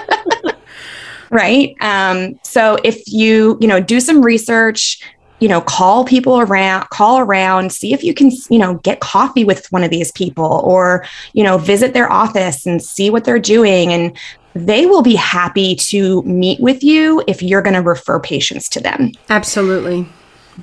right. 1.31 1.77
Um, 1.81 2.39
so 2.43 2.77
if 2.85 3.03
you, 3.07 3.57
you 3.61 3.69
know, 3.69 3.81
do 3.81 4.01
some 4.01 4.23
research, 4.23 5.01
you 5.41 5.49
know, 5.49 5.61
call 5.61 6.05
people 6.05 6.41
around, 6.41 6.89
call 6.91 7.19
around, 7.19 7.73
see 7.73 7.95
if 7.95 8.05
you 8.05 8.13
can, 8.13 8.31
you 8.51 8.59
know, 8.59 8.75
get 8.75 9.01
coffee 9.01 9.45
with 9.45 9.67
one 9.73 9.83
of 9.83 9.91
these 9.91 10.13
people 10.13 10.61
or, 10.65 11.05
you 11.33 11.43
know, 11.43 11.57
visit 11.57 11.95
their 11.95 12.11
office 12.13 12.67
and 12.67 12.83
see 12.83 13.09
what 13.09 13.25
they're 13.25 13.39
doing. 13.39 13.93
And 13.93 14.17
they 14.55 14.85
will 14.85 15.03
be 15.03 15.15
happy 15.15 15.75
to 15.77 16.23
meet 16.23 16.61
with 16.61 16.83
you 16.83 17.23
if 17.27 17.43
you're 17.43 17.63
going 17.63 17.75
to 17.75 17.83
refer 17.83 18.21
patients 18.21 18.69
to 18.71 18.81
them. 18.81 19.13
Absolutely. 19.31 20.07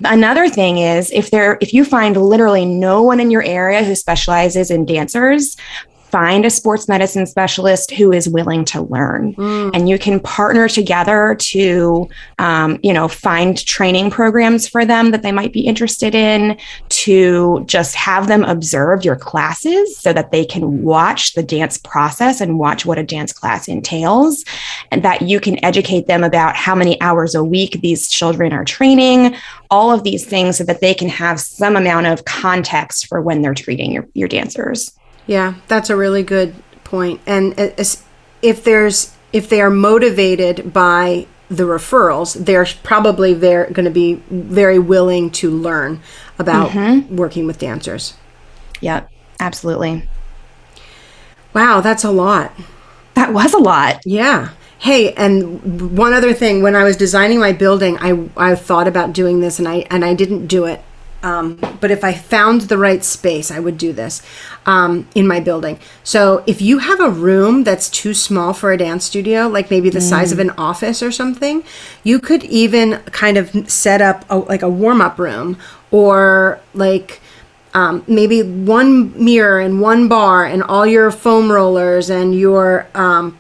Another 0.04 0.48
thing 0.48 0.78
is 0.78 1.10
if 1.12 1.32
there 1.32 1.58
if 1.60 1.74
you 1.74 1.84
find 1.84 2.16
literally 2.18 2.66
no 2.66 3.02
one 3.02 3.20
in 3.20 3.32
your 3.32 3.42
area 3.42 3.84
who 3.84 3.96
specializes 3.96 4.70
in 4.70 4.86
dancers, 4.86 5.58
find 6.18 6.46
a 6.46 6.50
sports 6.50 6.88
medicine 6.88 7.28
specialist 7.28 7.92
who 7.92 8.12
is 8.12 8.28
willing 8.28 8.66
to 8.66 8.82
learn. 8.82 9.36
Mm. 9.36 9.70
and 9.76 9.88
you 9.88 10.00
can 10.00 10.20
partner 10.20 10.68
together 10.68 11.36
to 11.40 12.10
um, 12.40 12.80
you 12.82 12.92
know 12.92 13.08
find 13.08 13.64
training 13.76 14.10
programs 14.10 14.68
for 14.68 14.84
them 14.84 15.12
that 15.12 15.22
they 15.22 15.32
might 15.32 15.54
be 15.54 15.62
interested 15.62 16.16
in 16.16 16.58
to 16.90 17.64
just 17.68 17.94
have 17.94 18.28
them 18.28 18.44
observe 18.46 19.06
your 19.06 19.16
classes 19.16 19.96
so 19.98 20.12
that 20.12 20.32
they 20.32 20.44
can 20.44 20.82
watch 20.82 21.34
the 21.36 21.44
dance 21.44 21.78
process 21.78 22.42
and 22.42 22.58
watch 22.58 22.84
what 22.84 22.98
a 22.98 23.04
dance 23.04 23.32
class 23.32 23.68
entails. 23.68 24.44
And 24.92 25.04
that 25.04 25.22
you 25.22 25.40
can 25.40 25.64
educate 25.64 26.08
them 26.08 26.24
about 26.24 26.56
how 26.56 26.74
many 26.74 27.00
hours 27.00 27.36
a 27.36 27.44
week 27.44 27.82
these 27.82 28.08
children 28.08 28.54
are 28.54 28.66
training 28.66 29.36
all 29.70 29.92
of 29.92 30.04
these 30.04 30.26
things 30.26 30.58
so 30.58 30.64
that 30.64 30.82
they 30.82 30.96
can 30.96 31.10
have 31.10 31.40
some 31.40 31.76
amount 31.76 32.08
of 32.08 32.26
context 32.26 33.06
for 33.08 33.22
when 33.22 33.42
they're 33.42 33.54
treating 33.54 33.92
your, 33.92 34.08
your 34.14 34.28
dancers 34.28 34.98
yeah, 35.28 35.56
that's 35.68 35.90
a 35.90 35.96
really 35.96 36.24
good 36.24 36.56
point. 36.84 37.22
And 37.28 37.54
if 38.42 38.64
there's 38.64 39.14
if 39.34 39.50
they 39.50 39.62
are 39.62 39.70
motivated 39.70 40.74
by 40.74 41.28
the 41.50 41.64
referrals, 41.64 42.46
they're 42.46 42.66
probably 42.84 43.34
they're 43.34 43.70
going 43.70 43.86
to 43.86 43.92
be 43.92 44.16
very 44.30 44.80
willing 44.80 45.30
to 45.32 45.52
learn 45.52 46.02
about 46.40 46.70
mm-hmm. 46.72 47.16
working 47.16 47.46
with 47.46 47.60
dancers. 47.60 48.16
Yep, 48.82 49.10
absolutely. 49.40 50.08
Wow, 51.54 51.82
that's 51.82 52.04
a 52.04 52.12
lot. 52.12 52.54
That 53.16 53.34
was 53.34 53.54
a 53.54 53.60
lot. 53.60 54.02
Yeah. 54.06 54.52
Hey, 54.80 55.14
and 55.14 55.98
one 55.98 56.14
other 56.14 56.34
thing, 56.34 56.62
when 56.62 56.76
I 56.76 56.84
was 56.84 56.96
designing 56.96 57.40
my 57.40 57.52
building, 57.52 57.98
I 58.00 58.30
I 58.38 58.56
thought 58.56 58.88
about 58.88 59.14
doing 59.14 59.40
this 59.40 59.60
and 59.60 59.68
I 59.68 59.88
and 59.90 60.06
I 60.06 60.14
didn't 60.14 60.48
do 60.48 60.66
it. 60.66 60.84
Um, 61.24 61.60
but 61.82 61.90
if 61.92 62.04
I 62.04 62.14
found 62.14 62.62
the 62.62 62.78
right 62.78 63.04
space, 63.04 63.50
I 63.50 63.60
would 63.60 63.78
do 63.78 63.92
this 63.92 64.22
um, 64.66 65.08
in 65.16 65.28
my 65.28 65.40
building. 65.40 65.80
So 66.04 66.44
if 66.46 66.62
you 66.62 66.80
have 66.80 67.00
a 67.00 67.10
room 67.10 67.64
that's 67.64 67.90
too 67.90 68.14
small 68.14 68.54
for 68.54 68.72
a 68.72 68.78
dance 68.78 69.06
studio, 69.06 69.48
like 69.48 69.72
maybe 69.72 69.90
the 69.90 70.00
mm. 70.00 70.10
size 70.10 70.32
of 70.32 70.38
mm. 70.38 70.42
an 70.42 70.50
office 70.52 71.02
or 71.02 71.12
something, 71.12 71.64
you 72.04 72.20
could 72.20 72.44
even 72.46 72.98
kind 73.12 73.38
of 73.38 73.70
set 73.70 74.02
up 74.02 74.26
a, 74.30 74.38
like 74.38 74.62
a 74.62 74.70
warm 74.70 75.02
up 75.02 75.20
room 75.20 75.58
or 75.92 76.60
like. 76.74 77.22
Um, 77.74 78.04
maybe 78.08 78.42
one 78.42 79.24
mirror 79.24 79.60
and 79.60 79.82
one 79.82 80.08
barre 80.08 80.48
and 80.48 80.64
all 80.64 80.88
your 80.88 81.12
foam 81.12 81.52
rollers 81.52 82.10
and 82.10 82.34
your 82.34 82.88
um, 82.96 83.38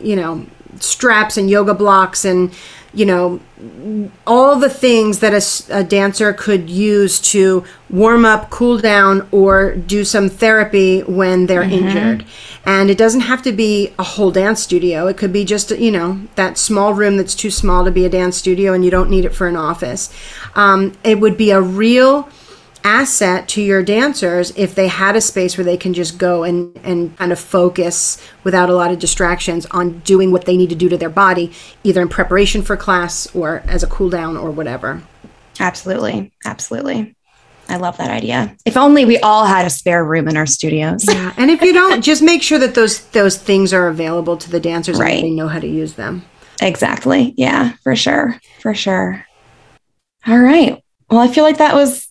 you 0.00 0.16
know 0.16 0.46
straps 0.80 1.36
and 1.36 1.50
yoga 1.50 1.74
blocks 1.74 2.24
and 2.24 2.54
you 2.94 3.04
know 3.04 3.40
all 4.26 4.56
the 4.56 4.70
things 4.70 5.20
that 5.20 5.32
a, 5.32 5.78
a, 5.78 5.84
dancer 5.84 6.32
could 6.32 6.68
use 6.68 7.20
to 7.20 7.64
warm 7.90 8.24
up 8.24 8.50
cool 8.50 8.78
down 8.78 9.26
or 9.30 9.74
do 9.74 10.04
some 10.04 10.28
therapy 10.28 11.00
when 11.00 11.46
they're 11.46 11.62
mm-hmm. 11.62 11.86
injured. 11.86 12.26
And 12.66 12.90
it 12.90 12.98
doesn't 12.98 13.22
have 13.22 13.42
to 13.42 13.52
be 13.52 13.92
a 13.98 14.02
whole 14.02 14.30
dance 14.30 14.62
studio. 14.62 15.06
It 15.06 15.16
could 15.16 15.32
be 15.32 15.44
just 15.44 15.70
you 15.70 15.90
know 15.90 16.20
that 16.34 16.58
small 16.58 16.94
room 16.94 17.16
that's 17.16 17.34
too 17.34 17.50
small 17.50 17.84
to 17.84 17.90
be 17.90 18.04
a 18.04 18.08
dance 18.08 18.36
studio 18.36 18.72
and 18.72 18.84
you 18.84 18.90
don't 18.90 19.10
need 19.10 19.24
it 19.24 19.34
for 19.34 19.46
an 19.46 19.56
office. 19.56 20.12
Um, 20.54 20.92
it 21.02 21.20
would 21.20 21.36
be 21.36 21.50
a 21.50 21.60
real 21.60 22.28
asset 22.84 23.48
to 23.48 23.62
your 23.62 23.82
dancers 23.82 24.52
if 24.56 24.74
they 24.74 24.88
had 24.88 25.16
a 25.16 25.20
space 25.20 25.56
where 25.56 25.64
they 25.64 25.76
can 25.76 25.94
just 25.94 26.18
go 26.18 26.44
and, 26.44 26.78
and 26.84 27.16
kind 27.16 27.32
of 27.32 27.40
focus 27.40 28.22
without 28.44 28.68
a 28.68 28.74
lot 28.74 28.92
of 28.92 28.98
distractions 28.98 29.64
on 29.66 29.98
doing 30.00 30.30
what 30.30 30.44
they 30.44 30.56
need 30.56 30.68
to 30.68 30.76
do 30.76 30.88
to 30.90 30.96
their 30.96 31.08
body, 31.08 31.50
either 31.82 32.02
in 32.02 32.08
preparation 32.08 32.62
for 32.62 32.76
class 32.76 33.34
or 33.34 33.62
as 33.66 33.82
a 33.82 33.86
cool 33.86 34.10
down 34.10 34.36
or 34.36 34.50
whatever. 34.50 35.02
Absolutely. 35.58 36.32
Absolutely. 36.44 37.16
I 37.68 37.76
love 37.76 37.96
that 37.96 38.10
idea. 38.10 38.54
If 38.66 38.76
only 38.76 39.06
we 39.06 39.18
all 39.18 39.46
had 39.46 39.64
a 39.64 39.70
spare 39.70 40.04
room 40.04 40.28
in 40.28 40.36
our 40.36 40.44
studios. 40.44 41.06
Yeah, 41.08 41.32
and 41.38 41.50
if 41.50 41.62
you 41.62 41.72
don't, 41.72 42.02
just 42.02 42.22
make 42.22 42.42
sure 42.42 42.58
that 42.58 42.74
those 42.74 43.06
those 43.08 43.38
things 43.38 43.72
are 43.72 43.88
available 43.88 44.36
to 44.36 44.50
the 44.50 44.60
dancers 44.60 44.98
right. 44.98 45.14
and 45.14 45.24
they 45.24 45.30
know 45.30 45.48
how 45.48 45.58
to 45.58 45.66
use 45.66 45.94
them. 45.94 46.24
Exactly. 46.60 47.32
Yeah, 47.36 47.72
for 47.82 47.96
sure. 47.96 48.38
For 48.60 48.74
sure. 48.74 49.24
All 50.26 50.38
right. 50.38 50.82
Well, 51.10 51.20
I 51.20 51.28
feel 51.28 51.44
like 51.44 51.58
that 51.58 51.74
was 51.74 52.03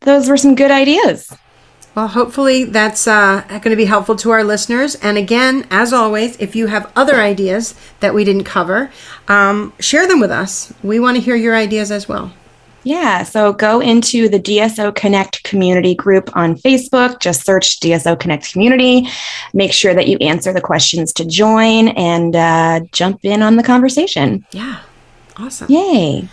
those 0.00 0.28
were 0.28 0.36
some 0.36 0.54
good 0.54 0.70
ideas. 0.70 1.32
Well, 1.94 2.08
hopefully 2.08 2.64
that's 2.64 3.08
uh, 3.08 3.42
going 3.48 3.62
to 3.62 3.76
be 3.76 3.84
helpful 3.84 4.14
to 4.16 4.30
our 4.30 4.44
listeners. 4.44 4.94
And 4.96 5.18
again, 5.18 5.66
as 5.70 5.92
always, 5.92 6.36
if 6.36 6.54
you 6.54 6.68
have 6.68 6.92
other 6.94 7.16
ideas 7.16 7.74
that 7.98 8.14
we 8.14 8.22
didn't 8.22 8.44
cover, 8.44 8.92
um, 9.26 9.72
share 9.80 10.06
them 10.06 10.20
with 10.20 10.30
us. 10.30 10.72
We 10.84 11.00
want 11.00 11.16
to 11.16 11.20
hear 11.20 11.34
your 11.34 11.56
ideas 11.56 11.90
as 11.90 12.08
well. 12.08 12.32
Yeah, 12.84 13.24
so 13.24 13.52
go 13.52 13.80
into 13.80 14.28
the 14.28 14.38
DSO 14.38 14.94
Connect 14.94 15.42
community 15.42 15.94
group 15.94 16.34
on 16.36 16.54
Facebook. 16.54 17.20
Just 17.20 17.44
search 17.44 17.80
DSO 17.80 18.18
Connect 18.18 18.52
community. 18.52 19.08
Make 19.52 19.72
sure 19.72 19.92
that 19.92 20.06
you 20.06 20.16
answer 20.18 20.52
the 20.52 20.60
questions 20.60 21.12
to 21.14 21.24
join 21.24 21.88
and 21.88 22.36
uh, 22.36 22.80
jump 22.92 23.24
in 23.24 23.42
on 23.42 23.56
the 23.56 23.62
conversation. 23.64 24.46
Yeah, 24.52 24.80
awesome. 25.36 25.66
Yay. 25.68 26.28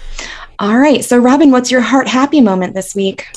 All 0.59 0.78
right, 0.78 1.03
so 1.03 1.18
Robin, 1.18 1.51
what's 1.51 1.72
your 1.72 1.82
heart 1.82 2.07
happy 2.07 2.39
moment 2.39 2.76
this 2.76 2.93
week? 2.93 3.28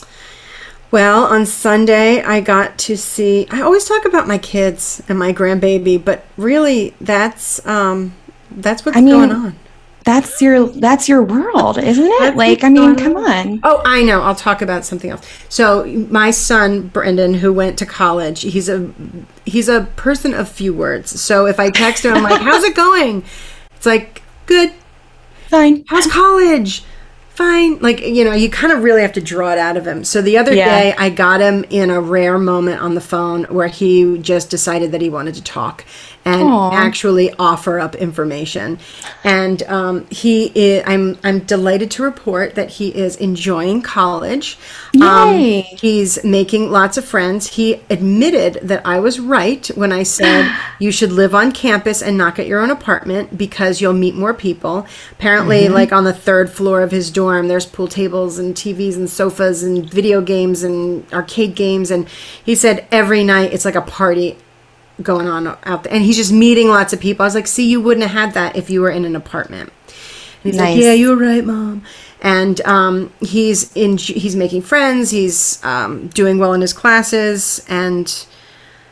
Well, 0.90 1.24
on 1.24 1.44
Sunday, 1.44 2.22
I 2.22 2.40
got 2.40 2.78
to 2.78 2.96
see. 2.96 3.46
I 3.50 3.60
always 3.60 3.84
talk 3.84 4.06
about 4.06 4.26
my 4.26 4.38
kids 4.38 5.02
and 5.08 5.18
my 5.18 5.32
grandbaby, 5.32 6.02
but 6.02 6.24
really, 6.36 6.94
that's 7.00 7.64
um, 7.66 8.14
that's 8.50 8.86
what's 8.86 8.96
I 8.96 9.02
mean, 9.02 9.14
going 9.14 9.32
on. 9.32 9.58
That's 10.04 10.40
your 10.40 10.66
that's 10.68 11.06
your 11.06 11.22
world, 11.22 11.76
isn't 11.76 12.06
it? 12.06 12.34
like, 12.34 12.64
I 12.64 12.70
mean, 12.70 12.96
come 12.96 13.16
on. 13.16 13.60
Oh, 13.62 13.82
I 13.84 14.02
know. 14.02 14.22
I'll 14.22 14.34
talk 14.34 14.62
about 14.62 14.86
something 14.86 15.10
else. 15.10 15.28
So, 15.50 15.84
my 16.08 16.30
son 16.30 16.88
Brendan, 16.88 17.34
who 17.34 17.52
went 17.52 17.78
to 17.80 17.86
college, 17.86 18.40
he's 18.40 18.70
a 18.70 18.90
he's 19.44 19.68
a 19.68 19.82
person 19.96 20.32
of 20.32 20.48
few 20.48 20.72
words. 20.72 21.20
So, 21.20 21.44
if 21.44 21.60
I 21.60 21.68
text 21.68 22.06
him, 22.06 22.14
I'm 22.14 22.22
like, 22.22 22.40
"How's 22.40 22.64
it 22.64 22.74
going?" 22.74 23.24
It's 23.76 23.84
like, 23.84 24.22
"Good, 24.46 24.72
fine." 25.48 25.84
How's 25.88 26.06
college? 26.06 26.82
Fine. 27.38 27.78
Like, 27.78 28.00
you 28.00 28.24
know, 28.24 28.32
you 28.32 28.50
kind 28.50 28.72
of 28.72 28.82
really 28.82 29.00
have 29.00 29.12
to 29.12 29.20
draw 29.20 29.52
it 29.52 29.58
out 29.58 29.76
of 29.76 29.86
him. 29.86 30.02
So 30.02 30.20
the 30.20 30.38
other 30.38 30.52
yeah. 30.52 30.68
day, 30.68 30.94
I 30.98 31.08
got 31.08 31.40
him 31.40 31.64
in 31.70 31.88
a 31.88 32.00
rare 32.00 32.36
moment 32.36 32.82
on 32.82 32.96
the 32.96 33.00
phone 33.00 33.44
where 33.44 33.68
he 33.68 34.18
just 34.18 34.50
decided 34.50 34.90
that 34.90 35.00
he 35.00 35.08
wanted 35.08 35.36
to 35.36 35.42
talk 35.42 35.84
and 36.24 36.42
Aww. 36.42 36.72
actually 36.72 37.32
offer 37.38 37.78
up 37.78 37.94
information. 37.94 38.78
And 39.24 39.62
um, 39.64 40.06
he 40.10 40.52
is, 40.54 40.82
I'm 40.86 41.18
I'm 41.24 41.40
delighted 41.40 41.90
to 41.92 42.02
report 42.02 42.54
that 42.54 42.70
he 42.70 42.94
is 42.94 43.16
enjoying 43.16 43.82
college. 43.82 44.58
Um, 45.00 45.32
Yay. 45.32 45.58
Um, 45.58 45.76
he's 45.78 46.22
making 46.24 46.70
lots 46.70 46.96
of 46.96 47.04
friends. 47.04 47.54
He 47.54 47.80
admitted 47.90 48.60
that 48.62 48.86
I 48.86 49.00
was 49.00 49.20
right 49.20 49.66
when 49.68 49.92
I 49.92 50.02
said 50.02 50.54
you 50.78 50.92
should 50.92 51.12
live 51.12 51.34
on 51.34 51.52
campus 51.52 52.02
and 52.02 52.18
not 52.18 52.34
get 52.34 52.46
your 52.46 52.60
own 52.60 52.70
apartment 52.70 53.38
because 53.38 53.80
you'll 53.80 53.92
meet 53.92 54.14
more 54.14 54.34
people. 54.34 54.86
Apparently, 55.12 55.64
mm-hmm. 55.64 55.74
like 55.74 55.92
on 55.92 56.04
the 56.04 56.12
third 56.12 56.50
floor 56.50 56.82
of 56.82 56.90
his 56.90 57.10
dorm, 57.10 57.48
there's 57.48 57.66
pool 57.66 57.88
tables 57.88 58.38
and 58.38 58.54
TVs 58.54 58.96
and 58.96 59.08
sofas 59.08 59.62
and 59.62 59.88
video 59.88 60.20
games 60.20 60.62
and 60.62 61.10
arcade 61.12 61.54
games. 61.54 61.90
And 61.90 62.08
he 62.44 62.54
said 62.54 62.86
every 62.90 63.24
night 63.24 63.52
it's 63.52 63.64
like 63.64 63.74
a 63.74 63.82
party 63.82 64.36
going 65.02 65.28
on 65.28 65.46
out 65.46 65.84
there. 65.84 65.92
And 65.92 66.02
he's 66.02 66.16
just 66.16 66.32
meeting 66.32 66.68
lots 66.68 66.92
of 66.92 67.00
people. 67.00 67.24
I 67.24 67.26
was 67.26 67.34
like, 67.34 67.46
see, 67.46 67.68
you 67.68 67.80
wouldn't 67.80 68.06
have 68.06 68.16
had 68.16 68.34
that 68.34 68.56
if 68.56 68.70
you 68.70 68.80
were 68.80 68.90
in 68.90 69.04
an 69.04 69.16
apartment. 69.16 69.72
And 70.42 70.52
he's 70.52 70.56
nice. 70.56 70.74
like, 70.74 70.84
yeah, 70.84 70.92
you're 70.92 71.16
right, 71.16 71.44
mom. 71.44 71.84
And 72.20 72.60
um, 72.62 73.12
he's 73.20 73.74
in. 73.76 73.96
He's 73.96 74.34
making 74.34 74.62
friends. 74.62 75.10
He's 75.10 75.64
um, 75.64 76.08
doing 76.08 76.38
well 76.38 76.52
in 76.52 76.60
his 76.60 76.72
classes, 76.72 77.64
and 77.68 78.26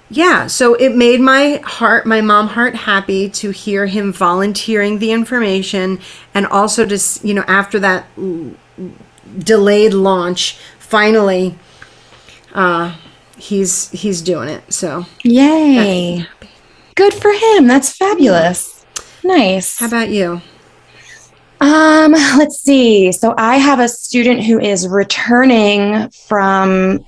yeah. 0.09 0.47
So 0.47 0.75
it 0.75 0.95
made 0.95 1.21
my 1.21 1.61
heart, 1.65 2.07
my 2.07 2.21
mom 2.21 2.47
heart, 2.47 2.77
happy 2.77 3.29
to 3.31 3.51
hear 3.51 3.87
him 3.87 4.13
volunteering 4.13 5.01
the 5.01 5.11
information, 5.11 5.99
and 6.35 6.47
also 6.47 6.87
to 6.87 7.27
you 7.27 7.35
know 7.35 7.43
after 7.49 7.81
that 7.81 8.07
delayed 9.39 9.93
launch 9.93 10.57
finally 10.79 11.59
uh 12.55 12.97
he's 13.37 13.91
he's 13.91 14.23
doing 14.23 14.49
it 14.49 14.63
so 14.73 15.05
yay 15.23 16.27
good 16.95 17.15
for 17.15 17.33
him 17.33 17.67
that's 17.67 17.97
fabulous 17.97 18.85
nice 19.23 19.79
how 19.79 19.87
about 19.87 20.09
you 20.09 20.41
um 21.61 22.13
let's 22.13 22.59
see 22.61 23.13
so 23.13 23.35
i 23.37 23.57
have 23.57 23.81
a 23.81 23.89
student 23.89 24.43
who 24.43 24.59
is 24.59 24.89
returning 24.89 26.09
from 26.11 27.05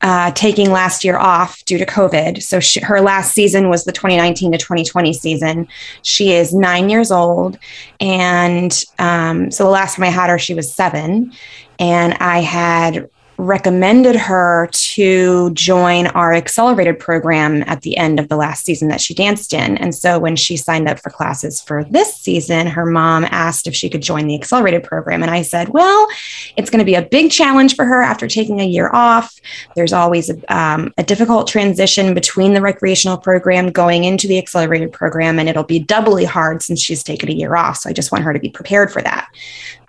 uh, 0.00 0.30
taking 0.32 0.70
last 0.70 1.04
year 1.04 1.18
off 1.18 1.64
due 1.64 1.78
to 1.78 1.86
COVID. 1.86 2.42
So 2.42 2.60
she, 2.60 2.80
her 2.80 3.00
last 3.00 3.32
season 3.32 3.68
was 3.68 3.84
the 3.84 3.92
2019 3.92 4.52
to 4.52 4.58
2020 4.58 5.12
season. 5.12 5.68
She 6.02 6.32
is 6.32 6.54
nine 6.54 6.88
years 6.88 7.10
old. 7.10 7.58
And 8.00 8.84
um, 8.98 9.50
so 9.50 9.64
the 9.64 9.70
last 9.70 9.96
time 9.96 10.04
I 10.04 10.10
had 10.10 10.30
her, 10.30 10.38
she 10.38 10.54
was 10.54 10.72
seven. 10.72 11.32
And 11.78 12.14
I 12.14 12.40
had 12.40 13.08
recommended 13.38 14.16
her 14.16 14.68
to 14.72 15.50
join 15.54 16.08
our 16.08 16.34
accelerated 16.34 16.98
program 16.98 17.62
at 17.66 17.82
the 17.82 17.96
end 17.96 18.18
of 18.18 18.28
the 18.28 18.36
last 18.36 18.64
season 18.64 18.88
that 18.88 19.00
she 19.00 19.14
danced 19.14 19.54
in. 19.54 19.78
And 19.78 19.94
so 19.94 20.18
when 20.18 20.34
she 20.34 20.56
signed 20.56 20.88
up 20.88 20.98
for 20.98 21.10
classes 21.10 21.60
for 21.60 21.84
this 21.84 22.14
season, 22.14 22.66
her 22.66 22.84
mom 22.84 23.24
asked 23.30 23.68
if 23.68 23.76
she 23.76 23.88
could 23.88 24.02
join 24.02 24.26
the 24.26 24.34
accelerated 24.34 24.82
program. 24.82 25.22
And 25.22 25.30
I 25.30 25.42
said, 25.42 25.68
well, 25.68 26.08
it's 26.56 26.68
going 26.68 26.80
to 26.80 26.84
be 26.84 26.96
a 26.96 27.02
big 27.02 27.30
challenge 27.30 27.76
for 27.76 27.84
her 27.84 28.02
after 28.02 28.26
taking 28.26 28.60
a 28.60 28.66
year 28.66 28.90
off. 28.92 29.40
There's 29.76 29.92
always 29.92 30.30
a, 30.30 30.54
um, 30.54 30.92
a 30.98 31.04
difficult 31.04 31.46
transition 31.46 32.14
between 32.14 32.54
the 32.54 32.60
recreational 32.60 33.18
program 33.18 33.70
going 33.70 34.02
into 34.02 34.26
the 34.26 34.38
accelerated 34.38 34.92
program, 34.92 35.38
and 35.38 35.48
it'll 35.48 35.62
be 35.62 35.78
doubly 35.78 36.24
hard 36.24 36.60
since 36.62 36.80
she's 36.80 37.04
taken 37.04 37.28
a 37.28 37.34
year 37.34 37.54
off. 37.54 37.78
So 37.78 37.90
I 37.90 37.92
just 37.92 38.10
want 38.10 38.24
her 38.24 38.32
to 38.32 38.40
be 38.40 38.50
prepared 38.50 38.92
for 38.92 39.00
that. 39.02 39.28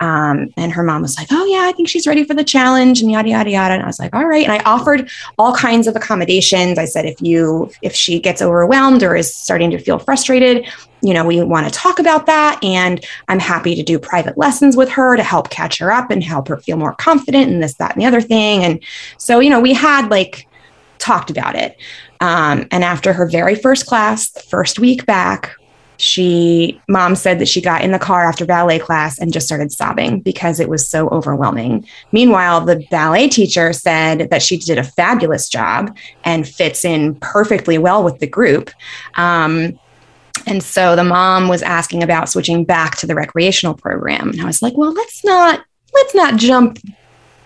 Um, 0.00 0.52
and 0.56 0.72
her 0.72 0.82
mom 0.82 1.02
was 1.02 1.16
like, 1.18 1.28
oh, 1.30 1.44
yeah, 1.46 1.68
I 1.68 1.72
think 1.72 1.88
she's 1.88 2.06
ready 2.06 2.24
for 2.24 2.34
the 2.34 2.44
challenge 2.44 3.02
and 3.02 3.10
yada, 3.10 3.28
yada 3.28 3.50
yada. 3.50 3.74
And 3.74 3.82
i 3.82 3.86
was 3.86 3.98
like 3.98 4.14
all 4.14 4.26
right. 4.26 4.44
And 4.44 4.52
i 4.52 4.58
offered 4.64 5.10
all 5.38 5.54
kinds 5.54 5.86
of 5.86 5.94
accommodations. 5.94 6.78
I 6.78 6.86
said 6.86 7.04
if 7.04 7.20
you 7.20 7.70
if 7.82 7.94
she 7.94 8.18
gets 8.18 8.42
overwhelmed 8.42 9.02
or 9.02 9.14
is 9.14 9.34
starting 9.34 9.70
to 9.70 9.78
feel 9.78 9.98
frustrated 9.98 10.66
you 11.02 11.14
know 11.14 11.24
we 11.24 11.42
want 11.42 11.66
to 11.66 11.72
talk 11.72 11.98
about 11.98 12.26
that 12.26 12.62
and 12.62 13.06
i'm 13.28 13.38
happy 13.38 13.74
to 13.74 13.82
do 13.82 13.98
private 13.98 14.36
lessons 14.36 14.76
with 14.76 14.90
her 14.90 15.16
to 15.16 15.22
help 15.22 15.48
catch 15.48 15.78
her 15.78 15.90
up 15.90 16.10
and 16.10 16.22
help 16.22 16.46
her 16.46 16.58
feel 16.58 16.76
more 16.76 16.94
confident 16.96 17.50
and 17.50 17.62
this 17.62 17.74
that 17.74 17.94
and 17.94 18.02
the 18.02 18.06
other 18.06 18.20
thing. 18.20 18.64
And 18.64 18.82
so 19.18 19.40
you 19.40 19.50
know 19.50 19.60
we 19.60 19.74
had 19.74 20.08
like 20.08 20.46
talked 20.98 21.30
about 21.30 21.56
it. 21.56 21.76
Um, 22.20 22.68
and 22.70 22.84
after 22.84 23.14
her 23.14 23.26
very 23.26 23.54
first 23.54 23.86
class 23.86 24.30
the 24.30 24.40
first 24.40 24.78
week 24.78 25.06
back 25.06 25.56
she 26.00 26.80
mom 26.88 27.14
said 27.14 27.38
that 27.38 27.48
she 27.48 27.60
got 27.60 27.82
in 27.82 27.92
the 27.92 27.98
car 27.98 28.24
after 28.24 28.46
ballet 28.46 28.78
class 28.78 29.18
and 29.18 29.34
just 29.34 29.46
started 29.46 29.70
sobbing 29.70 30.18
because 30.20 30.58
it 30.58 30.70
was 30.70 30.88
so 30.88 31.08
overwhelming. 31.10 31.86
Meanwhile 32.10 32.62
the 32.62 32.82
ballet 32.90 33.28
teacher 33.28 33.74
said 33.74 34.30
that 34.30 34.42
she 34.42 34.56
did 34.56 34.78
a 34.78 34.82
fabulous 34.82 35.46
job 35.46 35.94
and 36.24 36.48
fits 36.48 36.86
in 36.86 37.16
perfectly 37.16 37.76
well 37.76 38.02
with 38.02 38.18
the 38.18 38.26
group. 38.26 38.70
Um, 39.16 39.78
and 40.46 40.62
so 40.62 40.96
the 40.96 41.04
mom 41.04 41.48
was 41.48 41.60
asking 41.60 42.02
about 42.02 42.30
switching 42.30 42.64
back 42.64 42.96
to 42.96 43.06
the 43.06 43.14
recreational 43.14 43.74
program. 43.74 44.30
And 44.30 44.40
i 44.40 44.46
was 44.46 44.62
like 44.62 44.78
well 44.78 44.94
let's 44.94 45.22
not 45.22 45.62
let's 45.92 46.14
not 46.14 46.36
jump 46.36 46.78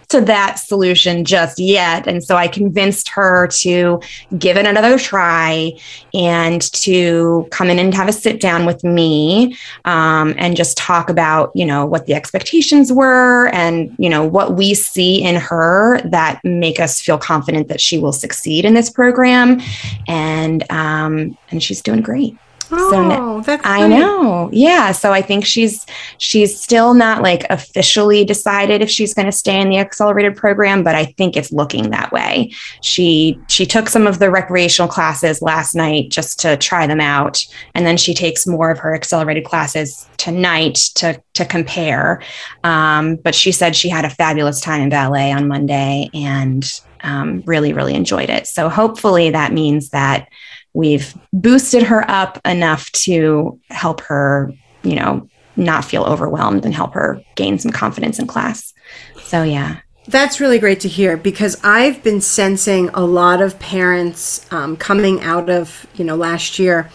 to 0.09 0.21
that 0.23 0.59
solution 0.59 1.25
just 1.25 1.59
yet. 1.59 2.07
And 2.07 2.23
so 2.23 2.37
I 2.37 2.49
convinced 2.49 3.09
her 3.11 3.49
to 3.49 4.01
give 4.39 4.57
it 4.57 4.67
another 4.67 4.99
try 4.99 5.73
and 6.13 6.63
to 6.73 7.47
come 7.51 7.69
in 7.71 7.79
and 7.79 7.95
have 7.95 8.09
a 8.09 8.13
sit 8.13 8.41
down 8.41 8.67
with 8.67 8.85
me 8.85 9.57
um, 9.85 10.35
and 10.37 10.57
just 10.57 10.77
talk 10.77 11.11
about, 11.11 11.51
you 11.55 11.67
know, 11.67 11.85
what 11.87 12.07
the 12.07 12.15
expectations 12.15 12.93
were 12.93 13.49
and, 13.49 13.95
you 13.99 14.09
know, 14.09 14.25
what 14.27 14.55
we 14.55 14.75
see 14.75 15.23
in 15.23 15.37
her 15.37 16.01
that 16.03 16.41
make 16.45 16.81
us 16.81 17.01
feel 17.01 17.19
confident 17.19 17.69
that 17.69 17.81
she 17.81 17.99
will 17.99 18.13
succeed 18.13 18.65
in 18.65 18.75
this 18.75 18.91
program. 18.91 19.61
And, 20.09 20.71
um, 20.71 21.37
and 21.51 21.63
she's 21.63 21.83
doing 21.83 22.01
great. 22.01 22.37
Oh, 22.79 23.43
so 23.43 23.43
that's 23.43 23.67
I 23.67 23.87
know. 23.87 24.51
Yeah. 24.53 24.93
So 24.93 25.13
I 25.13 25.23
think 25.23 25.45
she's 25.45 25.85
she's 26.19 26.61
still 26.61 26.95
not 26.95 27.23
like 27.23 27.45
officially 27.51 28.25
decided 28.25 28.83
if 28.83 28.91
she's 28.91 29.15
going 29.15 29.27
to 29.27 29.33
stay 29.33 29.61
in 29.61 29.69
the 29.69 29.79
accelerated 29.79 30.37
program, 30.37 30.83
but 30.83 30.95
I 30.95 31.07
think 31.07 31.37
it's 31.37 31.53
looking 31.53 31.91
that 31.91 32.13
way. 32.13 32.53
She 32.83 33.39
she 33.49 33.67
took 33.67 33.89
some 33.89 34.07
of 34.07 34.19
the 34.19 34.31
recreational 34.31 34.89
classes 34.89 35.43
last 35.43 35.75
night 35.75 36.11
just 36.11 36.41
to 36.41 36.57
try 36.57 36.87
them 36.87 37.01
out, 37.01 37.45
and 37.75 37.87
then 37.87 37.97
she 37.97 38.15
takes 38.15 38.47
more 38.47 38.71
of 38.71 38.79
her 38.79 38.95
accelerated 38.95 39.45
classes 39.45 40.09
tonight 40.17 40.75
to 40.97 41.21
to 41.35 41.45
compare. 41.45 42.23
Um, 42.63 43.17
but 43.17 43.35
she 43.35 43.53
said 43.53 43.77
she 43.77 43.89
had 43.89 44.05
a 44.05 44.11
fabulous 44.11 44.61
time 44.61 44.83
in 44.83 44.89
ballet 44.89 45.33
on 45.33 45.49
Monday 45.49 46.09
and 46.15 46.65
um, 47.03 47.43
really 47.47 47.73
really 47.73 47.95
enjoyed 47.95 48.31
it. 48.31 48.47
So 48.47 48.69
hopefully 48.69 49.31
that 49.31 49.53
means 49.53 49.91
that 49.91 50.29
we've 50.75 51.17
boosted 51.33 51.85
her 51.85 52.09
up 52.11 52.41
enough 52.45 52.91
to 52.93 53.59
help 53.71 54.01
her, 54.03 54.53
you 54.83 54.97
know, 54.97 55.29
not 55.57 55.85
feel 55.85 56.03
overwhelmed 56.03 56.65
and 56.65 56.75
help 56.75 56.93
her 56.95 57.23
gain 57.37 57.59
some 57.59 57.71
confidence 57.71 58.19
in 58.19 58.27
class. 58.27 58.75
So, 59.23 59.43
yeah. 59.45 59.79
That's 60.07 60.41
really 60.41 60.59
great 60.59 60.81
to 60.81 60.89
hear 60.89 61.17
because 61.17 61.57
I've 61.65 62.03
been 62.03 62.21
sensing 62.21 62.91
a 62.91 63.01
lot 63.01 63.41
of 63.41 63.59
parents 63.59 64.47
um, 64.53 64.77
coming 64.77 65.23
out 65.23 65.49
of, 65.49 65.87
you 65.95 66.05
know, 66.05 66.17
last 66.17 66.59
year 66.59 66.91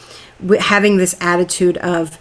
having 0.59 0.97
this 0.97 1.15
attitude 1.19 1.77
of, 1.77 2.19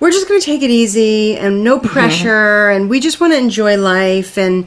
we're 0.00 0.12
just 0.12 0.28
going 0.28 0.40
to 0.40 0.46
take 0.46 0.62
it 0.62 0.70
easy 0.70 1.36
and 1.36 1.64
no 1.64 1.78
mm-hmm. 1.78 1.88
pressure 1.88 2.70
and 2.70 2.88
we 2.88 3.00
just 3.00 3.20
want 3.20 3.32
to 3.32 3.38
enjoy 3.38 3.76
life 3.76 4.38
and 4.38 4.66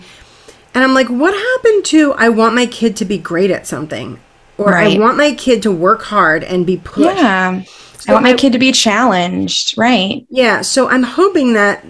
and 0.73 0.83
I'm 0.83 0.93
like 0.93 1.07
what 1.07 1.33
happened 1.33 1.85
to 1.85 2.13
I 2.13 2.29
want 2.29 2.55
my 2.55 2.65
kid 2.65 2.95
to 2.97 3.05
be 3.05 3.17
great 3.17 3.51
at 3.51 3.67
something 3.67 4.19
or 4.61 4.71
right. 4.71 4.97
I 4.97 4.99
want 4.99 5.17
my 5.17 5.33
kid 5.33 5.63
to 5.63 5.71
work 5.71 6.01
hard 6.03 6.43
and 6.43 6.65
be 6.65 6.77
pushed. 6.77 7.17
Yeah. 7.17 7.63
So 7.97 8.09
I 8.09 8.13
want 8.13 8.23
my 8.23 8.31
I, 8.31 8.35
kid 8.35 8.53
to 8.53 8.59
be 8.59 8.71
challenged, 8.71 9.77
right? 9.77 10.25
Yeah. 10.29 10.61
So 10.61 10.89
I'm 10.89 11.03
hoping 11.03 11.53
that, 11.53 11.85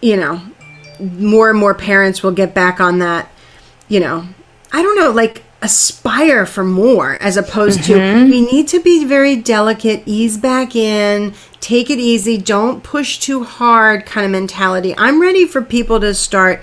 you 0.00 0.16
know, 0.16 0.40
more 1.00 1.50
and 1.50 1.58
more 1.58 1.74
parents 1.74 2.22
will 2.22 2.32
get 2.32 2.54
back 2.54 2.80
on 2.80 3.00
that, 3.00 3.30
you 3.88 4.00
know, 4.00 4.26
I 4.72 4.82
don't 4.82 4.96
know, 4.96 5.10
like 5.10 5.42
aspire 5.60 6.44
for 6.44 6.64
more 6.64 7.14
as 7.22 7.36
opposed 7.36 7.80
mm-hmm. 7.80 8.26
to 8.26 8.30
we 8.30 8.40
need 8.40 8.66
to 8.68 8.80
be 8.80 9.04
very 9.04 9.36
delicate, 9.36 10.02
ease 10.06 10.36
back 10.36 10.74
in, 10.74 11.34
take 11.60 11.88
it 11.88 11.98
easy, 11.98 12.36
don't 12.36 12.82
push 12.82 13.18
too 13.18 13.44
hard 13.44 14.04
kind 14.04 14.24
of 14.24 14.32
mentality. 14.32 14.94
I'm 14.98 15.20
ready 15.20 15.46
for 15.46 15.62
people 15.62 16.00
to 16.00 16.14
start 16.14 16.62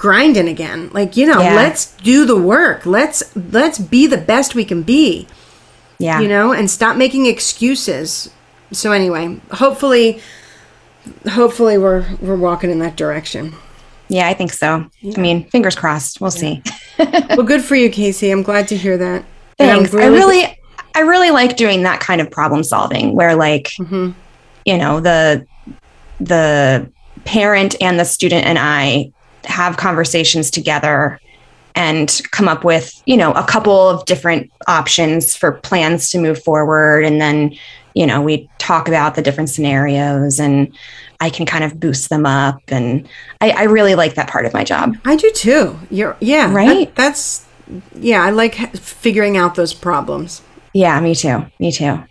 grinding 0.00 0.48
again. 0.48 0.88
Like, 0.92 1.16
you 1.16 1.26
know, 1.26 1.40
yeah. 1.40 1.54
let's 1.54 1.94
do 1.98 2.24
the 2.24 2.36
work. 2.36 2.86
Let's 2.86 3.36
let's 3.36 3.78
be 3.78 4.08
the 4.08 4.16
best 4.16 4.56
we 4.56 4.64
can 4.64 4.82
be. 4.82 5.28
Yeah. 5.98 6.20
You 6.20 6.28
know, 6.28 6.52
and 6.52 6.68
stop 6.68 6.96
making 6.96 7.26
excuses. 7.26 8.30
So 8.72 8.90
anyway, 8.90 9.38
hopefully 9.52 10.20
hopefully 11.30 11.78
we're 11.78 12.04
we're 12.20 12.36
walking 12.36 12.70
in 12.70 12.80
that 12.80 12.96
direction. 12.96 13.54
Yeah, 14.08 14.26
I 14.26 14.34
think 14.34 14.52
so. 14.52 14.86
Yeah. 15.00 15.14
I 15.16 15.20
mean, 15.20 15.48
fingers 15.50 15.76
crossed. 15.76 16.20
We'll 16.20 16.32
yeah. 16.34 16.38
see. 16.38 16.62
well, 17.36 17.44
good 17.44 17.62
for 17.62 17.76
you, 17.76 17.90
Casey. 17.90 18.30
I'm 18.30 18.42
glad 18.42 18.66
to 18.68 18.76
hear 18.76 18.96
that. 18.96 19.24
Thanks. 19.58 19.92
Really 19.92 20.04
I 20.04 20.08
really 20.08 20.58
I 20.94 21.00
really 21.00 21.30
like 21.30 21.56
doing 21.56 21.82
that 21.82 22.00
kind 22.00 22.20
of 22.22 22.30
problem 22.30 22.64
solving 22.64 23.14
where 23.14 23.36
like 23.36 23.64
mm-hmm. 23.78 24.12
you 24.64 24.78
know, 24.78 25.00
the 25.00 25.46
the 26.20 26.90
parent 27.24 27.76
and 27.82 28.00
the 28.00 28.04
student 28.04 28.46
and 28.46 28.58
I 28.58 29.12
have 29.44 29.76
conversations 29.76 30.50
together 30.50 31.20
and 31.74 32.20
come 32.32 32.48
up 32.48 32.64
with 32.64 33.02
you 33.06 33.16
know 33.16 33.32
a 33.32 33.44
couple 33.44 33.88
of 33.88 34.04
different 34.04 34.50
options 34.66 35.36
for 35.36 35.52
plans 35.52 36.10
to 36.10 36.18
move 36.18 36.42
forward. 36.42 37.04
And 37.04 37.20
then 37.20 37.54
you 37.94 38.06
know 38.06 38.20
we 38.20 38.48
talk 38.58 38.88
about 38.88 39.14
the 39.14 39.22
different 39.22 39.50
scenarios 39.50 40.38
and 40.38 40.72
i 41.18 41.28
can 41.28 41.44
kind 41.44 41.64
of 41.64 41.80
boost 41.80 42.08
them 42.08 42.26
up. 42.26 42.60
And 42.68 43.08
i, 43.40 43.50
I 43.50 43.62
really 43.64 43.94
like 43.94 44.14
that 44.14 44.28
part 44.28 44.46
of 44.46 44.52
my 44.52 44.64
job. 44.64 44.96
I 45.04 45.16
do 45.16 45.30
too. 45.32 45.78
You're 45.90 46.16
yeah 46.20 46.52
right? 46.52 46.86
that, 46.86 46.94
that's 46.94 47.46
yeah 47.94 48.24
i 48.24 48.30
like 48.30 48.54
figuring 48.76 49.36
out 49.36 49.54
those 49.54 49.74
problems. 49.74 50.42
Yeah 50.72 51.00
me 51.00 51.14
too. 51.14 51.46
Me 51.58 51.72
too 51.72 52.02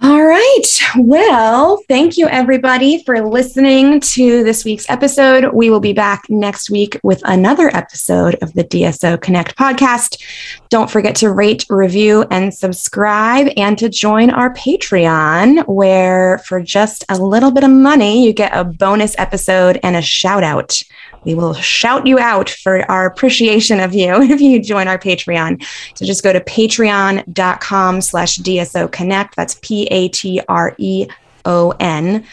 all 0.00 0.24
right. 0.24 0.62
Well, 0.96 1.82
thank 1.88 2.16
you 2.16 2.28
everybody 2.28 3.02
for 3.02 3.20
listening 3.28 3.98
to 4.00 4.44
this 4.44 4.64
week's 4.64 4.88
episode. 4.88 5.52
We 5.52 5.70
will 5.70 5.80
be 5.80 5.92
back 5.92 6.22
next 6.28 6.70
week 6.70 7.00
with 7.02 7.20
another 7.24 7.74
episode 7.74 8.36
of 8.40 8.52
the 8.52 8.62
DSO 8.62 9.20
Connect 9.20 9.56
podcast. 9.56 10.22
Don't 10.68 10.88
forget 10.88 11.16
to 11.16 11.32
rate, 11.32 11.66
review, 11.68 12.24
and 12.30 12.54
subscribe, 12.54 13.48
and 13.56 13.76
to 13.78 13.88
join 13.88 14.30
our 14.30 14.54
Patreon, 14.54 15.66
where 15.66 16.38
for 16.38 16.62
just 16.62 17.04
a 17.08 17.18
little 17.18 17.50
bit 17.50 17.64
of 17.64 17.70
money, 17.70 18.24
you 18.24 18.32
get 18.32 18.56
a 18.56 18.62
bonus 18.62 19.16
episode 19.18 19.80
and 19.82 19.96
a 19.96 20.02
shout 20.02 20.44
out 20.44 20.80
we 21.28 21.34
will 21.34 21.54
shout 21.54 22.06
you 22.06 22.18
out 22.18 22.50
for 22.50 22.90
our 22.90 23.06
appreciation 23.06 23.78
of 23.78 23.94
you 23.94 24.20
if 24.22 24.40
you 24.40 24.60
join 24.60 24.88
our 24.88 24.98
Patreon. 24.98 25.64
So 25.94 26.04
just 26.04 26.24
go 26.24 26.32
to 26.32 26.40
patreon.com 26.40 28.00
slash 28.00 28.38
DSO 28.38 28.90
Connect. 28.90 29.36
That's 29.36 29.58
P 29.62 29.86
A 29.86 30.08
T 30.08 30.40
R 30.48 30.74
E 30.78 31.06
O 31.44 31.72
N 31.78 32.24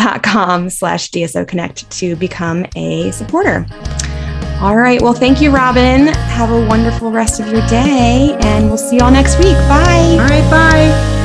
patreon.com 0.00 0.70
slash 0.70 1.10
DSO 1.10 1.46
Connect 1.46 1.90
to 1.90 2.16
become 2.16 2.66
a 2.76 3.10
supporter. 3.10 3.66
All 4.60 4.76
right. 4.76 5.00
Well, 5.00 5.14
thank 5.14 5.40
you, 5.40 5.50
Robin. 5.50 6.08
Have 6.08 6.50
a 6.50 6.66
wonderful 6.66 7.10
rest 7.10 7.40
of 7.40 7.48
your 7.48 7.66
day, 7.66 8.36
and 8.40 8.66
we'll 8.66 8.76
see 8.76 8.96
you 8.96 9.02
all 9.02 9.10
next 9.10 9.38
week. 9.38 9.56
Bye. 9.68 10.18
All 10.20 10.28
right. 10.28 10.50
Bye. 10.50 11.19